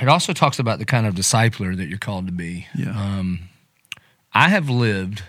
It 0.00 0.08
also 0.08 0.32
talks 0.32 0.58
about 0.58 0.80
the 0.80 0.84
kind 0.84 1.06
of 1.06 1.14
discipler 1.14 1.76
that 1.76 1.86
you're 1.86 1.98
called 1.98 2.26
to 2.26 2.32
be. 2.32 2.66
Yeah. 2.74 2.90
Um, 2.90 3.48
I 4.34 4.48
have 4.48 4.68
lived 4.68 5.22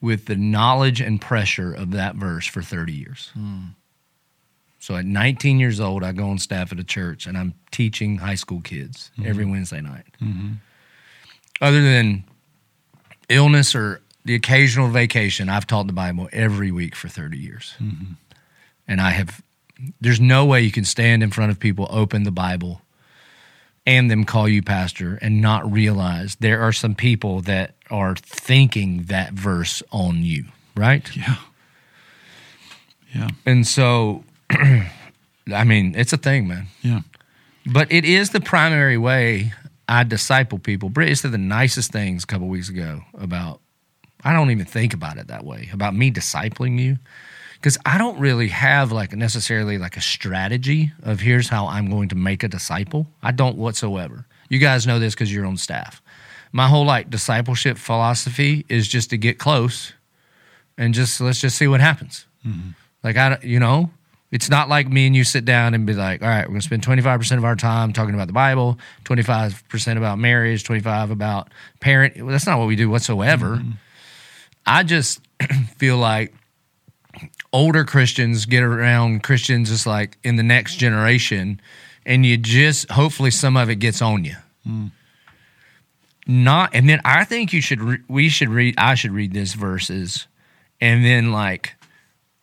with 0.00 0.26
the 0.26 0.36
knowledge 0.36 1.00
and 1.00 1.20
pressure 1.20 1.72
of 1.72 1.90
that 1.92 2.14
verse 2.16 2.46
for 2.46 2.62
30 2.62 2.92
years. 2.92 3.30
Hmm. 3.34 3.64
So 4.78 4.96
at 4.96 5.04
19 5.04 5.60
years 5.60 5.78
old, 5.78 6.02
I 6.02 6.12
go 6.12 6.30
on 6.30 6.38
staff 6.38 6.72
at 6.72 6.78
a 6.78 6.84
church 6.84 7.26
and 7.26 7.36
I'm 7.36 7.54
teaching 7.70 8.16
high 8.16 8.34
school 8.34 8.62
kids 8.62 9.10
mm-hmm. 9.12 9.28
every 9.28 9.44
Wednesday 9.44 9.82
night. 9.82 10.06
Mm-hmm. 10.22 10.52
Other 11.60 11.82
than 11.82 12.24
illness 13.28 13.74
or 13.74 14.00
the 14.24 14.34
occasional 14.34 14.88
vacation, 14.88 15.50
I've 15.50 15.66
taught 15.66 15.86
the 15.86 15.92
Bible 15.92 16.30
every 16.32 16.72
week 16.72 16.96
for 16.96 17.08
30 17.08 17.36
years. 17.36 17.74
Mm-hmm. 17.78 18.12
And 18.88 19.00
I 19.02 19.10
have, 19.10 19.42
there's 20.00 20.20
no 20.20 20.46
way 20.46 20.62
you 20.62 20.72
can 20.72 20.86
stand 20.86 21.22
in 21.22 21.30
front 21.30 21.50
of 21.52 21.60
people, 21.60 21.86
open 21.90 22.22
the 22.22 22.32
Bible, 22.32 22.80
and 23.86 24.10
them 24.10 24.24
call 24.24 24.48
you 24.48 24.62
pastor 24.62 25.18
and 25.22 25.40
not 25.40 25.70
realize 25.70 26.36
there 26.36 26.60
are 26.62 26.72
some 26.72 26.94
people 26.94 27.40
that 27.42 27.74
are 27.90 28.14
thinking 28.16 29.04
that 29.04 29.32
verse 29.32 29.82
on 29.90 30.22
you, 30.22 30.44
right? 30.76 31.14
Yeah. 31.16 31.36
Yeah. 33.14 33.28
And 33.44 33.66
so, 33.66 34.24
I 34.50 35.64
mean, 35.64 35.94
it's 35.96 36.12
a 36.12 36.16
thing, 36.16 36.46
man. 36.46 36.66
Yeah. 36.82 37.00
But 37.66 37.90
it 37.90 38.04
is 38.04 38.30
the 38.30 38.40
primary 38.40 38.96
way 38.96 39.52
I 39.88 40.04
disciple 40.04 40.58
people. 40.58 40.88
Britt 40.88 41.16
said 41.18 41.32
the 41.32 41.38
nicest 41.38 41.90
things 41.90 42.24
a 42.24 42.26
couple 42.26 42.48
weeks 42.48 42.68
ago 42.68 43.02
about, 43.18 43.60
I 44.22 44.32
don't 44.32 44.50
even 44.50 44.66
think 44.66 44.94
about 44.94 45.18
it 45.18 45.28
that 45.28 45.44
way, 45.44 45.68
about 45.72 45.94
me 45.94 46.12
discipling 46.12 46.78
you. 46.78 46.98
Because 47.60 47.76
I 47.84 47.98
don't 47.98 48.18
really 48.18 48.48
have 48.48 48.90
like 48.90 49.12
necessarily 49.12 49.76
like 49.76 49.96
a 49.98 50.00
strategy 50.00 50.92
of 51.02 51.20
here's 51.20 51.48
how 51.48 51.66
I'm 51.66 51.90
going 51.90 52.08
to 52.08 52.14
make 52.14 52.42
a 52.42 52.48
disciple. 52.48 53.06
I 53.22 53.32
don't 53.32 53.56
whatsoever. 53.58 54.24
You 54.48 54.58
guys 54.58 54.86
know 54.86 54.98
this 54.98 55.14
because 55.14 55.32
you're 55.32 55.44
on 55.44 55.58
staff. 55.58 56.00
My 56.52 56.68
whole 56.68 56.86
like 56.86 57.10
discipleship 57.10 57.76
philosophy 57.76 58.64
is 58.68 58.88
just 58.88 59.10
to 59.10 59.18
get 59.18 59.38
close 59.38 59.92
and 60.78 60.94
just 60.94 61.20
let's 61.20 61.40
just 61.40 61.58
see 61.58 61.68
what 61.68 61.80
happens. 61.80 62.26
Mm-hmm. 62.46 62.70
Like 63.04 63.16
I, 63.18 63.28
don't- 63.28 63.44
you 63.44 63.60
know, 63.60 63.90
it's 64.30 64.48
not 64.48 64.68
like 64.70 64.88
me 64.88 65.06
and 65.06 65.14
you 65.14 65.22
sit 65.24 65.44
down 65.44 65.74
and 65.74 65.86
be 65.86 65.92
like, 65.92 66.22
all 66.22 66.28
right, 66.28 66.42
we're 66.46 66.52
gonna 66.52 66.62
spend 66.62 66.82
twenty 66.82 67.02
five 67.02 67.20
percent 67.20 67.38
of 67.38 67.44
our 67.44 67.56
time 67.56 67.92
talking 67.92 68.14
about 68.14 68.26
the 68.26 68.32
Bible, 68.32 68.78
twenty 69.04 69.22
five 69.22 69.62
percent 69.68 69.98
about 69.98 70.18
marriage, 70.18 70.64
twenty 70.64 70.80
five 70.80 71.10
about 71.10 71.48
parent. 71.80 72.16
Well, 72.16 72.28
that's 72.28 72.46
not 72.46 72.58
what 72.58 72.68
we 72.68 72.76
do 72.76 72.88
whatsoever. 72.88 73.56
Mm-hmm. 73.56 73.72
I 74.66 74.82
just 74.82 75.20
feel 75.76 75.98
like 75.98 76.32
older 77.52 77.84
Christians 77.84 78.46
get 78.46 78.62
around 78.62 79.22
Christians 79.22 79.70
just 79.70 79.86
like 79.86 80.18
in 80.22 80.36
the 80.36 80.42
next 80.42 80.76
generation, 80.76 81.60
and 82.06 82.24
you 82.24 82.36
just 82.36 82.90
hopefully 82.90 83.30
some 83.30 83.56
of 83.56 83.70
it 83.70 83.76
gets 83.76 84.02
on 84.02 84.24
you. 84.24 84.36
Hmm. 84.64 84.86
Not, 86.26 86.74
and 86.74 86.88
then 86.88 87.00
I 87.04 87.24
think 87.24 87.52
you 87.52 87.60
should. 87.60 87.80
Re- 87.80 88.02
we 88.08 88.28
should 88.28 88.50
read. 88.50 88.74
I 88.78 88.94
should 88.94 89.12
read 89.12 89.32
this 89.32 89.54
verses, 89.54 90.26
and 90.80 91.04
then 91.04 91.32
like 91.32 91.74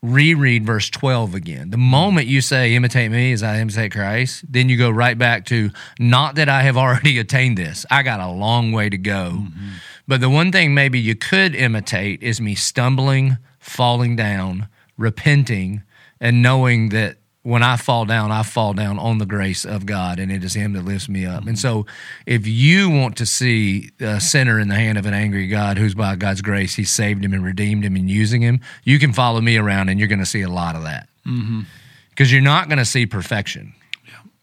reread 0.02 0.66
verse 0.66 0.90
12 0.90 1.36
again. 1.36 1.70
The 1.72 1.78
moment 1.78 2.28
you 2.28 2.42
say, 2.42 2.76
imitate 2.76 3.12
me 3.12 3.32
as 3.32 3.44
I 3.44 3.60
imitate 3.60 3.92
Christ, 3.92 4.46
then 4.48 4.70
you 4.70 4.78
go 4.78 4.90
right 4.90 5.18
back 5.18 5.46
to, 5.46 5.72
not 6.00 6.36
that 6.36 6.50
I 6.50 6.62
have 6.62 6.78
already 6.78 7.18
attained 7.20 7.58
this. 7.58 7.86
I 7.90 8.04
got 8.04 8.20
a 8.20 8.30
long 8.30 8.72
way 8.72 8.90
to 8.90 8.98
go. 8.98 9.32
Mm-hmm. 9.34 9.70
But 10.08 10.22
the 10.22 10.30
one 10.30 10.52
thing 10.52 10.74
maybe 10.74 11.00
you 11.00 11.16
could 11.16 11.56
imitate 11.56 12.22
is 12.24 12.40
me 12.40 12.56
stumbling, 12.56 13.38
falling 13.60 14.16
down, 14.16 14.68
repenting, 14.98 15.84
and 16.20 16.42
knowing 16.42 16.90
that 16.90 17.18
when 17.48 17.64
I 17.64 17.78
fall 17.78 18.04
down, 18.04 18.30
I 18.30 18.44
fall 18.44 18.74
down 18.74 19.00
on 19.00 19.20
the 19.20 19.26
grace 19.26 19.64
of 19.64 19.86
God, 19.86 20.20
and 20.20 20.30
it 20.30 20.44
is 20.44 20.54
Him 20.54 20.74
that 20.74 20.84
lifts 20.84 21.08
me 21.08 21.26
up. 21.26 21.48
And 21.48 21.58
so, 21.58 21.86
if 22.26 22.46
you 22.46 22.90
want 22.90 23.16
to 23.18 23.26
see 23.26 23.90
a 24.02 24.20
sinner 24.20 24.60
in 24.60 24.68
the 24.68 24.76
hand 24.76 24.98
of 24.98 25.06
an 25.06 25.14
angry 25.14 25.48
God 25.48 25.78
who's 25.78 25.96
by 25.96 26.18
God's 26.18 26.42
grace, 26.42 26.76
He 26.76 26.84
saved 26.84 27.24
him 27.24 27.32
and 27.32 27.46
redeemed 27.46 27.86
him 27.86 27.96
and 27.96 28.10
using 28.10 28.42
him, 28.42 28.60
you 28.84 29.00
can 29.00 29.14
follow 29.14 29.40
me 29.40 29.56
around, 29.56 29.88
and 29.88 29.98
you're 29.98 30.10
going 30.10 30.20
to 30.20 30.26
see 30.26 30.42
a 30.42 30.50
lot 30.50 30.76
of 30.76 30.84
that. 30.84 31.08
Mm-hmm. 31.26 31.62
Because 32.10 32.34
you're 32.34 32.42
not 32.42 32.68
going 32.68 32.80
to 32.80 32.86
see 32.86 33.06
perfection, 33.06 33.74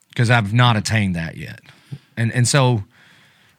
because 0.09 0.31
I've 0.31 0.55
not 0.55 0.79
attained 0.79 1.15
that 1.15 1.37
yet. 1.37 1.61
And 2.17 2.33
and 2.33 2.49
so, 2.49 2.85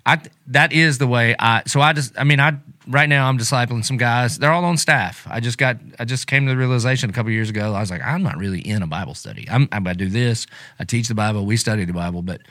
I 0.07 0.21
that 0.47 0.73
is 0.73 0.97
the 0.97 1.05
way 1.05 1.35
I. 1.37 1.61
So 1.67 1.81
I 1.81 1.93
just, 1.93 2.17
I 2.17 2.23
mean, 2.23 2.39
I 2.39 2.57
right 2.87 3.09
now 3.09 3.27
I'm 3.27 3.37
discipling 3.37 3.83
some 3.83 3.97
guys. 3.97 4.37
They're 4.37 4.51
all 4.51 4.65
on 4.65 4.77
staff. 4.77 5.27
I 5.29 5.39
just 5.39 5.57
got, 5.57 5.77
I 5.99 6.05
just 6.05 6.27
came 6.27 6.45
to 6.45 6.51
the 6.51 6.57
realization 6.57 7.09
a 7.09 7.13
couple 7.13 7.31
years 7.31 7.49
ago. 7.49 7.73
I 7.73 7.79
was 7.79 7.91
like, 7.91 8.01
I'm 8.01 8.23
not 8.23 8.37
really 8.37 8.59
in 8.59 8.81
a 8.81 8.87
Bible 8.87 9.13
study. 9.13 9.47
I'm, 9.49 9.67
I 9.71 9.77
about 9.77 9.97
to 9.97 10.05
do 10.05 10.09
this. 10.09 10.47
I 10.79 10.83
teach 10.83 11.07
the 11.07 11.15
Bible. 11.15 11.45
We 11.45 11.57
study 11.57 11.85
the 11.85 11.93
Bible, 11.93 12.21
but. 12.21 12.41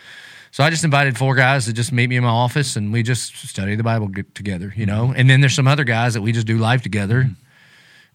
So 0.51 0.63
I 0.63 0.71
just 0.71 0.85
invited 0.85 1.19
four 1.19 1.35
guys 1.35 1.65
to 1.65 1.73
just 1.73 1.91
meet 1.91 2.07
me 2.07 2.15
in 2.15 2.23
my 2.23 2.31
office, 2.31 2.77
and 2.77 2.93
we 2.93 3.03
just 3.03 3.35
study 3.49 3.75
the 3.75 3.83
Bible 3.83 4.09
together, 4.35 4.73
you 4.77 4.87
know. 4.87 5.13
And 5.17 5.29
then 5.29 5.41
there's 5.41 5.57
some 5.57 5.67
other 5.67 5.83
guys 5.83 6.15
that 6.15 6.23
we 6.23 6.31
just 6.31 6.47
do 6.47 6.59
life 6.59 6.81
together, 6.81 7.29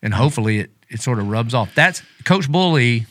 and 0.02 0.14
hopefully 0.14 0.60
it 0.60 0.72
it 0.90 1.02
sort 1.02 1.20
of 1.20 1.28
rubs 1.28 1.54
off. 1.54 1.74
That's 1.76 2.02
Coach 2.24 2.50
Bully, 2.50 3.06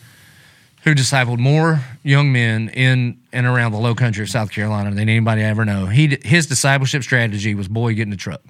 who 0.84 0.94
discipled 0.94 1.38
more 1.38 1.80
young 2.02 2.32
men 2.32 2.70
in 2.70 3.20
and 3.32 3.46
around 3.46 3.72
the 3.72 3.78
Low 3.78 3.94
Country 3.94 4.22
of 4.22 4.30
South 4.30 4.50
Carolina 4.50 4.90
than 4.90 5.08
anybody 5.08 5.42
I 5.42 5.46
ever 5.46 5.64
know. 5.64 5.86
He 5.86 6.18
his 6.22 6.46
discipleship 6.46 7.02
strategy 7.02 7.54
was 7.54 7.68
boy 7.68 7.94
get 7.94 8.02
in 8.02 8.10
the 8.10 8.16
truck. 8.16 8.40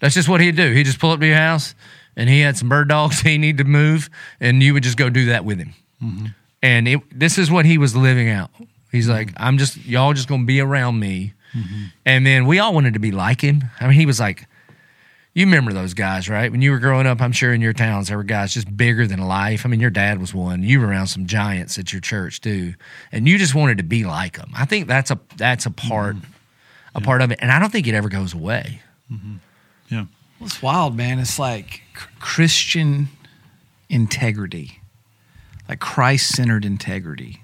That's 0.00 0.14
just 0.14 0.28
what 0.28 0.40
he'd 0.40 0.56
do. 0.56 0.72
He'd 0.72 0.84
just 0.84 0.98
pull 0.98 1.10
up 1.10 1.20
to 1.20 1.26
your 1.26 1.36
house, 1.36 1.74
and 2.16 2.28
he 2.28 2.40
had 2.40 2.56
some 2.56 2.68
bird 2.68 2.88
dogs 2.88 3.20
he 3.22 3.38
needed 3.38 3.58
to 3.58 3.64
move, 3.64 4.10
and 4.40 4.62
you 4.62 4.74
would 4.74 4.82
just 4.82 4.96
go 4.96 5.08
do 5.08 5.26
that 5.26 5.44
with 5.44 5.58
him. 5.58 5.74
Mm-hmm. 6.02 6.26
And 6.62 6.88
it, 6.88 7.18
this 7.18 7.38
is 7.38 7.50
what 7.50 7.64
he 7.64 7.78
was 7.78 7.94
living 7.94 8.28
out. 8.28 8.50
He's 8.90 9.08
like, 9.08 9.28
mm-hmm. 9.28 9.42
I'm 9.42 9.58
just 9.58 9.84
y'all 9.84 10.12
just 10.12 10.28
gonna 10.28 10.44
be 10.44 10.60
around 10.60 10.98
me, 10.98 11.34
mm-hmm. 11.54 11.84
and 12.04 12.26
then 12.26 12.46
we 12.46 12.58
all 12.58 12.74
wanted 12.74 12.94
to 12.94 13.00
be 13.00 13.12
like 13.12 13.40
him. 13.40 13.64
I 13.80 13.84
mean, 13.86 13.98
he 13.98 14.06
was 14.06 14.20
like. 14.20 14.46
You 15.34 15.44
remember 15.44 15.74
those 15.74 15.92
guys, 15.92 16.30
right? 16.30 16.50
When 16.50 16.62
you 16.62 16.70
were 16.70 16.78
growing 16.78 17.06
up, 17.06 17.20
I'm 17.20 17.32
sure 17.32 17.52
in 17.52 17.60
your 17.60 17.74
towns 17.74 18.08
there 18.08 18.16
were 18.16 18.24
guys 18.24 18.54
just 18.54 18.74
bigger 18.74 19.06
than 19.06 19.20
life. 19.20 19.66
I 19.66 19.68
mean, 19.68 19.80
your 19.80 19.90
dad 19.90 20.18
was 20.18 20.32
one. 20.32 20.62
You 20.62 20.80
were 20.80 20.86
around 20.86 21.08
some 21.08 21.26
giants 21.26 21.78
at 21.78 21.92
your 21.92 22.00
church 22.00 22.40
too, 22.40 22.72
and 23.12 23.28
you 23.28 23.36
just 23.36 23.54
wanted 23.54 23.76
to 23.76 23.84
be 23.84 24.04
like 24.04 24.38
them. 24.38 24.50
I 24.56 24.64
think 24.64 24.88
that's 24.88 25.10
a 25.10 25.20
that's 25.36 25.66
a 25.66 25.70
part 25.70 26.16
a 26.94 27.02
part 27.02 27.20
of 27.20 27.32
it, 27.32 27.38
and 27.42 27.52
I 27.52 27.58
don't 27.58 27.70
think 27.70 27.86
it 27.86 27.94
ever 27.94 28.08
goes 28.08 28.32
away. 28.32 28.80
Yeah. 29.88 30.06
Well, 30.38 30.46
it's 30.46 30.62
wild, 30.62 30.96
man. 30.96 31.18
It's 31.18 31.38
like 31.38 31.82
Christian 32.18 33.08
integrity, 33.88 34.80
like 35.68 35.80
Christ 35.80 36.34
centered 36.34 36.64
integrity. 36.64 37.42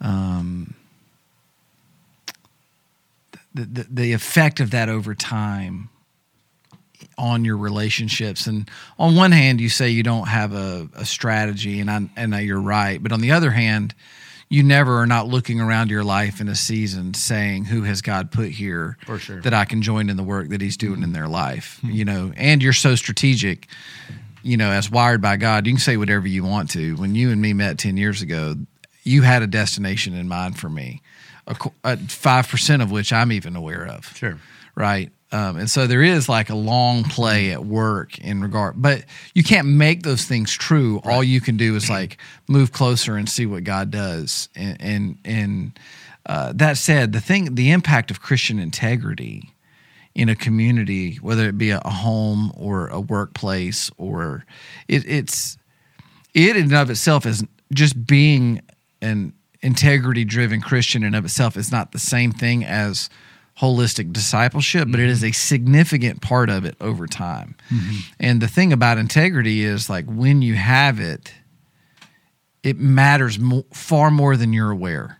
Um, 0.00 0.74
the, 3.54 3.64
the, 3.64 3.86
the 3.90 4.12
effect 4.12 4.60
of 4.60 4.70
that 4.70 4.88
over 4.88 5.14
time 5.14 5.90
on 7.18 7.44
your 7.44 7.56
relationships. 7.56 8.46
And 8.46 8.68
on 8.98 9.14
one 9.14 9.32
hand, 9.32 9.60
you 9.60 9.68
say 9.68 9.90
you 9.90 10.02
don't 10.02 10.28
have 10.28 10.52
a, 10.54 10.88
a 10.94 11.04
strategy, 11.04 11.80
and 11.80 11.90
I, 11.90 12.08
and 12.16 12.34
you're 12.34 12.60
right. 12.60 13.02
But 13.02 13.12
on 13.12 13.20
the 13.20 13.32
other 13.32 13.50
hand, 13.50 13.94
you 14.52 14.62
never 14.62 14.98
are 15.00 15.06
not 15.06 15.28
looking 15.28 15.60
around 15.60 15.90
your 15.90 16.04
life 16.04 16.40
in 16.40 16.48
a 16.48 16.54
season 16.54 17.14
saying, 17.14 17.64
Who 17.64 17.82
has 17.84 18.02
God 18.02 18.30
put 18.30 18.50
here 18.50 18.96
For 19.06 19.18
sure. 19.18 19.40
that 19.40 19.54
I 19.54 19.64
can 19.64 19.80
join 19.82 20.10
in 20.10 20.16
the 20.16 20.22
work 20.22 20.48
that 20.50 20.60
He's 20.60 20.76
doing 20.76 21.02
in 21.02 21.12
their 21.12 21.26
life? 21.28 21.80
You 21.82 22.04
know, 22.04 22.32
and 22.36 22.62
you're 22.62 22.72
so 22.72 22.94
strategic, 22.94 23.66
you 24.42 24.56
know, 24.56 24.70
as 24.70 24.90
wired 24.90 25.20
by 25.22 25.36
God, 25.36 25.66
you 25.66 25.72
can 25.72 25.80
say 25.80 25.96
whatever 25.96 26.26
you 26.28 26.44
want 26.44 26.70
to. 26.72 26.96
When 26.96 27.14
you 27.14 27.30
and 27.30 27.40
me 27.40 27.52
met 27.52 27.78
10 27.78 27.96
years 27.96 28.20
ago, 28.22 28.56
you 29.04 29.22
had 29.22 29.42
a 29.42 29.46
destination 29.46 30.14
in 30.14 30.28
mind 30.28 30.58
for 30.58 30.68
me, 30.68 31.00
a 31.46 31.54
qu- 31.54 31.72
uh, 31.82 31.96
5% 31.96 32.82
of 32.82 32.90
which 32.90 33.12
I'm 33.12 33.32
even 33.32 33.56
aware 33.56 33.86
of 33.86 34.14
Sure. 34.16 34.38
right? 34.74 35.10
Um, 35.32 35.56
and 35.56 35.70
so 35.70 35.86
there 35.86 36.02
is 36.02 36.28
like 36.28 36.50
a 36.50 36.54
long 36.54 37.04
play 37.04 37.52
at 37.52 37.64
work 37.64 38.18
in 38.18 38.42
regard, 38.42 38.80
but 38.80 39.04
you 39.34 39.42
can't 39.42 39.66
make 39.66 40.02
those 40.02 40.26
things 40.26 40.52
true. 40.52 41.00
All 41.04 41.24
you 41.24 41.40
can 41.40 41.56
do 41.56 41.74
is 41.74 41.88
like 41.88 42.18
move 42.48 42.72
closer 42.72 43.16
and 43.16 43.26
see 43.28 43.46
what 43.46 43.64
God 43.64 43.90
does. 43.90 44.50
And 44.54 44.80
and, 44.80 45.18
and 45.24 45.78
uh, 46.26 46.52
that 46.54 46.76
said, 46.76 47.12
the 47.12 47.20
thing, 47.20 47.54
the 47.54 47.70
impact 47.70 48.10
of 48.10 48.20
Christian 48.20 48.58
integrity 48.58 49.54
in 50.14 50.28
a 50.28 50.36
community, 50.36 51.16
whether 51.16 51.48
it 51.48 51.56
be 51.56 51.70
a, 51.70 51.80
home 51.80 52.52
or 52.54 52.88
a 52.88 53.00
workplace, 53.00 53.90
or 53.96 54.44
it, 54.86 55.04
it's 55.06 55.56
it 56.34 56.56
in 56.56 56.64
and 56.64 56.74
of 56.74 56.90
itself 56.90 57.26
is 57.26 57.44
just 57.72 58.06
being 58.06 58.60
an 59.00 59.32
integrity 59.62 60.24
driven 60.24 60.60
Christian 60.60 61.02
in 61.02 61.08
and 61.08 61.16
of 61.16 61.24
itself 61.24 61.56
is 61.56 61.72
not 61.72 61.92
the 61.92 61.98
same 61.98 62.32
thing 62.32 62.64
as 62.64 63.08
holistic 63.60 64.12
discipleship, 64.12 64.88
but 64.90 64.98
it 64.98 65.08
is 65.08 65.22
a 65.22 65.32
significant 65.32 66.20
part 66.22 66.48
of 66.50 66.64
it 66.64 66.74
over 66.80 67.06
time. 67.06 67.54
And 68.18 68.40
the 68.40 68.48
thing 68.48 68.72
about 68.72 68.98
integrity 68.98 69.62
is 69.62 69.90
like 69.90 70.06
when 70.06 70.42
you 70.42 70.54
have 70.54 70.98
it, 71.00 71.32
it 72.62 72.78
matters 72.78 73.38
mo- 73.38 73.66
far 73.72 74.10
more 74.10 74.36
than 74.36 74.52
you're 74.52 74.70
aware. 74.70 75.18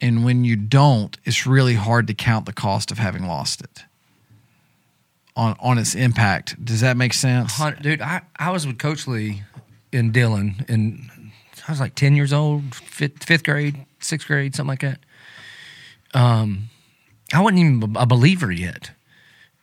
And 0.00 0.24
when 0.24 0.44
you 0.44 0.56
don't, 0.56 1.16
it's 1.24 1.46
really 1.46 1.74
hard 1.74 2.06
to 2.08 2.14
count 2.14 2.46
the 2.46 2.52
cost 2.52 2.90
of 2.90 2.98
having 2.98 3.26
lost 3.26 3.62
it 3.62 3.84
on 5.36 5.56
on 5.60 5.78
its 5.78 5.94
impact. 5.94 6.62
Does 6.62 6.80
that 6.80 6.96
make 6.96 7.14
sense? 7.14 7.58
Dude, 7.82 8.02
I, 8.02 8.22
I 8.36 8.50
was 8.50 8.66
with 8.66 8.78
Coach 8.78 9.06
Lee 9.08 9.42
in 9.92 10.12
Dillon, 10.12 10.64
and 10.68 11.08
I 11.66 11.72
was 11.72 11.80
like 11.80 11.94
10 11.94 12.16
years 12.16 12.32
old, 12.32 12.74
fifth, 12.74 13.24
fifth 13.24 13.44
grade, 13.44 13.86
sixth 14.00 14.26
grade, 14.26 14.54
something 14.54 14.68
like 14.68 14.80
that. 14.80 14.98
Um, 16.12 16.68
I 17.34 17.40
wasn't 17.40 17.60
even 17.60 17.96
a 17.96 18.06
believer 18.06 18.50
yet. 18.50 18.92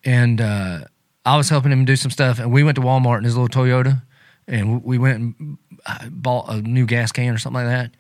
And 0.04 0.42
uh, 0.42 0.86
I 1.26 1.38
was 1.38 1.50
helping 1.50 1.72
him 1.72 1.86
do 1.86 1.96
some 1.96 2.12
stuff, 2.12 2.40
and 2.40 2.52
we 2.52 2.64
went 2.64 2.76
to 2.76 2.82
Walmart 2.82 3.20
in 3.20 3.24
his 3.24 3.38
little 3.38 3.48
Toyota, 3.48 4.02
and 4.48 4.84
we 4.84 4.98
went 4.98 5.20
and 5.20 5.58
uh, 5.86 6.10
bought 6.10 6.50
a 6.50 6.62
new 6.62 6.86
gas 6.86 7.12
can 7.12 7.34
or 7.34 7.38
something 7.38 7.64
like 7.64 7.72
that. 7.72 7.92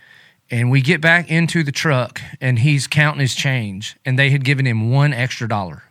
And 0.49 0.69
we 0.69 0.81
get 0.81 0.99
back 0.99 1.31
into 1.31 1.63
the 1.63 1.71
truck, 1.71 2.21
and 2.41 2.59
he's 2.59 2.87
counting 2.87 3.21
his 3.21 3.35
change, 3.35 3.95
and 4.03 4.19
they 4.19 4.31
had 4.31 4.43
given 4.43 4.65
him 4.67 4.91
one 4.91 5.13
extra 5.13 5.47
dollar. 5.47 5.83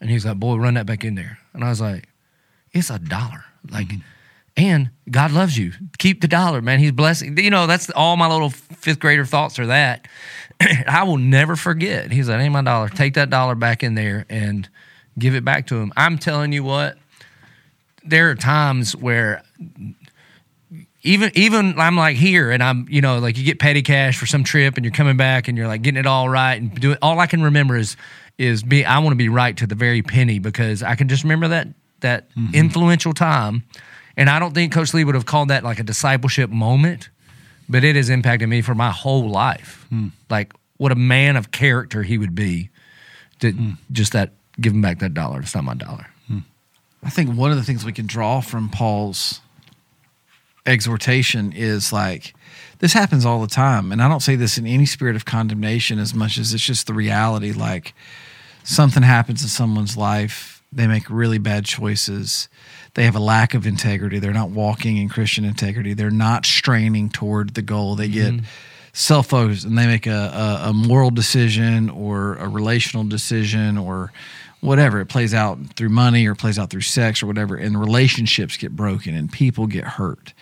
And 0.00 0.08
he's 0.08 0.24
like, 0.24 0.38
"Boy, 0.38 0.56
run 0.56 0.74
that 0.74 0.86
back 0.86 1.04
in 1.04 1.14
there." 1.14 1.38
And 1.52 1.64
I 1.64 1.68
was 1.68 1.80
like, 1.80 2.08
"It's 2.72 2.90
a 2.90 2.98
dollar." 2.98 3.44
Like, 3.68 3.92
and 4.56 4.90
God 5.10 5.32
loves 5.32 5.58
you. 5.58 5.72
Keep 5.98 6.20
the 6.20 6.28
dollar, 6.28 6.62
man. 6.62 6.78
He's 6.78 6.92
blessing. 6.92 7.36
You 7.38 7.50
know, 7.50 7.66
that's 7.66 7.90
all 7.90 8.16
my 8.16 8.28
little 8.28 8.50
fifth 8.50 9.00
grader 9.00 9.24
thoughts 9.24 9.58
are 9.58 9.66
that. 9.66 10.06
I 10.86 11.04
will 11.04 11.18
never 11.18 11.56
forget. 11.56 12.12
He's 12.12 12.28
like, 12.28 12.40
"Ain't 12.40 12.52
my 12.52 12.62
dollar. 12.62 12.88
Take 12.88 13.14
that 13.14 13.30
dollar 13.30 13.54
back 13.54 13.82
in 13.82 13.94
there 13.94 14.26
and 14.28 14.68
give 15.18 15.34
it 15.34 15.44
back 15.44 15.66
to 15.68 15.76
him." 15.76 15.92
I'm 15.96 16.18
telling 16.18 16.52
you 16.52 16.64
what. 16.64 16.98
There 18.02 18.30
are 18.30 18.34
times 18.34 18.96
where 18.96 19.42
even 21.02 21.30
even 21.34 21.78
I'm 21.78 21.96
like 21.96 22.16
here 22.16 22.50
and 22.50 22.62
I'm 22.62 22.86
you 22.88 23.00
know 23.00 23.18
like 23.18 23.38
you 23.38 23.44
get 23.44 23.58
petty 23.58 23.82
cash 23.82 24.18
for 24.18 24.26
some 24.26 24.44
trip 24.44 24.76
and 24.76 24.84
you're 24.84 24.92
coming 24.92 25.16
back 25.16 25.48
and 25.48 25.56
you're 25.56 25.66
like 25.66 25.82
getting 25.82 25.98
it 25.98 26.06
all 26.06 26.28
right 26.28 26.60
and 26.60 26.74
do 26.74 26.92
it 26.92 26.98
all 27.02 27.18
I 27.18 27.26
can 27.26 27.42
remember 27.42 27.76
is 27.76 27.96
is 28.38 28.62
be 28.62 28.84
I 28.84 28.98
want 28.98 29.12
to 29.12 29.16
be 29.16 29.28
right 29.28 29.56
to 29.56 29.66
the 29.66 29.74
very 29.74 30.02
penny 30.02 30.38
because 30.38 30.82
I 30.82 30.94
can 30.94 31.08
just 31.08 31.22
remember 31.22 31.48
that 31.48 31.68
that 32.00 32.30
mm-hmm. 32.30 32.54
influential 32.54 33.12
time 33.12 33.64
and 34.16 34.28
I 34.28 34.38
don't 34.38 34.54
think 34.54 34.72
Coach 34.72 34.92
Lee 34.92 35.04
would 35.04 35.14
have 35.14 35.26
called 35.26 35.48
that 35.48 35.64
like 35.64 35.78
a 35.78 35.84
discipleship 35.84 36.50
moment 36.50 37.08
but 37.70 37.84
it 37.84 37.94
has 37.94 38.10
impacted 38.10 38.48
me 38.48 38.60
for 38.60 38.74
my 38.74 38.90
whole 38.90 39.30
life. 39.30 39.86
Hmm. 39.88 40.08
Like 40.28 40.52
what 40.76 40.92
a 40.92 40.96
man 40.96 41.36
of 41.36 41.52
character 41.52 42.02
he 42.02 42.18
would 42.18 42.34
be 42.34 42.68
to 43.38 43.52
hmm. 43.52 43.70
just 43.92 44.12
that 44.12 44.32
give 44.60 44.72
him 44.74 44.82
back 44.82 44.98
that 44.98 45.14
dollar. 45.14 45.40
It's 45.40 45.54
not 45.54 45.64
my 45.64 45.74
dollar. 45.74 46.06
Hmm. 46.26 46.40
I 47.02 47.10
think 47.10 47.34
one 47.34 47.50
of 47.50 47.56
the 47.56 47.62
things 47.62 47.84
we 47.84 47.92
can 47.92 48.06
draw 48.06 48.40
from 48.40 48.68
Paul's 48.68 49.40
exhortation 50.66 51.52
is 51.52 51.92
like 51.92 52.34
this 52.80 52.92
happens 52.92 53.24
all 53.24 53.40
the 53.40 53.46
time 53.46 53.90
and 53.90 54.02
i 54.02 54.08
don't 54.08 54.20
say 54.20 54.36
this 54.36 54.58
in 54.58 54.66
any 54.66 54.84
spirit 54.84 55.16
of 55.16 55.24
condemnation 55.24 55.98
as 55.98 56.14
much 56.14 56.36
as 56.36 56.52
it's 56.52 56.62
just 56.62 56.86
the 56.86 56.92
reality 56.92 57.50
like 57.50 57.94
something 58.62 59.02
happens 59.02 59.42
in 59.42 59.48
someone's 59.48 59.96
life 59.96 60.62
they 60.70 60.86
make 60.86 61.08
really 61.08 61.38
bad 61.38 61.64
choices 61.64 62.48
they 63.00 63.06
have 63.06 63.16
a 63.16 63.18
lack 63.18 63.54
of 63.54 63.66
integrity. 63.66 64.18
They're 64.18 64.34
not 64.34 64.50
walking 64.50 64.98
in 64.98 65.08
christian 65.08 65.46
integrity. 65.46 65.94
They're 65.94 66.10
not 66.10 66.44
straining 66.44 67.08
toward 67.08 67.54
the 67.54 67.62
goal. 67.62 67.94
They 67.94 68.08
get 68.08 68.34
mm-hmm. 68.34 68.44
self-focused 68.92 69.64
and 69.64 69.78
they 69.78 69.86
make 69.86 70.06
a, 70.06 70.10
a, 70.64 70.68
a 70.68 70.72
moral 70.74 71.10
decision 71.10 71.88
or 71.88 72.34
a 72.34 72.46
relational 72.46 73.04
decision 73.04 73.78
or 73.78 74.12
whatever. 74.60 75.00
It 75.00 75.06
plays 75.06 75.32
out 75.32 75.58
through 75.76 75.88
money 75.88 76.26
or 76.26 76.34
plays 76.34 76.58
out 76.58 76.68
through 76.68 76.82
sex 76.82 77.22
or 77.22 77.26
whatever 77.26 77.56
and 77.56 77.80
relationships 77.80 78.58
get 78.58 78.76
broken 78.76 79.14
and 79.14 79.32
people 79.32 79.66
get 79.66 79.84
hurt. 79.84 80.34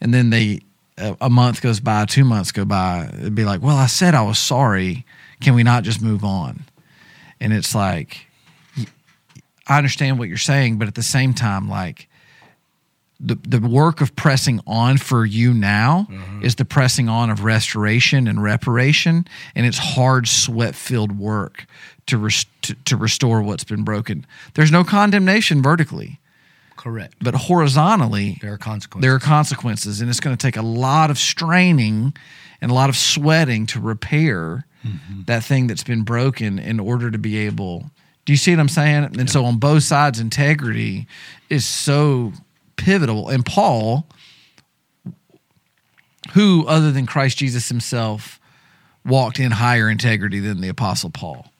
And 0.00 0.14
then 0.14 0.30
they 0.30 0.62
a, 0.96 1.14
a 1.20 1.28
month 1.28 1.60
goes 1.60 1.80
by 1.80 2.06
two 2.06 2.24
months 2.24 2.50
go 2.50 2.64
by 2.64 3.10
it'd 3.12 3.34
be 3.34 3.44
like 3.44 3.60
well 3.60 3.76
i 3.76 3.84
said 3.84 4.14
i 4.14 4.22
was 4.22 4.38
sorry. 4.38 5.04
Can 5.42 5.54
we 5.54 5.64
not 5.64 5.84
just 5.84 6.00
move 6.00 6.24
on? 6.24 6.64
And 7.40 7.52
it's 7.52 7.74
like 7.74 8.26
i 9.70 9.78
understand 9.78 10.18
what 10.18 10.28
you're 10.28 10.36
saying 10.36 10.76
but 10.76 10.86
at 10.86 10.94
the 10.94 11.02
same 11.02 11.32
time 11.32 11.68
like 11.68 12.06
the, 13.22 13.34
the 13.46 13.60
work 13.60 14.00
of 14.00 14.16
pressing 14.16 14.60
on 14.66 14.96
for 14.96 15.26
you 15.26 15.52
now 15.52 16.06
mm-hmm. 16.10 16.42
is 16.42 16.54
the 16.54 16.64
pressing 16.64 17.08
on 17.10 17.28
of 17.28 17.44
restoration 17.44 18.26
and 18.26 18.42
reparation 18.42 19.26
and 19.54 19.66
it's 19.66 19.76
hard 19.76 20.26
sweat 20.26 20.74
filled 20.74 21.18
work 21.18 21.66
to, 22.10 22.28
to 22.62 22.74
to 22.74 22.96
restore 22.96 23.42
what's 23.42 23.64
been 23.64 23.84
broken. 23.84 24.26
There's 24.54 24.72
no 24.72 24.84
condemnation 24.84 25.62
vertically. 25.62 26.18
Correct. 26.76 27.14
But 27.20 27.34
horizontally 27.34 28.38
there 28.40 28.54
are 28.54 28.58
consequences. 28.58 29.02
there 29.02 29.14
are 29.14 29.20
consequences 29.20 30.00
and 30.00 30.08
it's 30.08 30.20
going 30.20 30.36
to 30.36 30.46
take 30.46 30.56
a 30.56 30.62
lot 30.62 31.10
of 31.10 31.18
straining 31.18 32.14
and 32.60 32.70
a 32.70 32.74
lot 32.74 32.88
of 32.88 32.96
sweating 32.96 33.66
to 33.66 33.80
repair 33.80 34.64
mm-hmm. 34.84 35.22
that 35.26 35.44
thing 35.44 35.66
that's 35.66 35.84
been 35.84 36.02
broken 36.02 36.58
in 36.58 36.80
order 36.80 37.10
to 37.10 37.18
be 37.18 37.36
able 37.38 37.90
do 38.24 38.32
you 38.32 38.36
see 38.36 38.52
what 38.52 38.60
i'm 38.60 38.68
saying? 38.68 39.18
And 39.18 39.30
so 39.30 39.44
on 39.44 39.58
both 39.58 39.82
sides 39.82 40.20
integrity 40.20 41.06
is 41.48 41.64
so 41.64 42.32
pivotal. 42.76 43.28
And 43.28 43.44
paul 43.44 44.06
who 46.32 46.66
other 46.66 46.92
than 46.92 47.06
christ 47.06 47.38
jesus 47.38 47.68
himself 47.68 48.38
walked 49.04 49.40
in 49.40 49.50
higher 49.50 49.88
integrity 49.88 50.40
than 50.40 50.60
the 50.60 50.68
apostle 50.68 51.10
paul. 51.10 51.50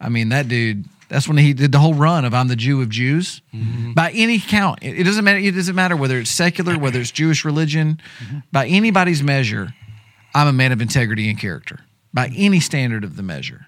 I 0.00 0.08
mean 0.08 0.28
that 0.30 0.48
dude 0.48 0.84
that's 1.08 1.26
when 1.26 1.38
he 1.38 1.54
did 1.54 1.72
the 1.72 1.78
whole 1.78 1.94
run 1.94 2.24
of 2.24 2.34
i'm 2.34 2.48
the 2.48 2.56
jew 2.56 2.82
of 2.82 2.90
jews. 2.90 3.40
Mm-hmm. 3.54 3.92
By 3.92 4.10
any 4.12 4.38
count 4.38 4.80
it, 4.82 5.02
doesn't 5.04 5.24
matter 5.24 5.38
it 5.38 5.54
doesn't 5.54 5.74
matter 5.74 5.96
whether 5.96 6.18
it's 6.18 6.30
secular 6.30 6.78
whether 6.78 7.00
it's 7.00 7.10
jewish 7.10 7.44
religion. 7.44 8.00
Mm-hmm. 8.22 8.38
By 8.52 8.66
anybody's 8.66 9.22
measure 9.22 9.74
i'm 10.34 10.46
a 10.46 10.52
man 10.52 10.72
of 10.72 10.80
integrity 10.80 11.28
and 11.30 11.38
character. 11.38 11.80
By 12.14 12.30
any 12.36 12.60
standard 12.60 13.04
of 13.04 13.16
the 13.16 13.22
measure 13.22 13.67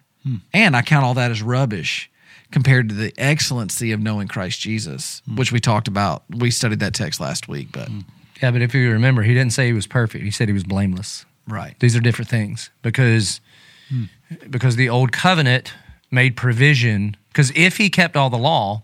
and 0.52 0.76
i 0.76 0.82
count 0.82 1.04
all 1.04 1.14
that 1.14 1.30
as 1.30 1.42
rubbish 1.42 2.10
compared 2.50 2.88
to 2.88 2.94
the 2.94 3.12
excellency 3.16 3.92
of 3.92 4.00
knowing 4.00 4.28
christ 4.28 4.60
jesus 4.60 5.22
mm. 5.28 5.38
which 5.38 5.52
we 5.52 5.60
talked 5.60 5.88
about 5.88 6.22
we 6.30 6.50
studied 6.50 6.80
that 6.80 6.94
text 6.94 7.20
last 7.20 7.48
week 7.48 7.68
but 7.72 7.88
mm. 7.88 8.04
Yeah, 8.42 8.50
but 8.50 8.62
if 8.62 8.74
you 8.74 8.90
remember, 8.90 9.22
he 9.22 9.34
didn't 9.34 9.52
say 9.52 9.66
he 9.66 9.72
was 9.72 9.86
perfect. 9.86 10.24
He 10.24 10.30
said 10.30 10.48
he 10.48 10.54
was 10.54 10.64
blameless. 10.64 11.26
right 11.46 11.78
These 11.80 11.94
are 11.96 12.00
different 12.00 12.30
things 12.30 12.70
because 12.82 13.40
hmm. 13.88 14.04
because 14.48 14.76
the 14.76 14.88
old 14.88 15.12
covenant 15.12 15.74
made 16.10 16.36
provision. 16.36 17.16
Because 17.28 17.52
if 17.54 17.76
he 17.76 17.90
kept 17.90 18.16
all 18.16 18.30
the 18.30 18.38
law, 18.38 18.82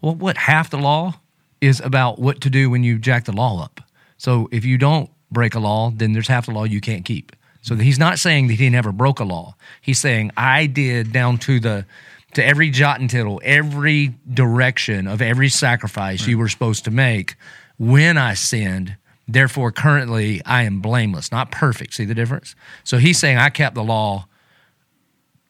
well, 0.00 0.14
what 0.14 0.36
half 0.36 0.70
the 0.70 0.78
law 0.78 1.20
is 1.60 1.80
about 1.80 2.18
what 2.18 2.40
to 2.42 2.50
do 2.50 2.70
when 2.70 2.84
you 2.84 2.98
jack 2.98 3.24
the 3.24 3.32
law 3.32 3.62
up. 3.62 3.80
So 4.16 4.48
if 4.52 4.64
you 4.64 4.78
don't 4.78 5.10
break 5.30 5.54
a 5.54 5.58
law, 5.58 5.90
then 5.90 6.12
there's 6.12 6.28
half 6.28 6.46
the 6.46 6.52
law 6.52 6.64
you 6.64 6.80
can't 6.80 7.04
keep. 7.04 7.34
So 7.68 7.76
he's 7.76 7.98
not 7.98 8.18
saying 8.18 8.48
that 8.48 8.54
he 8.54 8.70
never 8.70 8.92
broke 8.92 9.20
a 9.20 9.24
law. 9.24 9.54
He's 9.82 10.00
saying 10.00 10.30
I 10.38 10.64
did 10.64 11.12
down 11.12 11.36
to 11.38 11.60
the 11.60 11.84
to 12.32 12.44
every 12.44 12.70
jot 12.70 12.98
and 12.98 13.10
tittle, 13.10 13.40
every 13.44 14.14
direction 14.32 15.06
of 15.06 15.20
every 15.20 15.50
sacrifice 15.50 16.26
you 16.26 16.38
were 16.38 16.48
supposed 16.48 16.84
to 16.84 16.90
make 16.90 17.36
when 17.78 18.16
I 18.16 18.34
sinned. 18.34 18.96
Therefore, 19.26 19.70
currently 19.70 20.40
I 20.46 20.62
am 20.62 20.80
blameless, 20.80 21.30
not 21.30 21.50
perfect. 21.50 21.92
See 21.92 22.06
the 22.06 22.14
difference? 22.14 22.54
So 22.84 22.96
he's 22.96 23.18
saying 23.18 23.36
I 23.36 23.50
kept 23.50 23.74
the 23.74 23.84
law 23.84 24.26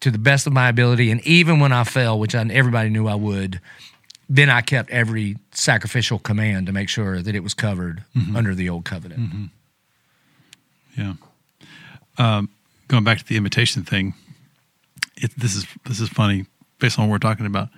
to 0.01 0.11
the 0.11 0.19
best 0.19 0.47
of 0.49 0.53
my 0.53 0.69
ability, 0.69 1.13
and 1.13 1.25
even 1.27 1.61
when 1.61 1.73
I 1.73 1.85
fell, 1.85 2.19
which 2.19 2.35
I, 2.35 2.43
everybody 2.51 2.89
knew 2.89 3.07
I 3.07 3.15
would, 3.15 3.61
then 4.29 4.51
I 4.51 4.61
kept 4.61 4.91
every 4.91 5.37
sacrificial 5.53 6.19
command 6.19 6.67
to 6.67 6.73
make 6.73 6.89
sure 6.89 7.23
that 7.23 7.35
it 7.35 7.43
was 7.45 7.55
covered 7.55 8.03
mm-hmm. 8.17 8.35
under 8.35 8.55
the 8.55 8.69
old 8.69 8.85
covenant. 8.85 9.21
Mm-hmm. 9.21 9.45
Yeah. 11.01 11.15
Um, 12.19 12.51
going 12.89 13.05
back 13.05 13.19
to 13.19 13.25
the 13.25 13.37
imitation 13.37 13.85
thing, 13.85 14.15
it, 15.17 15.33
this 15.37 15.55
is 15.55 15.67
this 15.87 16.01
is 16.01 16.09
funny 16.09 16.47
based 16.79 16.99
on 16.99 17.07
what 17.09 17.13
we're 17.13 17.19
talking 17.19 17.47
about. 17.47 17.69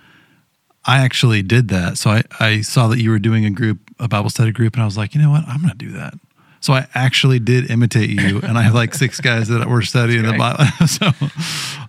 I 0.84 0.98
actually 0.98 1.42
did 1.42 1.68
that. 1.68 1.98
So 1.98 2.10
I, 2.10 2.22
I 2.38 2.60
saw 2.62 2.88
that 2.88 3.00
you 3.00 3.10
were 3.10 3.18
doing 3.18 3.44
a 3.44 3.50
group, 3.50 3.78
a 3.98 4.08
Bible 4.08 4.30
study 4.30 4.50
group, 4.50 4.74
and 4.74 4.82
I 4.82 4.86
was 4.86 4.96
like, 4.96 5.14
you 5.14 5.20
know 5.20 5.30
what? 5.30 5.46
I'm 5.46 5.60
going 5.60 5.70
to 5.70 5.76
do 5.76 5.92
that. 5.92 6.14
So 6.60 6.72
I 6.72 6.86
actually 6.94 7.38
did 7.38 7.70
imitate 7.70 8.10
you, 8.10 8.40
and 8.42 8.58
I 8.58 8.62
have 8.62 8.74
like 8.74 8.94
six 8.94 9.20
guys 9.20 9.48
that 9.48 9.66
were 9.66 9.82
studying 9.82 10.22
the. 10.22 10.36
Bible. 10.36 10.64
So 10.86 11.06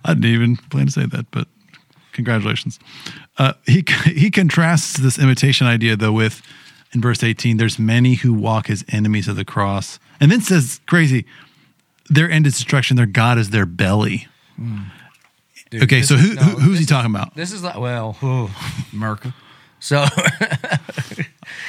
I 0.04 0.14
didn't 0.14 0.24
even 0.26 0.56
plan 0.56 0.86
to 0.86 0.92
say 0.92 1.06
that, 1.06 1.30
but 1.30 1.46
congratulations. 2.12 2.78
Uh, 3.38 3.52
he 3.66 3.84
he 4.04 4.30
contrasts 4.30 4.98
this 4.98 5.18
imitation 5.18 5.66
idea 5.66 5.96
though 5.96 6.12
with 6.12 6.42
in 6.92 7.00
verse 7.00 7.22
18. 7.22 7.56
There's 7.56 7.78
many 7.78 8.14
who 8.14 8.32
walk 8.32 8.70
as 8.70 8.84
enemies 8.88 9.28
of 9.28 9.36
the 9.36 9.44
cross, 9.44 9.98
and 10.20 10.30
then 10.30 10.40
says 10.40 10.80
crazy. 10.86 11.26
Their 12.10 12.30
end 12.30 12.46
is 12.46 12.54
destruction. 12.54 12.96
Their 12.96 13.06
God 13.06 13.38
is 13.38 13.50
their 13.50 13.66
belly. 13.66 14.26
dude. 15.70 15.82
Okay, 15.84 16.02
so 16.02 16.14
is- 16.14 16.20
who, 16.20 16.34
no, 16.34 16.42
who 16.42 16.58
who's 16.60 16.78
he 16.78 16.82
is- 16.84 16.88
talking 16.88 17.10
about? 17.10 17.34
This 17.34 17.52
is 17.52 17.62
like 17.62 17.78
well, 17.78 18.14
whew. 18.20 18.48
Merca. 18.92 19.32
so 19.80 20.04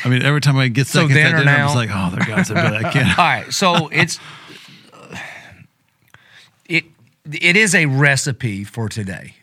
I 0.05 0.09
mean, 0.09 0.21
every 0.21 0.41
time 0.41 0.57
I 0.57 0.67
get 0.67 0.87
So 0.87 0.99
seconds 1.07 1.13
then 1.15 1.27
at 1.27 1.33
or 1.35 1.37
dinner, 1.39 1.51
I'm 1.51 1.65
just 1.65 1.75
like, 1.75 1.89
oh, 1.91 2.09
there 2.15 2.25
God's 2.27 2.49
ability. 2.51 2.85
I 2.85 2.91
can't. 2.93 3.17
all 3.19 3.25
right, 3.25 3.53
so 3.53 3.87
it's 3.89 4.19
it 6.65 6.85
it 7.31 7.55
is 7.55 7.73
a 7.75 7.85
recipe 7.85 8.63
for 8.63 8.89
today. 8.89 9.35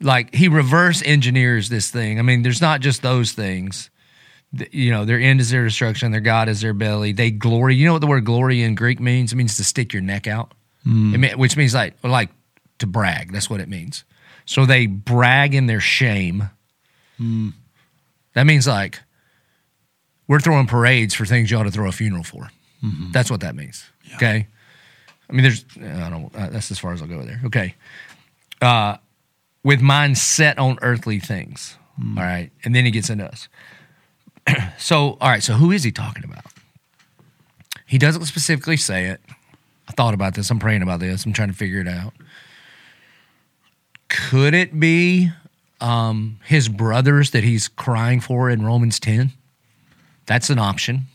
Like 0.00 0.34
he 0.34 0.48
reverse 0.48 1.02
engineers 1.04 1.68
this 1.68 1.90
thing. 1.90 2.18
I 2.18 2.22
mean, 2.22 2.42
there's 2.42 2.60
not 2.60 2.80
just 2.80 3.02
those 3.02 3.32
things. 3.32 3.90
You 4.52 4.90
know, 4.90 5.04
their 5.04 5.20
end 5.20 5.40
is 5.40 5.50
their 5.50 5.64
destruction, 5.64 6.10
their 6.10 6.20
God 6.20 6.48
is 6.48 6.60
their 6.60 6.74
belly. 6.74 7.12
They 7.12 7.30
glory. 7.30 7.76
You 7.76 7.86
know 7.86 7.92
what 7.92 8.00
the 8.00 8.08
word 8.08 8.24
glory 8.24 8.62
in 8.62 8.74
Greek 8.74 8.98
means? 8.98 9.32
It 9.32 9.36
means 9.36 9.56
to 9.58 9.64
stick 9.64 9.92
your 9.92 10.02
neck 10.02 10.26
out, 10.26 10.52
it 11.14 11.18
mean, 11.18 11.38
which 11.38 11.56
means 11.56 11.74
like 11.74 11.94
like 12.02 12.30
to 12.78 12.86
brag. 12.86 13.32
That's 13.32 13.48
what 13.48 13.60
it 13.60 13.68
means. 13.68 14.04
So 14.46 14.66
they 14.66 14.86
brag 14.86 15.54
in 15.54 15.66
their 15.66 15.80
shame. 15.80 16.50
That 18.34 18.44
means 18.44 18.66
like 18.66 18.98
we're 20.26 20.40
throwing 20.40 20.66
parades 20.66 21.14
for 21.14 21.26
things 21.26 21.50
you 21.50 21.56
ought 21.58 21.64
to 21.64 21.70
throw 21.70 21.88
a 21.88 21.92
funeral 21.92 22.24
for. 22.24 22.48
That's 23.12 23.30
what 23.30 23.40
that 23.40 23.54
means. 23.54 23.84
Okay. 24.14 24.46
I 25.28 25.32
mean, 25.32 25.42
there's, 25.42 25.64
I 25.76 26.08
don't, 26.10 26.34
uh, 26.34 26.48
that's 26.48 26.70
as 26.70 26.78
far 26.78 26.92
as 26.92 27.02
I'll 27.02 27.08
go 27.08 27.22
there. 27.22 27.40
Okay. 27.44 27.74
Uh, 28.60 28.96
with 29.62 29.80
mind 29.80 30.18
set 30.18 30.58
on 30.58 30.78
earthly 30.82 31.20
things. 31.20 31.76
All 32.18 32.24
right. 32.24 32.50
And 32.64 32.74
then 32.74 32.84
he 32.84 32.90
gets 32.90 33.10
into 33.10 33.26
us. 33.26 33.48
so, 34.78 35.16
all 35.20 35.28
right. 35.28 35.42
So, 35.42 35.54
who 35.54 35.70
is 35.70 35.82
he 35.82 35.92
talking 35.92 36.24
about? 36.24 36.44
He 37.86 37.98
doesn't 37.98 38.24
specifically 38.26 38.76
say 38.76 39.06
it. 39.06 39.20
I 39.88 39.92
thought 39.92 40.14
about 40.14 40.34
this. 40.34 40.50
I'm 40.50 40.60
praying 40.60 40.82
about 40.82 41.00
this. 41.00 41.24
I'm 41.24 41.32
trying 41.32 41.48
to 41.48 41.54
figure 41.54 41.80
it 41.80 41.88
out. 41.88 42.12
Could 44.08 44.54
it 44.54 44.78
be 44.78 45.30
um, 45.80 46.38
his 46.44 46.68
brothers 46.68 47.32
that 47.32 47.42
he's 47.42 47.68
crying 47.68 48.20
for 48.20 48.48
in 48.48 48.64
Romans 48.64 49.00
10? 49.00 49.32
That's 50.26 50.50
an 50.50 50.58
option. 50.58 51.06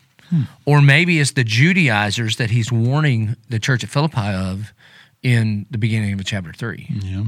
Or 0.66 0.82
maybe 0.82 1.20
it's 1.20 1.32
the 1.32 1.44
Judaizers 1.44 2.38
that 2.38 2.50
he's 2.50 2.72
warning 2.72 3.36
the 3.50 3.60
church 3.60 3.84
at 3.84 3.90
Philippi 3.90 4.34
of 4.34 4.74
in 5.22 5.66
the 5.70 5.78
beginning 5.78 6.14
of 6.14 6.26
chapter 6.26 6.52
3. 6.52 6.88
Yeah. 6.90 7.24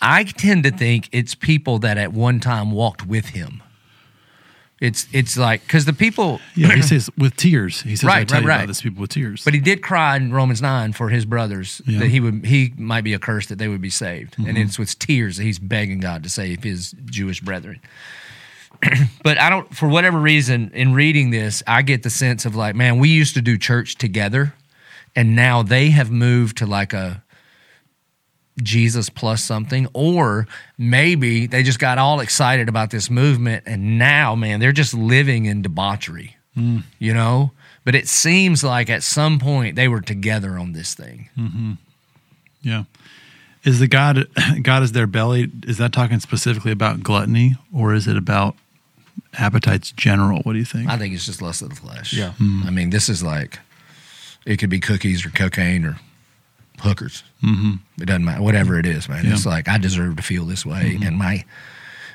I 0.00 0.24
tend 0.24 0.64
to 0.64 0.70
think 0.70 1.08
it's 1.12 1.34
people 1.34 1.78
that 1.80 1.98
at 1.98 2.12
one 2.12 2.40
time 2.40 2.72
walked 2.72 3.06
with 3.06 3.26
him. 3.26 3.62
It's 4.80 5.06
it's 5.12 5.36
like 5.36 5.60
because 5.62 5.84
the 5.84 5.92
people, 5.92 6.40
Yeah, 6.56 6.74
he 6.74 6.80
says 6.80 7.10
with 7.18 7.36
tears. 7.36 7.82
He 7.82 7.96
says, 7.96 8.08
I 8.08 8.24
tell 8.24 8.38
right, 8.38 8.42
you 8.42 8.48
right. 8.48 8.56
about 8.56 8.68
this 8.68 8.80
people 8.80 9.02
with 9.02 9.10
tears. 9.10 9.44
but 9.44 9.52
he 9.52 9.60
did 9.60 9.82
cry 9.82 10.16
in 10.16 10.32
Romans 10.32 10.62
nine 10.62 10.94
for 10.94 11.10
his 11.10 11.26
brothers 11.26 11.82
Yeah. 11.86 11.98
that 11.98 12.08
he 12.08 12.18
would 12.18 12.46
he 12.46 12.72
might 12.78 13.04
be 13.04 13.12
accursed 13.14 13.50
that 13.50 13.58
they 13.58 13.68
would 13.68 13.82
be 13.82 13.90
saved, 13.90 14.38
and 14.38 14.46
Mm-hmm. 14.46 14.56
it's 14.56 14.78
with 14.78 14.98
tears 14.98 15.36
that 15.36 15.42
he's 15.44 15.58
begging 15.58 16.00
God 16.00 16.22
to 16.22 16.30
save 16.30 16.62
his 16.62 16.92
Jewish 17.04 17.40
brethren. 17.42 17.80
but 19.22 19.36
I 19.38 19.50
don't, 19.50 19.74
for 19.76 19.88
whatever 19.88 20.18
reason, 20.18 20.70
in 20.72 20.94
reading 20.94 21.28
this, 21.30 21.62
I 21.66 21.82
get 21.82 22.02
the 22.02 22.08
sense 22.08 22.46
of 22.46 22.56
like, 22.56 22.74
man, 22.74 22.98
we 22.98 23.10
used 23.10 23.34
to 23.34 23.42
do 23.42 23.58
church 23.58 23.96
together, 23.96 24.54
and 25.14 25.36
now 25.36 25.62
they 25.62 25.90
have 25.90 26.10
moved 26.10 26.56
to 26.58 26.66
like 26.66 26.94
a 26.94 27.22
Jesus 28.62 29.08
plus 29.08 29.42
something, 29.42 29.88
or 29.92 30.46
maybe 30.76 31.46
they 31.46 31.62
just 31.62 31.78
got 31.78 31.98
all 31.98 32.20
excited 32.20 32.68
about 32.68 32.90
this 32.90 33.10
movement, 33.10 33.64
and 33.66 33.98
now, 33.98 34.34
man, 34.34 34.60
they're 34.60 34.72
just 34.72 34.94
living 34.94 35.46
in 35.46 35.62
debauchery, 35.62 36.36
hmm. 36.54 36.78
you 36.98 37.14
know. 37.14 37.52
But 37.84 37.94
it 37.94 38.08
seems 38.08 38.62
like 38.62 38.90
at 38.90 39.02
some 39.02 39.38
point 39.38 39.76
they 39.76 39.88
were 39.88 40.02
together 40.02 40.58
on 40.58 40.72
this 40.72 40.94
thing. 40.94 41.30
Mm-hmm. 41.38 41.72
yeah. 42.62 42.84
Is 43.64 43.78
the 43.78 43.88
God 43.88 44.26
God 44.62 44.82
is 44.82 44.92
their 44.92 45.06
belly? 45.06 45.50
Is 45.66 45.78
that 45.78 45.92
talking 45.92 46.20
specifically 46.20 46.72
about 46.72 47.02
gluttony, 47.02 47.56
or 47.74 47.94
is 47.94 48.06
it 48.06 48.16
about 48.16 48.56
appetites 49.34 49.92
general? 49.92 50.40
What 50.42 50.54
do 50.54 50.58
you 50.58 50.64
think? 50.64 50.88
I 50.88 50.96
think 50.96 51.14
it's 51.14 51.26
just 51.26 51.42
lust 51.42 51.62
of 51.62 51.70
the 51.70 51.76
flesh. 51.76 52.12
Yeah. 52.12 52.32
Hmm. 52.32 52.62
I 52.64 52.70
mean, 52.70 52.90
this 52.90 53.08
is 53.08 53.22
like 53.22 53.58
it 54.46 54.58
could 54.58 54.70
be 54.70 54.80
cookies 54.80 55.24
or 55.24 55.30
cocaine 55.30 55.84
or 55.84 55.98
hookers. 56.80 57.22
Mm-hmm. 57.42 58.02
It 58.02 58.06
doesn't 58.06 58.24
matter. 58.24 58.42
Whatever 58.42 58.78
it 58.78 58.86
is, 58.86 59.08
man. 59.08 59.26
It's 59.26 59.46
like 59.46 59.68
I 59.68 59.78
deserve 59.78 60.16
to 60.16 60.22
feel 60.22 60.44
this 60.44 60.64
way, 60.66 60.94
mm-hmm. 60.94 61.02
and 61.04 61.16
my 61.18 61.44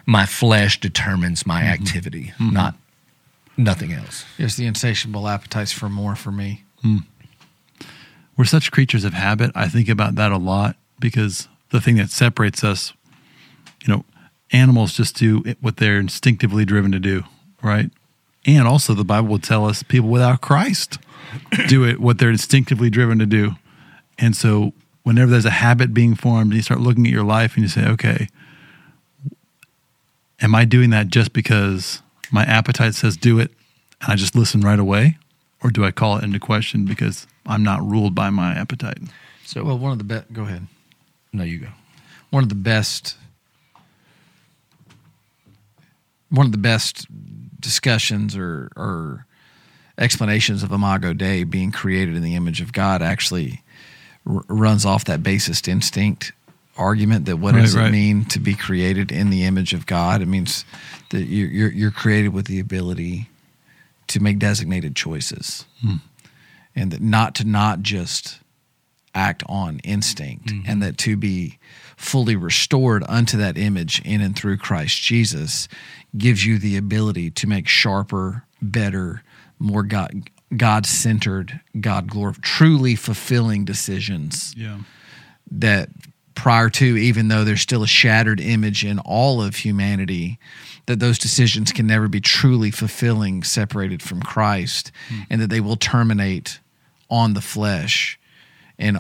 my 0.06 0.26
flesh 0.26 0.80
determines 0.80 1.46
my 1.46 1.62
mm-hmm. 1.62 1.74
activity, 1.74 2.34
mm-hmm. 2.38 2.54
not 2.54 2.76
nothing 3.58 3.94
else. 3.94 4.26
Just 4.38 4.58
the 4.58 4.66
insatiable 4.66 5.28
appetites 5.28 5.72
for 5.72 5.90
more 5.90 6.16
for 6.16 6.32
me. 6.32 6.64
Mm. 6.84 7.04
We're 8.38 8.46
such 8.46 8.72
creatures 8.72 9.06
of 9.06 9.14
habit. 9.14 9.52
I 9.56 9.70
think 9.70 9.88
about 9.88 10.16
that 10.16 10.32
a 10.32 10.38
lot 10.38 10.76
because 11.00 11.48
the 11.70 11.80
thing 11.80 11.96
that 11.96 12.10
separates 12.10 12.64
us, 12.64 12.94
you 13.82 13.94
know, 13.94 14.04
animals 14.52 14.94
just 14.94 15.16
do 15.16 15.44
what 15.62 15.78
they're 15.78 16.00
instinctively 16.00 16.66
driven 16.66 16.92
to 16.92 17.00
do, 17.00 17.24
right? 17.62 17.90
And 18.46 18.68
also, 18.68 18.94
the 18.94 19.04
Bible 19.04 19.30
will 19.30 19.40
tell 19.40 19.66
us 19.66 19.84
people 19.84 20.10
without 20.10 20.42
Christ 20.42 21.00
do 21.68 21.84
it 21.84 22.00
what 22.00 22.20
they're 22.20 22.30
instinctively 22.30 22.90
driven 22.90 23.20
to 23.20 23.26
do. 23.26 23.56
And 24.18 24.36
so, 24.36 24.74
whenever 25.04 25.30
there's 25.32 25.46
a 25.46 25.50
habit 25.52 25.94
being 25.94 26.16
formed, 26.16 26.48
and 26.52 26.56
you 26.56 26.62
start 26.62 26.80
looking 26.80 27.06
at 27.06 27.12
your 27.12 27.24
life 27.24 27.56
and 27.56 27.64
you 27.64 27.70
say, 27.70 27.86
okay, 27.88 28.28
am 30.42 30.56
I 30.56 30.66
doing 30.66 30.90
that 30.92 31.08
just 31.08 31.34
because 31.34 32.02
my 32.32 32.44
appetite 32.44 32.96
says 32.96 33.16
do 33.18 33.40
it 33.40 33.52
and 34.02 34.12
I 34.12 34.16
just 34.16 34.36
listen 34.36 34.62
right 34.62 34.80
away? 34.80 35.18
Or 35.64 35.70
do 35.72 35.84
I 35.86 35.92
call 35.92 36.18
it 36.18 36.24
into 36.24 36.40
question 36.40 36.86
because 36.86 37.26
I'm 37.46 37.64
not 37.64 37.82
ruled 37.84 38.14
by 38.16 38.30
my 38.30 38.54
appetite? 38.54 39.00
So, 39.46 39.64
Well, 39.64 39.78
one 39.78 39.92
of 39.92 39.98
the 39.98 40.04
best. 40.04 40.32
Go 40.34 40.44
ahead. 40.44 40.68
no, 41.34 41.44
you 41.44 41.60
go. 41.60 41.68
One 42.30 42.44
of 42.44 42.50
the 42.50 42.56
best. 42.56 43.18
One 46.30 46.46
of 46.46 46.52
the 46.52 46.58
best 46.58 47.08
discussions 47.60 48.36
or 48.36 48.70
or 48.76 49.26
explanations 49.98 50.62
of 50.64 50.72
Imago 50.72 51.14
Dei 51.14 51.44
being 51.46 51.72
created 51.72 52.16
in 52.16 52.22
the 52.24 52.36
image 52.36 52.60
of 52.62 52.74
God 52.74 53.02
actually 53.02 53.62
r- 54.28 54.44
runs 54.48 54.86
off 54.86 55.06
that 55.06 55.24
basest 55.24 55.68
instinct 55.68 56.32
argument 56.78 57.26
that 57.26 57.38
what 57.38 57.56
Right, 57.56 57.62
does 57.62 57.76
right. 57.76 57.88
it 57.88 57.92
mean 57.92 58.26
to 58.26 58.40
be 58.40 58.54
created 58.54 59.12
in 59.12 59.30
the 59.30 59.44
image 59.44 59.74
of 59.74 59.86
God? 59.86 60.22
It 60.22 60.28
means 60.28 60.66
that 61.12 61.24
you're 61.24 61.50
you're, 61.50 61.72
you're 61.72 61.92
created 61.92 62.30
with 62.30 62.48
the 62.48 62.60
ability 62.60 63.30
to 64.08 64.20
make 64.20 64.40
designated 64.40 64.96
choices, 64.96 65.66
hmm. 65.82 65.96
and 66.76 66.92
that 66.92 67.02
not 67.02 67.36
to 67.36 67.44
not 67.44 67.82
just 67.82 68.40
act 69.14 69.44
on 69.48 69.80
instinct, 69.80 70.48
mm-hmm. 70.48 70.70
and 70.70 70.82
that 70.84 70.98
to 71.00 71.16
be 71.16 71.58
fully 71.96 72.36
restored 72.36 73.04
unto 73.08 73.38
that 73.38 73.58
image 73.58 74.02
in 74.04 74.20
and 74.20 74.36
through 74.36 74.58
Christ 74.58 75.02
Jesus 75.02 75.70
gives 76.18 76.46
you 76.46 76.60
the 76.60 76.76
ability 76.76 77.32
to 77.32 77.48
make 77.48 77.68
sharper, 77.68 78.44
better, 78.62 79.24
more 79.60 79.84
God 79.84 80.30
God 80.58 80.86
centered, 80.86 81.60
God 81.80 82.08
glorified, 82.08 82.44
truly 82.44 82.96
fulfilling 82.96 83.66
decisions 83.66 84.54
Yeah. 84.58 84.80
that 85.52 85.90
prior 86.36 86.70
to, 86.70 86.98
even 86.98 87.30
though 87.30 87.44
there's 87.44 87.62
still 87.62 87.84
a 87.84 87.88
shattered 87.88 88.40
image 88.40 88.84
in 88.86 89.00
all 89.00 89.42
of 89.42 89.56
humanity, 89.56 90.38
that 90.86 91.00
those 91.00 91.18
decisions 91.18 91.72
can 91.72 91.88
never 91.88 92.08
be 92.08 92.20
truly 92.20 92.72
fulfilling 92.72 93.44
separated 93.44 94.02
from 94.02 94.22
Christ, 94.22 94.92
hmm. 95.10 95.22
and 95.30 95.42
that 95.42 95.50
they 95.50 95.62
will 95.62 95.78
terminate 95.78 96.60
on 97.10 97.34
the 97.34 97.42
flesh 97.42 98.20
and 98.78 99.00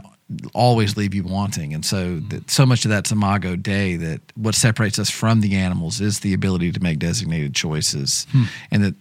always 0.53 0.97
leave 0.97 1.13
you 1.13 1.23
wanting. 1.23 1.73
And 1.73 1.85
so, 1.85 2.17
hmm. 2.17 2.29
that 2.29 2.49
so 2.49 2.65
much 2.65 2.85
of 2.85 2.89
that's 2.89 3.11
imago 3.11 3.55
Dei 3.55 3.95
that 3.97 4.21
what 4.35 4.55
separates 4.55 4.97
us 4.97 5.09
from 5.09 5.41
the 5.41 5.55
animals 5.55 6.01
is 6.01 6.21
the 6.21 6.33
ability 6.33 6.71
to 6.71 6.81
make 6.81 6.99
designated 6.99 7.53
choices, 7.53 8.25
hmm. 8.31 8.43
and 8.71 8.83
that 8.83 8.95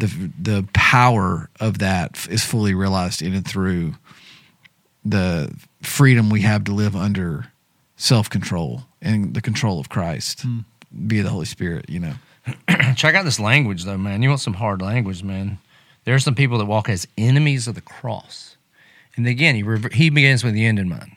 the 0.00 0.30
the 0.38 0.68
power 0.72 1.48
of 1.60 1.78
that 1.78 2.26
is 2.28 2.44
fully 2.44 2.74
realized 2.74 3.22
in 3.22 3.34
and 3.34 3.46
through 3.46 3.94
the 5.04 5.54
freedom 5.82 6.30
we 6.30 6.42
have 6.42 6.64
to 6.64 6.72
live 6.72 6.94
under 6.96 7.46
self 7.96 8.28
control 8.28 8.82
and 9.00 9.34
the 9.34 9.40
control 9.40 9.80
of 9.80 9.88
Christ 9.88 10.44
via 10.92 11.22
the 11.22 11.30
Holy 11.30 11.46
Spirit, 11.46 11.88
you 11.88 12.00
know. 12.00 12.14
Check 12.96 13.14
out 13.14 13.24
this 13.24 13.40
language, 13.40 13.84
though, 13.84 13.98
man. 13.98 14.22
You 14.22 14.28
want 14.28 14.40
some 14.40 14.54
hard 14.54 14.82
language, 14.82 15.22
man. 15.22 15.58
There 16.04 16.14
are 16.14 16.20
some 16.20 16.34
people 16.34 16.58
that 16.58 16.64
walk 16.64 16.88
as 16.88 17.06
enemies 17.16 17.68
of 17.68 17.74
the 17.74 17.80
cross. 17.80 18.56
And 19.16 19.26
again, 19.26 19.54
he, 19.54 19.62
rever- 19.62 19.90
he 19.90 20.10
begins 20.10 20.42
with 20.42 20.54
the 20.54 20.64
end 20.64 20.78
in 20.78 20.88
mind. 20.88 21.14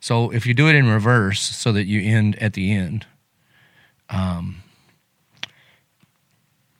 So 0.00 0.30
if 0.30 0.46
you 0.46 0.54
do 0.54 0.68
it 0.68 0.74
in 0.74 0.88
reverse 0.88 1.40
so 1.40 1.72
that 1.72 1.84
you 1.84 2.00
end 2.02 2.36
at 2.42 2.52
the 2.52 2.72
end, 2.72 3.06
um, 4.10 4.62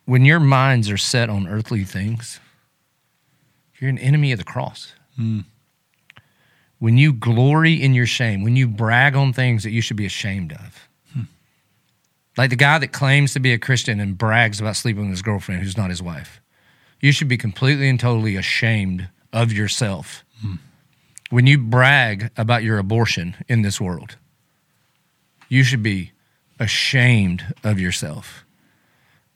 when 0.06 0.24
your 0.24 0.40
minds 0.40 0.88
are 0.88 0.96
set 0.96 1.28
on 1.28 1.46
earthly 1.46 1.84
things, 1.84 2.40
you're 3.78 3.90
an 3.90 3.98
enemy 3.98 4.32
of 4.32 4.38
the 4.38 4.44
cross. 4.44 4.94
Hmm. 5.16 5.40
When 6.78 6.96
you 6.96 7.12
glory 7.12 7.74
in 7.74 7.92
your 7.92 8.06
shame, 8.06 8.42
when 8.42 8.56
you 8.56 8.68
brag 8.68 9.16
on 9.16 9.32
things 9.32 9.62
that 9.64 9.70
you 9.70 9.80
should 9.80 9.96
be 9.96 10.06
ashamed 10.06 10.52
of, 10.52 10.88
hmm. 11.12 11.22
like 12.38 12.50
the 12.50 12.56
guy 12.56 12.78
that 12.78 12.92
claims 12.92 13.32
to 13.34 13.40
be 13.40 13.52
a 13.52 13.58
Christian 13.58 14.00
and 14.00 14.16
brags 14.16 14.60
about 14.60 14.76
sleeping 14.76 15.02
with 15.02 15.10
his 15.10 15.22
girlfriend 15.22 15.62
who's 15.62 15.76
not 15.76 15.90
his 15.90 16.02
wife. 16.02 16.40
You 17.00 17.12
should 17.12 17.28
be 17.28 17.36
completely 17.36 17.88
and 17.88 18.00
totally 18.00 18.36
ashamed 18.36 19.08
of 19.32 19.52
yourself 19.52 20.24
hmm. 20.40 20.54
when 21.30 21.46
you 21.46 21.58
brag 21.58 22.30
about 22.36 22.62
your 22.62 22.78
abortion 22.78 23.36
in 23.48 23.62
this 23.62 23.80
world. 23.80 24.16
you 25.48 25.62
should 25.62 25.82
be 25.82 26.12
ashamed 26.58 27.54
of 27.62 27.78
yourself. 27.78 28.45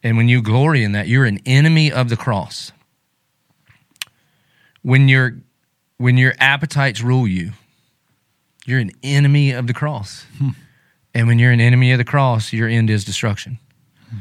And 0.03 0.16
when 0.16 0.28
you 0.28 0.42
glory 0.42 0.82
in 0.82 0.92
that, 0.92 1.09
you're 1.09 1.26
an 1.26 1.40
enemy 1.44 1.92
of 1.92 2.09
the 2.09 2.16
cross. 2.16 2.72
When 4.82 5.09
your 5.09 5.36
when 5.98 6.16
your 6.16 6.32
appetites 6.38 7.03
rule 7.03 7.28
you, 7.28 7.53
you're 8.64 8.78
an 8.78 8.92
enemy 9.03 9.53
of 9.53 9.66
the 9.66 9.74
cross. 9.74 10.24
Hmm. 10.38 10.51
And 11.12 11.26
when 11.26 11.38
you're 11.38 11.53
an 11.53 11.61
enemy 11.61 11.92
of 11.92 11.98
the 11.98 12.05
cross, 12.05 12.53
your 12.53 12.68
end 12.68 12.88
is 12.88 13.05
destruction. 13.05 13.59
Hmm. 14.09 14.18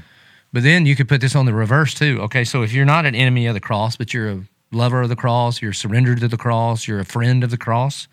But 0.51 0.63
then 0.63 0.85
you 0.85 0.97
could 0.97 1.07
put 1.07 1.21
this 1.21 1.35
on 1.35 1.45
the 1.45 1.53
reverse 1.53 1.93
too. 1.93 2.19
Okay, 2.23 2.43
so 2.43 2.61
if 2.63 2.73
you're 2.73 2.85
not 2.85 3.05
an 3.05 3.15
enemy 3.15 3.47
of 3.47 3.53
the 3.53 3.61
cross, 3.61 3.95
but 3.95 4.13
you're 4.13 4.29
a 4.29 4.43
lover 4.71 5.01
of 5.01 5.09
the 5.09 5.15
cross, 5.15 5.61
you're 5.61 5.73
surrendered 5.73 6.19
to 6.19 6.27
the 6.27 6.37
cross, 6.37 6.87
you're 6.87 6.99
a 6.99 7.05
friend 7.05 7.43
of 7.43 7.51
the 7.51 7.57
cross, 7.57 8.07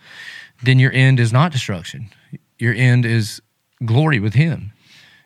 then 0.62 0.78
your 0.78 0.92
end 0.92 1.20
is 1.20 1.32
not 1.32 1.52
destruction. 1.52 2.08
Your 2.58 2.74
end 2.74 3.04
is 3.04 3.42
glory 3.84 4.20
with 4.20 4.34
Him. 4.34 4.72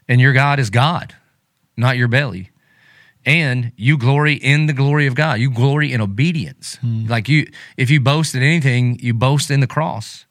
And 0.09 0.21
your 0.21 0.33
God 0.33 0.59
is 0.59 0.71
God, 0.71 1.15
not 1.77 1.97
your 1.97 2.09
belly. 2.09 2.51
And 3.27 3.73
you 3.77 3.99
glory 3.99 4.35
in 4.35 4.67
the 4.67 4.73
glory 4.73 5.07
of 5.07 5.15
God. 5.15 5.41
You 5.41 5.51
glory 5.51 5.93
in 5.93 6.01
obedience. 6.01 6.77
Hmm. 6.77 7.07
Like 7.07 7.29
you, 7.29 7.51
if 7.77 7.91
you 7.91 8.01
boast 8.01 8.35
in 8.35 8.43
anything, 8.43 8.99
you 9.01 9.13
boast 9.13 9.51
in 9.51 9.61
the 9.61 9.67
cross. 9.67 10.25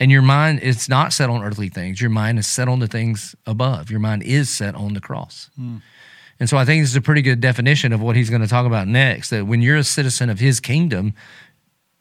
And 0.00 0.12
your 0.12 0.22
mind 0.22 0.60
is 0.60 0.88
not 0.88 1.12
set 1.12 1.28
on 1.28 1.42
earthly 1.42 1.68
things. 1.68 2.00
Your 2.00 2.10
mind 2.10 2.38
is 2.38 2.46
set 2.46 2.68
on 2.68 2.78
the 2.78 2.86
things 2.86 3.34
above. 3.46 3.90
Your 3.90 3.98
mind 3.98 4.22
is 4.22 4.48
set 4.48 4.76
on 4.76 4.94
the 4.94 5.00
cross. 5.00 5.50
Hmm. 5.56 5.78
And 6.38 6.48
so 6.48 6.56
I 6.56 6.64
think 6.64 6.82
this 6.82 6.90
is 6.90 6.96
a 6.96 7.02
pretty 7.02 7.22
good 7.22 7.40
definition 7.40 7.92
of 7.92 8.00
what 8.00 8.14
he's 8.14 8.30
going 8.30 8.42
to 8.42 8.48
talk 8.48 8.64
about 8.66 8.86
next. 8.86 9.30
That 9.30 9.46
when 9.46 9.60
you're 9.60 9.76
a 9.76 9.84
citizen 9.84 10.30
of 10.30 10.38
his 10.38 10.60
kingdom, 10.60 11.14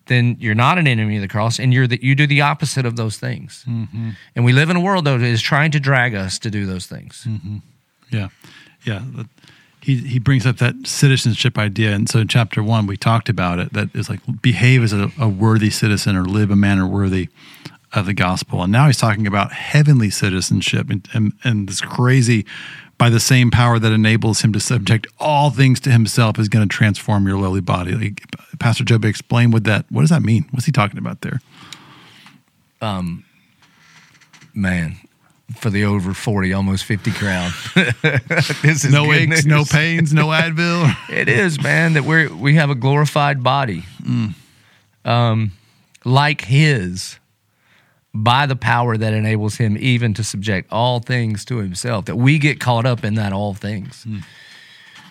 then 0.08 0.38
you're 0.40 0.56
not 0.56 0.78
an 0.78 0.88
enemy 0.88 1.16
of 1.18 1.22
the 1.22 1.28
cross, 1.28 1.60
and 1.60 1.74
you're 1.74 1.88
the, 1.88 2.00
you 2.02 2.16
do 2.16 2.28
the 2.28 2.42
opposite 2.42 2.86
of 2.86 2.96
those 2.96 3.18
things. 3.18 3.66
Mm-hmm. 3.68 4.12
And 4.36 4.46
we 4.46 4.54
live 4.54 4.70
in 4.70 4.78
a 4.78 4.80
world 4.80 5.06
though 5.06 5.18
that 5.18 5.26
is 5.26 5.42
trying 5.42 5.72
to 5.72 5.80
drag 5.80 6.16
us 6.16 6.40
to 6.40 6.52
do 6.52 6.66
those 6.66 6.86
things. 6.86 7.26
Mm-hmm. 7.28 7.58
Yeah, 8.10 8.30
yeah. 8.88 9.04
He 9.82 9.98
he 9.98 10.20
brings 10.20 10.46
up 10.46 10.58
that 10.58 10.76
citizenship 10.86 11.58
idea, 11.58 11.94
and 11.94 12.10
so 12.10 12.20
in 12.20 12.28
chapter 12.28 12.64
one 12.64 12.88
we 12.88 12.98
talked 12.98 13.30
about 13.30 13.60
it. 13.60 13.74
That 13.74 13.96
is 13.96 14.10
like 14.10 14.20
behave 14.42 14.84
as 14.84 14.94
a, 14.94 15.12
a 15.20 15.30
worthy 15.30 15.70
citizen 15.70 16.16
or 16.16 16.26
live 16.26 16.52
a 16.52 16.56
manner 16.56 16.88
worthy 16.88 17.30
of 17.94 18.06
the 18.06 18.14
gospel. 18.14 18.64
And 18.64 18.72
now 18.72 18.88
he's 18.88 18.98
talking 18.98 19.28
about 19.28 19.54
heavenly 19.54 20.10
citizenship, 20.10 20.90
and 20.90 21.08
and, 21.14 21.34
and 21.44 21.70
this 21.70 21.82
crazy. 21.82 22.46
By 22.98 23.12
the 23.12 23.20
same 23.20 23.52
power 23.52 23.78
that 23.78 23.92
enables 23.92 24.42
him 24.42 24.52
to 24.54 24.60
subject 24.60 25.06
all 25.20 25.52
things 25.52 25.80
to 25.82 25.92
himself 25.92 26.40
is 26.40 26.50
going 26.50 26.68
to 26.68 26.76
transform 26.76 27.28
your 27.28 27.38
lowly 27.38 27.62
body. 27.62 27.92
Like 27.92 28.24
Pastor 28.58 28.84
Joby 28.84 29.08
explain 29.08 29.52
what 29.52 29.66
that. 29.66 29.86
What 29.92 30.02
does 30.02 30.10
that 30.10 30.24
mean? 30.24 30.48
What's 30.50 30.66
he 30.66 30.72
talking 30.72 30.98
about 30.98 31.22
there? 31.22 31.40
Um, 32.82 33.24
man, 34.56 34.96
for 35.56 35.70
the 35.70 35.86
over 35.86 36.14
40, 36.14 36.52
almost 36.54 36.84
50 36.86 37.12
crowd. 37.12 37.52
this 38.62 38.84
is 38.84 38.92
No 38.92 39.12
aches, 39.14 39.30
news. 39.30 39.46
no 39.46 39.64
pains, 39.66 40.14
no 40.14 40.28
Advil. 40.28 40.94
It 41.10 41.30
is, 41.30 41.62
man, 41.62 41.94
that 41.94 42.04
we're 42.04 42.34
we 42.34 42.56
have 42.56 42.70
a 42.70 42.76
glorified 42.76 43.42
body, 43.44 43.84
um, 45.06 45.52
like 46.04 46.42
His, 46.42 47.18
by 48.14 48.46
the 48.46 48.56
power 48.58 48.98
that 48.98 49.14
enables 49.14 49.56
Him 49.56 49.78
even 49.80 50.14
to 50.16 50.24
subject 50.24 50.72
all 50.72 51.00
things 51.00 51.46
to 51.46 51.58
Himself. 51.58 52.06
That 52.06 52.18
we 52.18 52.40
get 52.40 52.60
caught 52.60 52.86
up 52.86 53.04
in 53.06 53.16
that 53.16 53.32
all 53.34 53.54
things. 53.54 54.06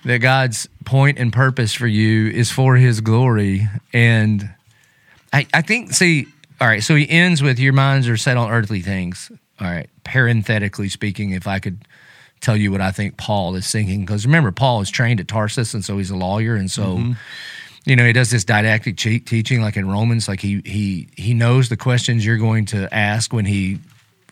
That 0.05 0.18
God's 0.18 0.68
point 0.84 1.18
and 1.18 1.32
purpose 1.32 1.72
for 1.74 1.87
you 1.87 2.28
is 2.28 2.51
for 2.51 2.76
His 2.76 3.01
glory, 3.01 3.68
and 3.93 4.51
I, 5.32 5.47
I 5.55 5.62
think. 5.62 5.93
See, 5.95 6.26
all 6.61 6.68
right. 6.68 6.82
So 6.82 6.95
He 6.95 7.09
ends 7.09 7.43
with 7.43 7.59
your 7.59 7.72
minds 7.72 8.07
are 8.07 8.16
set 8.18 8.37
on 8.37 8.51
earthly 8.51 8.82
things. 8.82 9.32
All 9.61 9.66
right. 9.66 9.88
Parenthetically 10.04 10.88
speaking, 10.88 11.30
if 11.30 11.46
I 11.46 11.59
could 11.59 11.84
tell 12.40 12.57
you 12.57 12.70
what 12.70 12.80
I 12.80 12.90
think 12.90 13.16
Paul 13.16 13.54
is 13.54 13.70
thinking. 13.70 14.04
Because 14.04 14.26
remember, 14.26 14.52
Paul 14.52 14.80
is 14.80 14.90
trained 14.90 15.20
at 15.20 15.28
Tarsus, 15.28 15.74
and 15.74 15.84
so 15.84 15.98
he's 15.98 16.11
a 16.11 16.16
lawyer, 16.16 16.54
and 16.54 16.70
so 16.70 16.96
mm-hmm. 16.98 17.12
you 17.84 17.96
know 17.96 18.04
he 18.04 18.12
does 18.12 18.30
this 18.30 18.44
didactic 18.44 18.96
teaching, 18.96 19.61
like 19.61 19.76
in 19.76 19.88
Romans. 19.88 20.28
Like 20.28 20.40
he 20.40 20.62
he 20.64 21.09
he 21.16 21.34
knows 21.34 21.68
the 21.68 21.76
questions 21.76 22.24
you're 22.24 22.36
going 22.36 22.66
to 22.66 22.92
ask 22.94 23.32
when 23.32 23.44
he 23.44 23.78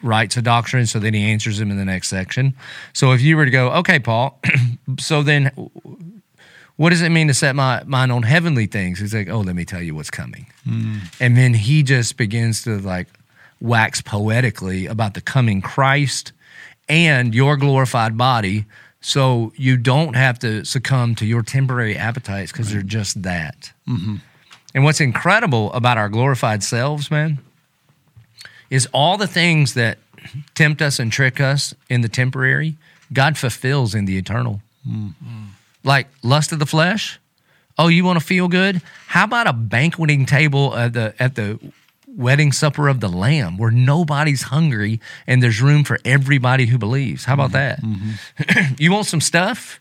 writes 0.02 0.36
a 0.36 0.42
doctrine, 0.42 0.86
so 0.86 0.98
then 0.98 1.14
he 1.14 1.24
answers 1.24 1.58
them 1.58 1.70
in 1.70 1.76
the 1.76 1.84
next 1.84 2.08
section. 2.08 2.54
So 2.92 3.12
if 3.12 3.22
you 3.22 3.36
were 3.36 3.44
to 3.44 3.50
go, 3.50 3.70
okay, 3.72 3.98
Paul, 3.98 4.40
so 4.98 5.22
then. 5.22 5.50
What 6.76 6.90
does 6.90 7.02
it 7.02 7.10
mean 7.10 7.28
to 7.28 7.34
set 7.34 7.54
my 7.54 7.84
mind 7.84 8.10
on 8.10 8.24
heavenly 8.24 8.66
things? 8.66 8.98
He's 8.98 9.14
like, 9.14 9.28
oh, 9.28 9.38
let 9.38 9.54
me 9.54 9.64
tell 9.64 9.80
you 9.80 9.94
what's 9.94 10.10
coming. 10.10 10.46
Mm. 10.66 11.02
And 11.20 11.36
then 11.36 11.54
he 11.54 11.84
just 11.84 12.16
begins 12.16 12.64
to 12.64 12.80
like 12.80 13.06
wax 13.64 14.02
poetically 14.02 14.86
about 14.86 15.14
the 15.14 15.20
coming 15.20 15.62
Christ 15.62 16.32
and 16.88 17.34
your 17.34 17.56
glorified 17.56 18.16
body. 18.16 18.66
So 19.00 19.52
you 19.56 19.76
don't 19.76 20.14
have 20.14 20.38
to 20.40 20.64
succumb 20.64 21.14
to 21.16 21.26
your 21.26 21.42
temporary 21.42 21.96
appetites 21.96 22.52
because 22.52 22.70
they're 22.70 22.82
just 22.82 23.22
that. 23.22 23.72
Mm-hmm. 23.88 24.16
And 24.74 24.84
what's 24.84 25.00
incredible 25.00 25.72
about 25.72 25.98
our 25.98 26.08
glorified 26.08 26.62
selves, 26.62 27.10
man, 27.10 27.38
is 28.70 28.86
all 28.92 29.16
the 29.16 29.26
things 29.26 29.74
that 29.74 29.98
tempt 30.54 30.82
us 30.82 30.98
and 30.98 31.10
trick 31.10 31.40
us 31.40 31.74
in 31.88 32.00
the 32.02 32.08
temporary, 32.08 32.76
God 33.12 33.38
fulfills 33.38 33.94
in 33.94 34.04
the 34.04 34.18
eternal. 34.18 34.60
Mm-hmm. 34.88 35.44
Like 35.84 36.08
lust 36.22 36.52
of 36.52 36.58
the 36.58 36.66
flesh. 36.66 37.18
Oh, 37.78 37.88
you 37.88 38.04
want 38.04 38.18
to 38.18 38.24
feel 38.24 38.48
good? 38.48 38.82
How 39.06 39.24
about 39.24 39.46
a 39.46 39.52
banqueting 39.52 40.26
table 40.26 40.76
at 40.76 40.92
the 40.92 41.14
at 41.18 41.34
the 41.34 41.58
wedding 42.16 42.52
supper 42.52 42.88
of 42.88 43.00
the 43.00 43.08
Lamb, 43.08 43.56
where 43.56 43.70
nobody's 43.70 44.42
hungry 44.42 45.00
and 45.26 45.42
there's 45.42 45.60
room 45.60 45.84
for 45.84 45.98
everybody 46.04 46.66
who 46.66 46.78
believes? 46.78 47.24
How 47.24 47.34
about 47.34 47.50
mm-hmm. 47.50 47.92
that? 48.38 48.48
Mm-hmm. 48.48 48.74
you 48.78 48.92
want 48.92 49.06
some 49.06 49.20
stuff? 49.20 49.80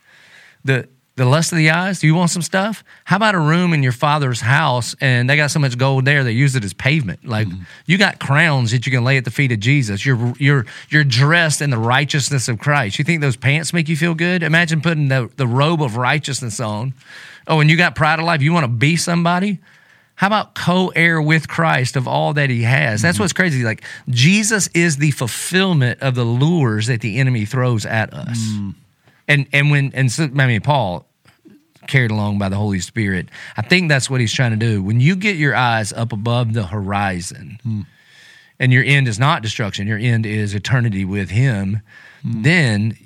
The 0.65 0.88
the 1.15 1.25
lust 1.25 1.51
of 1.51 1.59
the 1.59 1.69
eyes. 1.69 1.99
Do 1.99 2.07
you 2.07 2.15
want 2.15 2.31
some 2.31 2.41
stuff? 2.41 2.84
How 3.05 3.17
about 3.17 3.36
a 3.36 3.39
room 3.39 3.73
in 3.73 3.84
your 3.84 3.91
father's 3.91 4.41
house 4.41 4.95
and 4.99 5.29
they 5.29 5.36
got 5.36 5.51
so 5.51 5.59
much 5.59 5.77
gold 5.77 6.05
there 6.05 6.23
they 6.23 6.31
use 6.31 6.55
it 6.55 6.63
as 6.63 6.73
pavement? 6.73 7.23
Like 7.23 7.47
mm-hmm. 7.47 7.63
you 7.86 7.97
got 7.99 8.19
crowns 8.19 8.71
that 8.71 8.86
you 8.88 8.91
can 8.91 9.03
lay 9.03 9.17
at 9.17 9.25
the 9.25 9.31
feet 9.31 9.51
of 9.51 9.59
Jesus. 9.59 10.05
You're 10.05 10.34
you're 10.39 10.65
you're 10.89 11.03
dressed 11.03 11.61
in 11.61 11.69
the 11.69 11.77
righteousness 11.77 12.47
of 12.47 12.57
Christ. 12.57 12.97
You 12.97 13.05
think 13.05 13.21
those 13.21 13.38
pants 13.38 13.73
make 13.73 13.89
you 13.89 13.95
feel 13.95 14.15
good? 14.15 14.41
Imagine 14.41 14.81
putting 14.81 15.07
the, 15.07 15.29
the 15.36 15.45
robe 15.45 15.84
of 15.84 15.97
righteousness 15.97 16.59
on. 16.59 16.93
Oh, 17.47 17.59
and 17.59 17.69
you 17.69 17.77
got 17.77 17.95
pride 17.95 18.19
of 18.19 18.25
life. 18.25 18.41
You 18.41 18.53
want 18.53 18.63
to 18.63 18.71
be 18.71 18.95
somebody? 18.95 19.59
How 20.16 20.28
about 20.28 20.53
co-heir 20.53 21.22
with 21.22 21.47
Christ 21.47 21.95
of 21.95 22.07
all 22.07 22.34
that 22.34 22.49
he 22.49 22.64
has? 22.64 23.01
That's 23.01 23.16
mm-hmm. 23.16 23.24
what's 23.24 23.34
crazy. 23.34 23.64
Like 23.64 23.84
Jesus 24.09 24.70
is 24.74 24.97
the 24.97 25.11
fulfillment 25.11 26.01
of 26.01 26.16
the 26.16 26.24
lures 26.24 26.88
that 26.88 27.01
the 27.01 27.20
enemy 27.20 27.45
throws 27.45 27.86
at 27.86 28.14
us. 28.14 28.38
Mm. 28.39 28.76
And 29.28 29.47
and 29.51 29.72
when 29.72 29.91
and 29.93 30.11
so, 30.11 30.26
I 30.26 30.47
mean 30.47 30.61
Paul 30.61 31.05
carried 31.88 32.11
along 32.11 32.39
by 32.39 32.49
the 32.49 32.55
Holy 32.55 32.80
Spirit. 32.80 33.30
I 33.57 33.61
think 33.61 33.89
that's 33.89 34.09
what 34.09 34.22
he's 34.22 34.34
trying 34.34 34.51
to 34.51 34.57
do. 34.57 34.82
When 34.82 34.99
you 34.99 35.16
get 35.16 35.36
your 35.36 35.55
eyes 35.55 35.91
up 35.93 36.14
above 36.14 36.53
the 36.53 36.68
horizon, 36.68 37.59
hmm. 37.64 37.82
and 38.59 38.72
your 38.72 38.84
end 38.84 39.07
is 39.07 39.20
not 39.20 39.41
destruction, 39.41 39.88
your 39.88 39.97
end 39.97 40.26
is 40.26 40.53
eternity 40.53 41.05
with 41.05 41.30
Him, 41.30 41.82
hmm. 42.22 42.41
then 42.41 42.97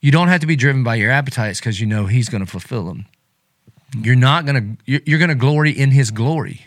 you 0.00 0.12
don't 0.12 0.28
have 0.28 0.40
to 0.40 0.46
be 0.46 0.56
driven 0.56 0.84
by 0.84 0.96
your 0.96 1.10
appetites 1.10 1.60
because 1.60 1.80
you 1.80 1.86
know 1.86 2.06
He's 2.06 2.28
going 2.28 2.44
to 2.44 2.50
fulfill 2.50 2.84
them. 2.84 3.06
You're 3.94 4.16
not 4.16 4.46
going 4.46 4.78
to. 4.86 5.00
You're, 5.06 5.18
going 5.18 5.28
to 5.28 5.34
glory 5.34 5.70
in 5.70 5.90
His 5.90 6.10
glory, 6.10 6.66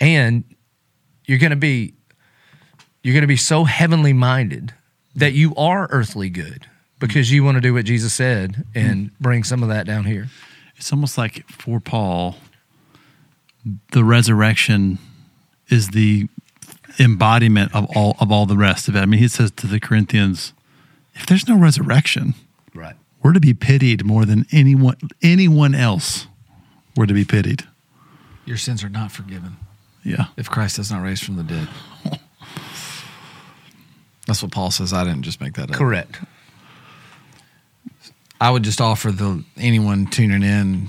and 0.00 0.44
you're 1.26 1.38
going 1.38 1.50
to 1.50 1.56
be. 1.56 1.94
You're 3.02 3.12
going 3.14 3.22
to 3.22 3.28
be 3.28 3.36
so 3.36 3.64
heavenly 3.64 4.12
minded 4.12 4.72
that 5.14 5.34
you 5.34 5.54
are 5.56 5.86
earthly 5.90 6.30
good 6.30 6.66
because 6.98 7.30
you 7.30 7.44
want 7.44 7.56
to 7.56 7.60
do 7.60 7.74
what 7.74 7.84
Jesus 7.84 8.14
said 8.14 8.64
and 8.74 9.10
bring 9.20 9.44
some 9.44 9.62
of 9.62 9.68
that 9.68 9.86
down 9.86 10.04
here. 10.04 10.28
It's 10.76 10.92
almost 10.92 11.18
like 11.18 11.46
for 11.50 11.80
Paul, 11.80 12.36
the 13.92 14.02
resurrection 14.02 14.98
is 15.68 15.90
the 15.90 16.28
embodiment 16.98 17.74
of 17.74 17.86
all 17.94 18.16
of 18.20 18.32
all 18.32 18.46
the 18.46 18.56
rest 18.56 18.88
of 18.88 18.96
it. 18.96 19.00
I 19.00 19.06
mean, 19.06 19.20
he 19.20 19.28
says 19.28 19.50
to 19.52 19.66
the 19.66 19.80
Corinthians, 19.80 20.52
if 21.14 21.26
there's 21.26 21.48
no 21.48 21.56
resurrection. 21.56 22.34
We're 23.24 23.32
to 23.32 23.40
be 23.40 23.54
pitied 23.54 24.04
more 24.04 24.24
than 24.26 24.46
anyone 24.52 24.96
anyone 25.22 25.74
else 25.74 26.28
were 26.94 27.06
to 27.06 27.14
be 27.14 27.24
pitied. 27.24 27.64
Your 28.44 28.58
sins 28.58 28.84
are 28.84 28.90
not 28.90 29.10
forgiven 29.10 29.56
Yeah. 30.04 30.26
if 30.36 30.50
Christ 30.50 30.76
does 30.76 30.92
not 30.92 31.02
raise 31.02 31.20
from 31.20 31.36
the 31.36 31.42
dead. 31.42 31.68
That's 34.26 34.42
what 34.42 34.52
Paul 34.52 34.70
says. 34.70 34.92
I 34.92 35.04
didn't 35.04 35.22
just 35.22 35.40
make 35.40 35.54
that 35.54 35.70
up. 35.70 35.76
Correct. 35.76 36.20
I 38.40 38.50
would 38.50 38.62
just 38.62 38.80
offer 38.80 39.10
the 39.10 39.42
anyone 39.56 40.06
tuning 40.06 40.42
in 40.42 40.88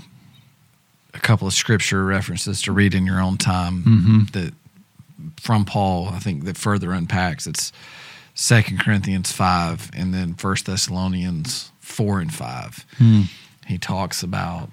a 1.13 1.19
couple 1.19 1.47
of 1.47 1.53
scripture 1.53 2.03
references 2.03 2.61
to 2.63 2.73
read 2.73 2.93
in 2.93 3.05
your 3.05 3.21
own 3.21 3.37
time 3.37 3.83
mm-hmm. 3.83 4.19
that 4.33 4.53
from 5.39 5.63
Paul, 5.63 6.09
I 6.09 6.19
think 6.19 6.43
that 6.43 6.57
further 6.57 6.91
unpacks. 6.91 7.47
It's 7.47 7.71
Second 8.33 8.81
Corinthians 8.81 9.31
five 9.31 9.89
and 9.93 10.13
then 10.13 10.33
First 10.33 10.65
Thessalonians 10.65 11.71
four 11.85 12.19
and 12.19 12.33
five. 12.33 12.85
Hmm. 12.97 13.21
He 13.67 13.77
talks 13.77 14.23
about 14.23 14.69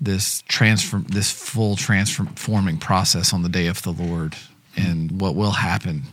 this 0.00 0.42
transform 0.48 1.04
this 1.08 1.30
full 1.30 1.76
transforming 1.76 2.78
process 2.78 3.32
on 3.34 3.42
the 3.42 3.48
day 3.48 3.66
of 3.66 3.82
the 3.82 3.90
Lord 3.90 4.36
and 4.76 5.20
what 5.20 5.34
will 5.34 5.50
happen 5.50 6.04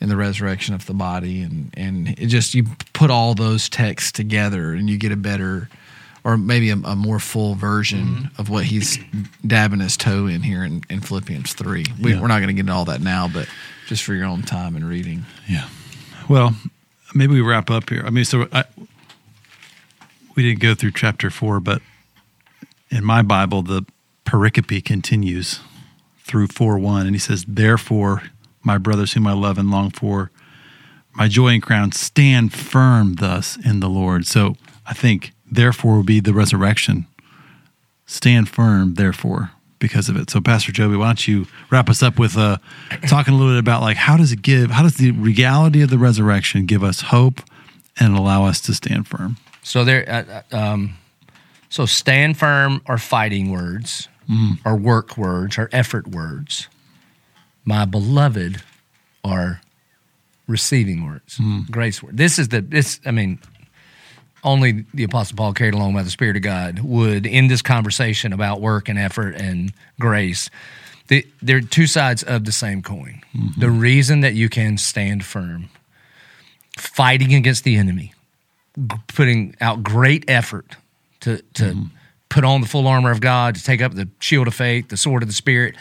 in 0.00 0.08
the 0.08 0.16
resurrection 0.16 0.74
of 0.74 0.86
the 0.86 0.94
body, 0.94 1.42
and 1.42 1.72
and 1.74 2.08
it 2.18 2.26
just 2.26 2.54
you 2.54 2.64
put 2.92 3.10
all 3.10 3.34
those 3.34 3.68
texts 3.68 4.10
together, 4.10 4.72
and 4.72 4.90
you 4.90 4.98
get 4.98 5.12
a 5.12 5.16
better, 5.16 5.68
or 6.24 6.36
maybe 6.36 6.70
a, 6.70 6.74
a 6.74 6.96
more 6.96 7.20
full 7.20 7.54
version 7.54 8.06
mm-hmm. 8.06 8.40
of 8.40 8.48
what 8.48 8.64
he's 8.64 8.98
dabbing 9.46 9.78
his 9.78 9.96
toe 9.96 10.26
in 10.26 10.42
here 10.42 10.64
in, 10.64 10.82
in 10.90 11.00
Philippians 11.00 11.52
three. 11.54 11.84
We, 12.00 12.14
Yeah. 12.14 12.20
We're 12.20 12.28
not 12.28 12.38
going 12.38 12.48
to 12.48 12.54
get 12.54 12.60
into 12.60 12.72
all 12.72 12.86
that 12.86 13.00
now, 13.00 13.28
but 13.28 13.46
just 13.86 14.02
for 14.02 14.14
your 14.14 14.26
own 14.26 14.42
time 14.42 14.74
and 14.74 14.88
reading. 14.88 15.24
Yeah. 15.48 15.68
Well, 16.28 16.56
maybe 17.14 17.34
we 17.34 17.40
wrap 17.40 17.70
up 17.70 17.88
here. 17.88 18.02
I 18.04 18.10
mean, 18.10 18.24
so 18.24 18.48
I, 18.52 18.64
we 20.34 20.42
didn't 20.42 20.60
go 20.60 20.74
through 20.74 20.92
chapter 20.92 21.30
four, 21.30 21.60
but 21.60 21.82
in 22.90 23.04
my 23.04 23.22
Bible, 23.22 23.62
the 23.62 23.84
pericope 24.24 24.84
continues 24.84 25.60
through 26.18 26.46
4 26.48 26.78
1. 26.78 27.06
And 27.06 27.14
he 27.14 27.18
says, 27.18 27.44
Therefore, 27.48 28.22
my 28.62 28.78
brothers 28.78 29.14
whom 29.14 29.26
I 29.26 29.32
love 29.32 29.58
and 29.58 29.70
long 29.70 29.90
for, 29.90 30.30
my 31.14 31.28
joy 31.28 31.48
and 31.48 31.62
crown, 31.62 31.92
stand 31.92 32.52
firm 32.52 33.14
thus 33.14 33.56
in 33.64 33.80
the 33.80 33.88
Lord. 33.88 34.26
So 34.26 34.56
I 34.86 34.94
think, 34.94 35.32
therefore, 35.50 35.96
will 35.96 36.02
be 36.02 36.20
the 36.20 36.34
resurrection. 36.34 37.06
Stand 38.06 38.48
firm, 38.48 38.94
therefore, 38.94 39.52
because 39.78 40.08
of 40.08 40.16
it. 40.16 40.30
So, 40.30 40.40
Pastor 40.40 40.70
Joby, 40.70 40.96
why 40.96 41.06
don't 41.06 41.26
you 41.26 41.46
wrap 41.70 41.88
us 41.88 42.02
up 42.02 42.18
with 42.18 42.36
uh, 42.36 42.58
talking 43.06 43.34
a 43.34 43.36
little 43.36 43.52
bit 43.52 43.58
about 43.58 43.80
like 43.80 43.96
how 43.96 44.16
does 44.16 44.32
it 44.32 44.42
give, 44.42 44.70
how 44.70 44.82
does 44.82 44.96
the 44.96 45.12
reality 45.12 45.82
of 45.82 45.90
the 45.90 45.98
resurrection 45.98 46.66
give 46.66 46.84
us 46.84 47.02
hope 47.02 47.40
and 47.98 48.16
allow 48.16 48.44
us 48.44 48.60
to 48.62 48.74
stand 48.74 49.06
firm? 49.06 49.36
So 49.62 49.84
there, 49.84 50.04
uh, 50.08 50.42
uh, 50.52 50.56
um, 50.56 50.96
so 51.68 51.86
stand 51.86 52.36
firm 52.36 52.82
are 52.86 52.98
fighting 52.98 53.50
words, 53.50 54.08
are 54.64 54.76
work 54.76 55.16
words, 55.16 55.58
are 55.58 55.68
effort 55.72 56.06
words. 56.08 56.68
My 57.64 57.84
beloved 57.84 58.62
are 59.24 59.60
receiving 60.46 61.06
words, 61.06 61.38
grace 61.70 62.02
words. 62.02 62.16
This 62.16 62.38
is 62.38 62.48
the 62.48 62.60
this. 62.60 63.00
I 63.06 63.12
mean, 63.12 63.38
only 64.44 64.84
the 64.92 65.04
Apostle 65.04 65.36
Paul, 65.36 65.52
carried 65.52 65.74
along 65.74 65.94
by 65.94 66.02
the 66.02 66.10
Spirit 66.10 66.36
of 66.36 66.42
God, 66.42 66.80
would 66.80 67.26
end 67.26 67.50
this 67.50 67.62
conversation 67.62 68.32
about 68.32 68.60
work 68.60 68.88
and 68.88 68.98
effort 68.98 69.36
and 69.36 69.72
grace. 70.00 70.50
The, 71.08 71.26
they're 71.40 71.60
two 71.60 71.86
sides 71.86 72.22
of 72.22 72.44
the 72.44 72.52
same 72.52 72.82
coin. 72.82 73.22
The 73.58 73.70
reason 73.70 74.20
that 74.20 74.34
you 74.34 74.48
can 74.48 74.78
stand 74.78 75.24
firm, 75.24 75.68
fighting 76.76 77.34
against 77.34 77.64
the 77.64 77.76
enemy, 77.76 78.14
putting 79.08 79.54
out 79.60 79.82
great 79.82 80.24
effort 80.28 80.76
to 81.20 81.38
to 81.54 81.62
mm-hmm. 81.62 81.82
put 82.28 82.44
on 82.44 82.60
the 82.60 82.66
full 82.66 82.86
armor 82.86 83.10
of 83.10 83.20
God, 83.20 83.54
to 83.54 83.64
take 83.64 83.80
up 83.80 83.94
the 83.94 84.08
shield 84.20 84.46
of 84.46 84.54
faith, 84.54 84.88
the 84.88 84.96
sword 84.96 85.22
of 85.22 85.28
the 85.28 85.34
spirit, 85.34 85.76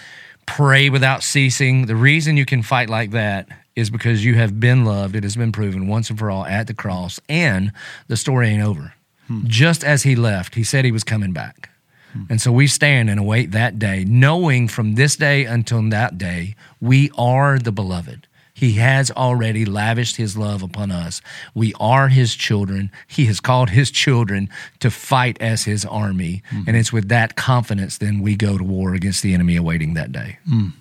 pray 0.45 0.89
without 0.89 1.23
ceasing. 1.23 1.85
The 1.85 1.95
reason 1.95 2.37
you 2.37 2.45
can 2.45 2.61
fight 2.61 2.89
like 2.89 3.11
that 3.11 3.47
is 3.75 3.89
because 3.89 4.25
you 4.25 4.35
have 4.35 4.59
been 4.59 4.83
loved. 4.85 5.15
It 5.15 5.23
has 5.23 5.35
been 5.35 5.51
proven 5.51 5.87
once 5.87 6.09
and 6.09 6.19
for 6.19 6.29
all 6.29 6.45
at 6.45 6.67
the 6.67 6.73
cross, 6.73 7.19
and 7.29 7.71
the 8.07 8.17
story 8.17 8.49
ain't 8.49 8.63
over. 8.63 8.93
Hmm. 9.27 9.41
Just 9.45 9.83
as 9.83 10.03
he 10.03 10.15
left, 10.15 10.55
he 10.55 10.63
said 10.63 10.85
he 10.85 10.91
was 10.91 11.03
coming 11.03 11.31
back. 11.31 11.69
Hmm. 12.11 12.23
And 12.29 12.41
so 12.41 12.51
we 12.51 12.67
stand 12.67 13.09
and 13.09 13.19
await 13.19 13.51
that 13.51 13.79
day, 13.79 14.03
knowing 14.05 14.67
from 14.67 14.95
this 14.95 15.15
day 15.15 15.45
until 15.45 15.81
that 15.89 16.17
day, 16.17 16.55
we 16.81 17.09
are 17.17 17.57
the 17.57 17.71
beloved. 17.71 18.27
He 18.62 18.74
has 18.74 19.09
already 19.09 19.66
lavished 19.66 20.18
his 20.18 20.38
love 20.38 20.62
upon 20.62 20.91
us. 20.91 21.20
We 21.55 21.74
are 21.80 22.09
his 22.09 22.36
children. 22.36 22.91
He 23.07 23.26
has 23.26 23.39
called 23.39 23.72
his 23.72 23.89
children 23.89 24.49
to 24.82 24.91
fight 24.91 25.41
as 25.41 25.64
his 25.64 25.84
army. 25.84 26.43
Mm-hmm. 26.51 26.68
And 26.68 26.78
it's 26.78 26.93
with 26.93 27.09
that 27.09 27.36
confidence 27.36 27.97
then 27.97 28.20
we 28.20 28.36
go 28.36 28.59
to 28.59 28.64
war 28.64 28.93
against 28.93 29.24
the 29.24 29.34
enemy 29.34 29.55
awaiting 29.55 29.95
that 29.95 30.12
day. 30.12 30.38
Mm. 30.47 30.74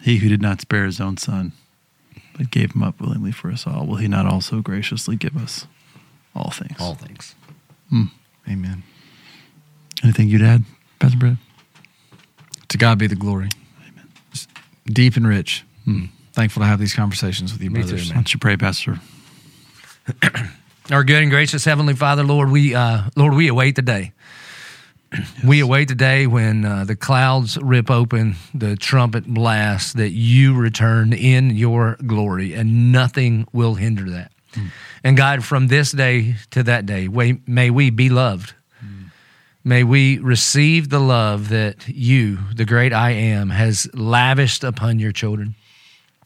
He 0.00 0.18
who 0.18 0.28
did 0.28 0.40
not 0.40 0.60
spare 0.60 0.84
his 0.84 1.00
own 1.00 1.16
son, 1.16 1.50
but 2.38 2.52
gave 2.52 2.76
him 2.76 2.84
up 2.84 3.00
willingly 3.00 3.32
for 3.32 3.50
us 3.50 3.66
all, 3.66 3.88
will 3.88 3.96
he 3.96 4.06
not 4.06 4.26
also 4.26 4.60
graciously 4.60 5.16
give 5.16 5.36
us 5.36 5.66
all 6.32 6.52
things? 6.52 6.76
All 6.78 6.94
things. 6.94 7.34
Mm. 7.92 8.12
Amen. 8.48 8.84
Anything 10.04 10.28
you'd 10.28 10.42
add, 10.42 10.62
Pastor 11.00 11.18
Britt? 11.18 11.38
To 12.68 12.78
God 12.78 13.00
be 13.00 13.08
the 13.08 13.16
glory. 13.16 13.48
Amen. 13.80 14.06
Deep 14.86 15.16
and 15.16 15.26
rich. 15.26 15.64
Hmm. 15.84 16.04
Thankful 16.40 16.62
to 16.62 16.66
have 16.68 16.78
these 16.78 16.94
conversations 16.94 17.52
with 17.52 17.60
you, 17.60 17.70
Me 17.70 17.82
too, 17.82 17.88
brothers. 17.88 18.08
Why 18.08 18.14
don't 18.14 18.32
you 18.32 18.40
pray, 18.40 18.56
Pastor? 18.56 18.98
Our 20.90 21.04
good 21.04 21.20
and 21.22 21.30
gracious 21.30 21.66
Heavenly 21.66 21.92
Father, 21.92 22.24
Lord, 22.24 22.50
we 22.50 22.74
uh, 22.74 23.10
Lord, 23.14 23.34
we 23.34 23.48
await 23.48 23.76
the 23.76 23.82
day. 23.82 24.12
We 25.46 25.60
await 25.60 25.88
the 25.88 25.94
day 25.94 26.26
when 26.26 26.64
uh, 26.64 26.84
the 26.84 26.96
clouds 26.96 27.58
rip 27.58 27.90
open, 27.90 28.36
the 28.54 28.74
trumpet 28.74 29.26
blasts, 29.26 29.92
that 29.92 30.12
you 30.12 30.56
return 30.56 31.12
in 31.12 31.50
your 31.50 31.98
glory, 32.06 32.54
and 32.54 32.90
nothing 32.90 33.46
will 33.52 33.74
hinder 33.74 34.08
that. 34.08 34.32
And 35.04 35.18
God, 35.18 35.44
from 35.44 35.68
this 35.68 35.92
day 35.92 36.36
to 36.52 36.62
that 36.62 36.86
day, 36.86 37.06
may, 37.08 37.38
may 37.46 37.68
we 37.68 37.90
be 37.90 38.08
loved. 38.08 38.54
May 39.62 39.84
we 39.84 40.16
receive 40.16 40.88
the 40.88 41.00
love 41.00 41.50
that 41.50 41.86
you, 41.86 42.38
the 42.54 42.64
great 42.64 42.94
I 42.94 43.10
am, 43.10 43.50
has 43.50 43.86
lavished 43.92 44.64
upon 44.64 44.98
your 44.98 45.12
children. 45.12 45.54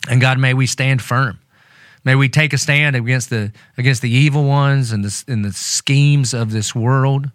And 0.08 0.20
God, 0.20 0.38
may 0.38 0.54
we 0.54 0.66
stand 0.66 1.02
firm. 1.02 1.38
May 2.04 2.14
we 2.14 2.28
take 2.28 2.52
a 2.52 2.58
stand 2.58 2.96
against 2.96 3.30
the 3.30 3.50
against 3.78 4.02
the 4.02 4.10
evil 4.10 4.44
ones 4.44 4.92
and 4.92 5.04
the 5.04 5.24
and 5.26 5.44
the 5.44 5.52
schemes 5.52 6.34
of 6.34 6.52
this 6.52 6.74
world. 6.74 7.30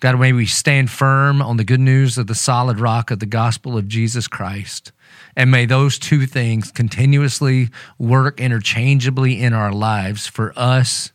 God, 0.00 0.20
may 0.20 0.34
we 0.34 0.44
stand 0.44 0.90
firm 0.90 1.40
on 1.40 1.56
the 1.56 1.64
good 1.64 1.80
news 1.80 2.18
of 2.18 2.26
the 2.26 2.34
solid 2.34 2.78
rock 2.78 3.10
of 3.10 3.18
the 3.18 3.26
gospel 3.26 3.78
of 3.78 3.88
Jesus 3.88 4.28
Christ. 4.28 4.92
And 5.34 5.50
may 5.50 5.64
those 5.64 5.98
two 5.98 6.26
things 6.26 6.70
continuously 6.70 7.70
work 7.98 8.38
interchangeably 8.38 9.40
in 9.40 9.54
our 9.54 9.72
lives 9.72 10.26
for 10.26 10.52
us 10.54 11.12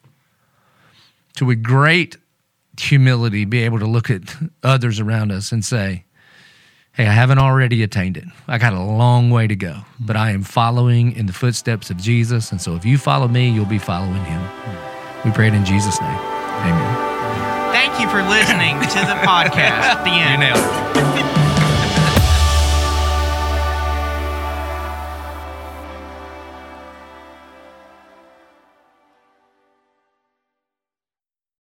to, 1.35 1.45
with 1.45 1.61
great 1.61 2.17
humility, 2.79 3.45
be 3.45 3.63
able 3.63 3.77
to 3.79 3.85
look 3.85 4.09
at 4.09 4.35
others 4.63 4.99
around 4.99 5.31
us 5.31 5.51
and 5.51 5.63
say, 5.63 6.05
Hey, 7.01 7.07
I 7.07 7.13
haven't 7.13 7.39
already 7.39 7.81
attained 7.81 8.15
it. 8.15 8.25
I 8.47 8.59
got 8.59 8.73
a 8.73 8.79
long 8.79 9.31
way 9.31 9.47
to 9.47 9.55
go, 9.55 9.71
mm-hmm. 9.71 10.05
but 10.05 10.15
I 10.15 10.29
am 10.29 10.43
following 10.43 11.13
in 11.13 11.25
the 11.25 11.33
footsteps 11.33 11.89
of 11.89 11.97
Jesus. 11.97 12.51
And 12.51 12.61
so 12.61 12.75
if 12.75 12.85
you 12.85 12.99
follow 12.99 13.27
me, 13.27 13.49
you'll 13.49 13.65
be 13.65 13.79
following 13.79 14.23
him. 14.23 14.39
We 15.25 15.31
pray 15.31 15.47
it 15.47 15.55
in 15.55 15.65
Jesus' 15.65 15.99
name. 15.99 16.11
Amen. 16.11 17.73
Thank 17.73 17.99
you 17.99 18.07
for 18.07 18.21
listening 18.21 18.79
to 18.81 18.99
the 19.09 19.17
podcast. 19.25 20.03
The 20.03 20.11
You 20.11 20.21
end. 20.21 20.41
nailed 20.41 20.59
it. 20.59 21.10